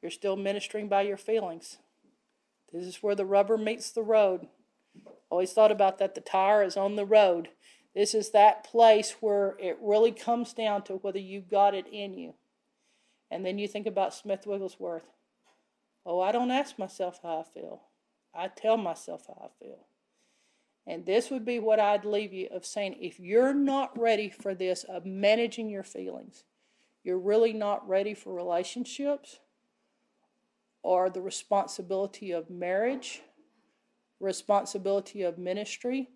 You're 0.00 0.10
still 0.10 0.36
ministering 0.36 0.88
by 0.88 1.02
your 1.02 1.16
feelings. 1.16 1.78
This 2.72 2.84
is 2.84 3.02
where 3.02 3.14
the 3.14 3.26
rubber 3.26 3.58
meets 3.58 3.90
the 3.90 4.02
road. 4.02 4.48
Always 5.30 5.52
thought 5.52 5.72
about 5.72 5.98
that. 5.98 6.14
The 6.14 6.20
tire 6.20 6.62
is 6.62 6.76
on 6.76 6.96
the 6.96 7.04
road. 7.04 7.48
This 7.94 8.14
is 8.14 8.30
that 8.30 8.64
place 8.64 9.16
where 9.20 9.56
it 9.58 9.78
really 9.80 10.12
comes 10.12 10.52
down 10.52 10.82
to 10.84 10.94
whether 10.94 11.18
you've 11.18 11.50
got 11.50 11.74
it 11.74 11.86
in 11.90 12.14
you. 12.16 12.34
And 13.30 13.44
then 13.44 13.58
you 13.58 13.68
think 13.68 13.86
about 13.86 14.14
Smith 14.14 14.46
Wigglesworth. 14.46 15.10
Oh, 16.10 16.20
I 16.20 16.32
don't 16.32 16.50
ask 16.50 16.78
myself 16.78 17.20
how 17.22 17.40
I 17.40 17.42
feel. 17.52 17.82
I 18.34 18.48
tell 18.48 18.78
myself 18.78 19.26
how 19.26 19.44
I 19.44 19.62
feel. 19.62 19.86
And 20.86 21.04
this 21.04 21.30
would 21.30 21.44
be 21.44 21.58
what 21.58 21.78
I'd 21.78 22.06
leave 22.06 22.32
you 22.32 22.48
of 22.50 22.64
saying 22.64 22.96
if 22.98 23.20
you're 23.20 23.52
not 23.52 23.96
ready 23.98 24.30
for 24.30 24.54
this, 24.54 24.84
of 24.84 25.04
managing 25.04 25.68
your 25.68 25.82
feelings, 25.82 26.44
you're 27.04 27.18
really 27.18 27.52
not 27.52 27.86
ready 27.86 28.14
for 28.14 28.32
relationships 28.32 29.40
or 30.82 31.10
the 31.10 31.20
responsibility 31.20 32.32
of 32.32 32.48
marriage, 32.48 33.20
responsibility 34.18 35.20
of 35.20 35.36
ministry, 35.36 36.08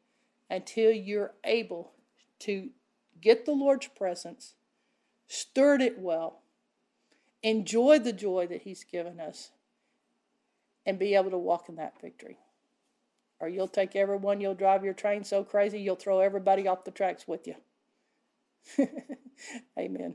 until 0.48 0.90
you're 0.90 1.34
able 1.44 1.92
to 2.38 2.70
get 3.20 3.44
the 3.44 3.52
Lord's 3.52 3.88
presence, 3.88 4.54
stirred 5.26 5.82
it 5.82 5.98
well, 5.98 6.40
enjoy 7.42 7.98
the 7.98 8.14
joy 8.14 8.46
that 8.46 8.62
He's 8.62 8.84
given 8.84 9.20
us, 9.20 9.50
and 10.86 10.98
be 10.98 11.14
able 11.14 11.30
to 11.30 11.38
walk 11.38 11.68
in 11.68 11.76
that 11.76 12.00
victory 12.00 12.38
or 13.42 13.48
you'll 13.48 13.68
take 13.68 13.96
everyone, 13.96 14.40
you'll 14.40 14.54
drive 14.54 14.84
your 14.84 14.94
train 14.94 15.24
so 15.24 15.42
crazy, 15.42 15.80
you'll 15.80 15.96
throw 15.96 16.20
everybody 16.20 16.68
off 16.68 16.84
the 16.84 16.92
tracks 16.92 17.26
with 17.26 17.48
you. 17.48 17.56
Amen. 19.78 20.14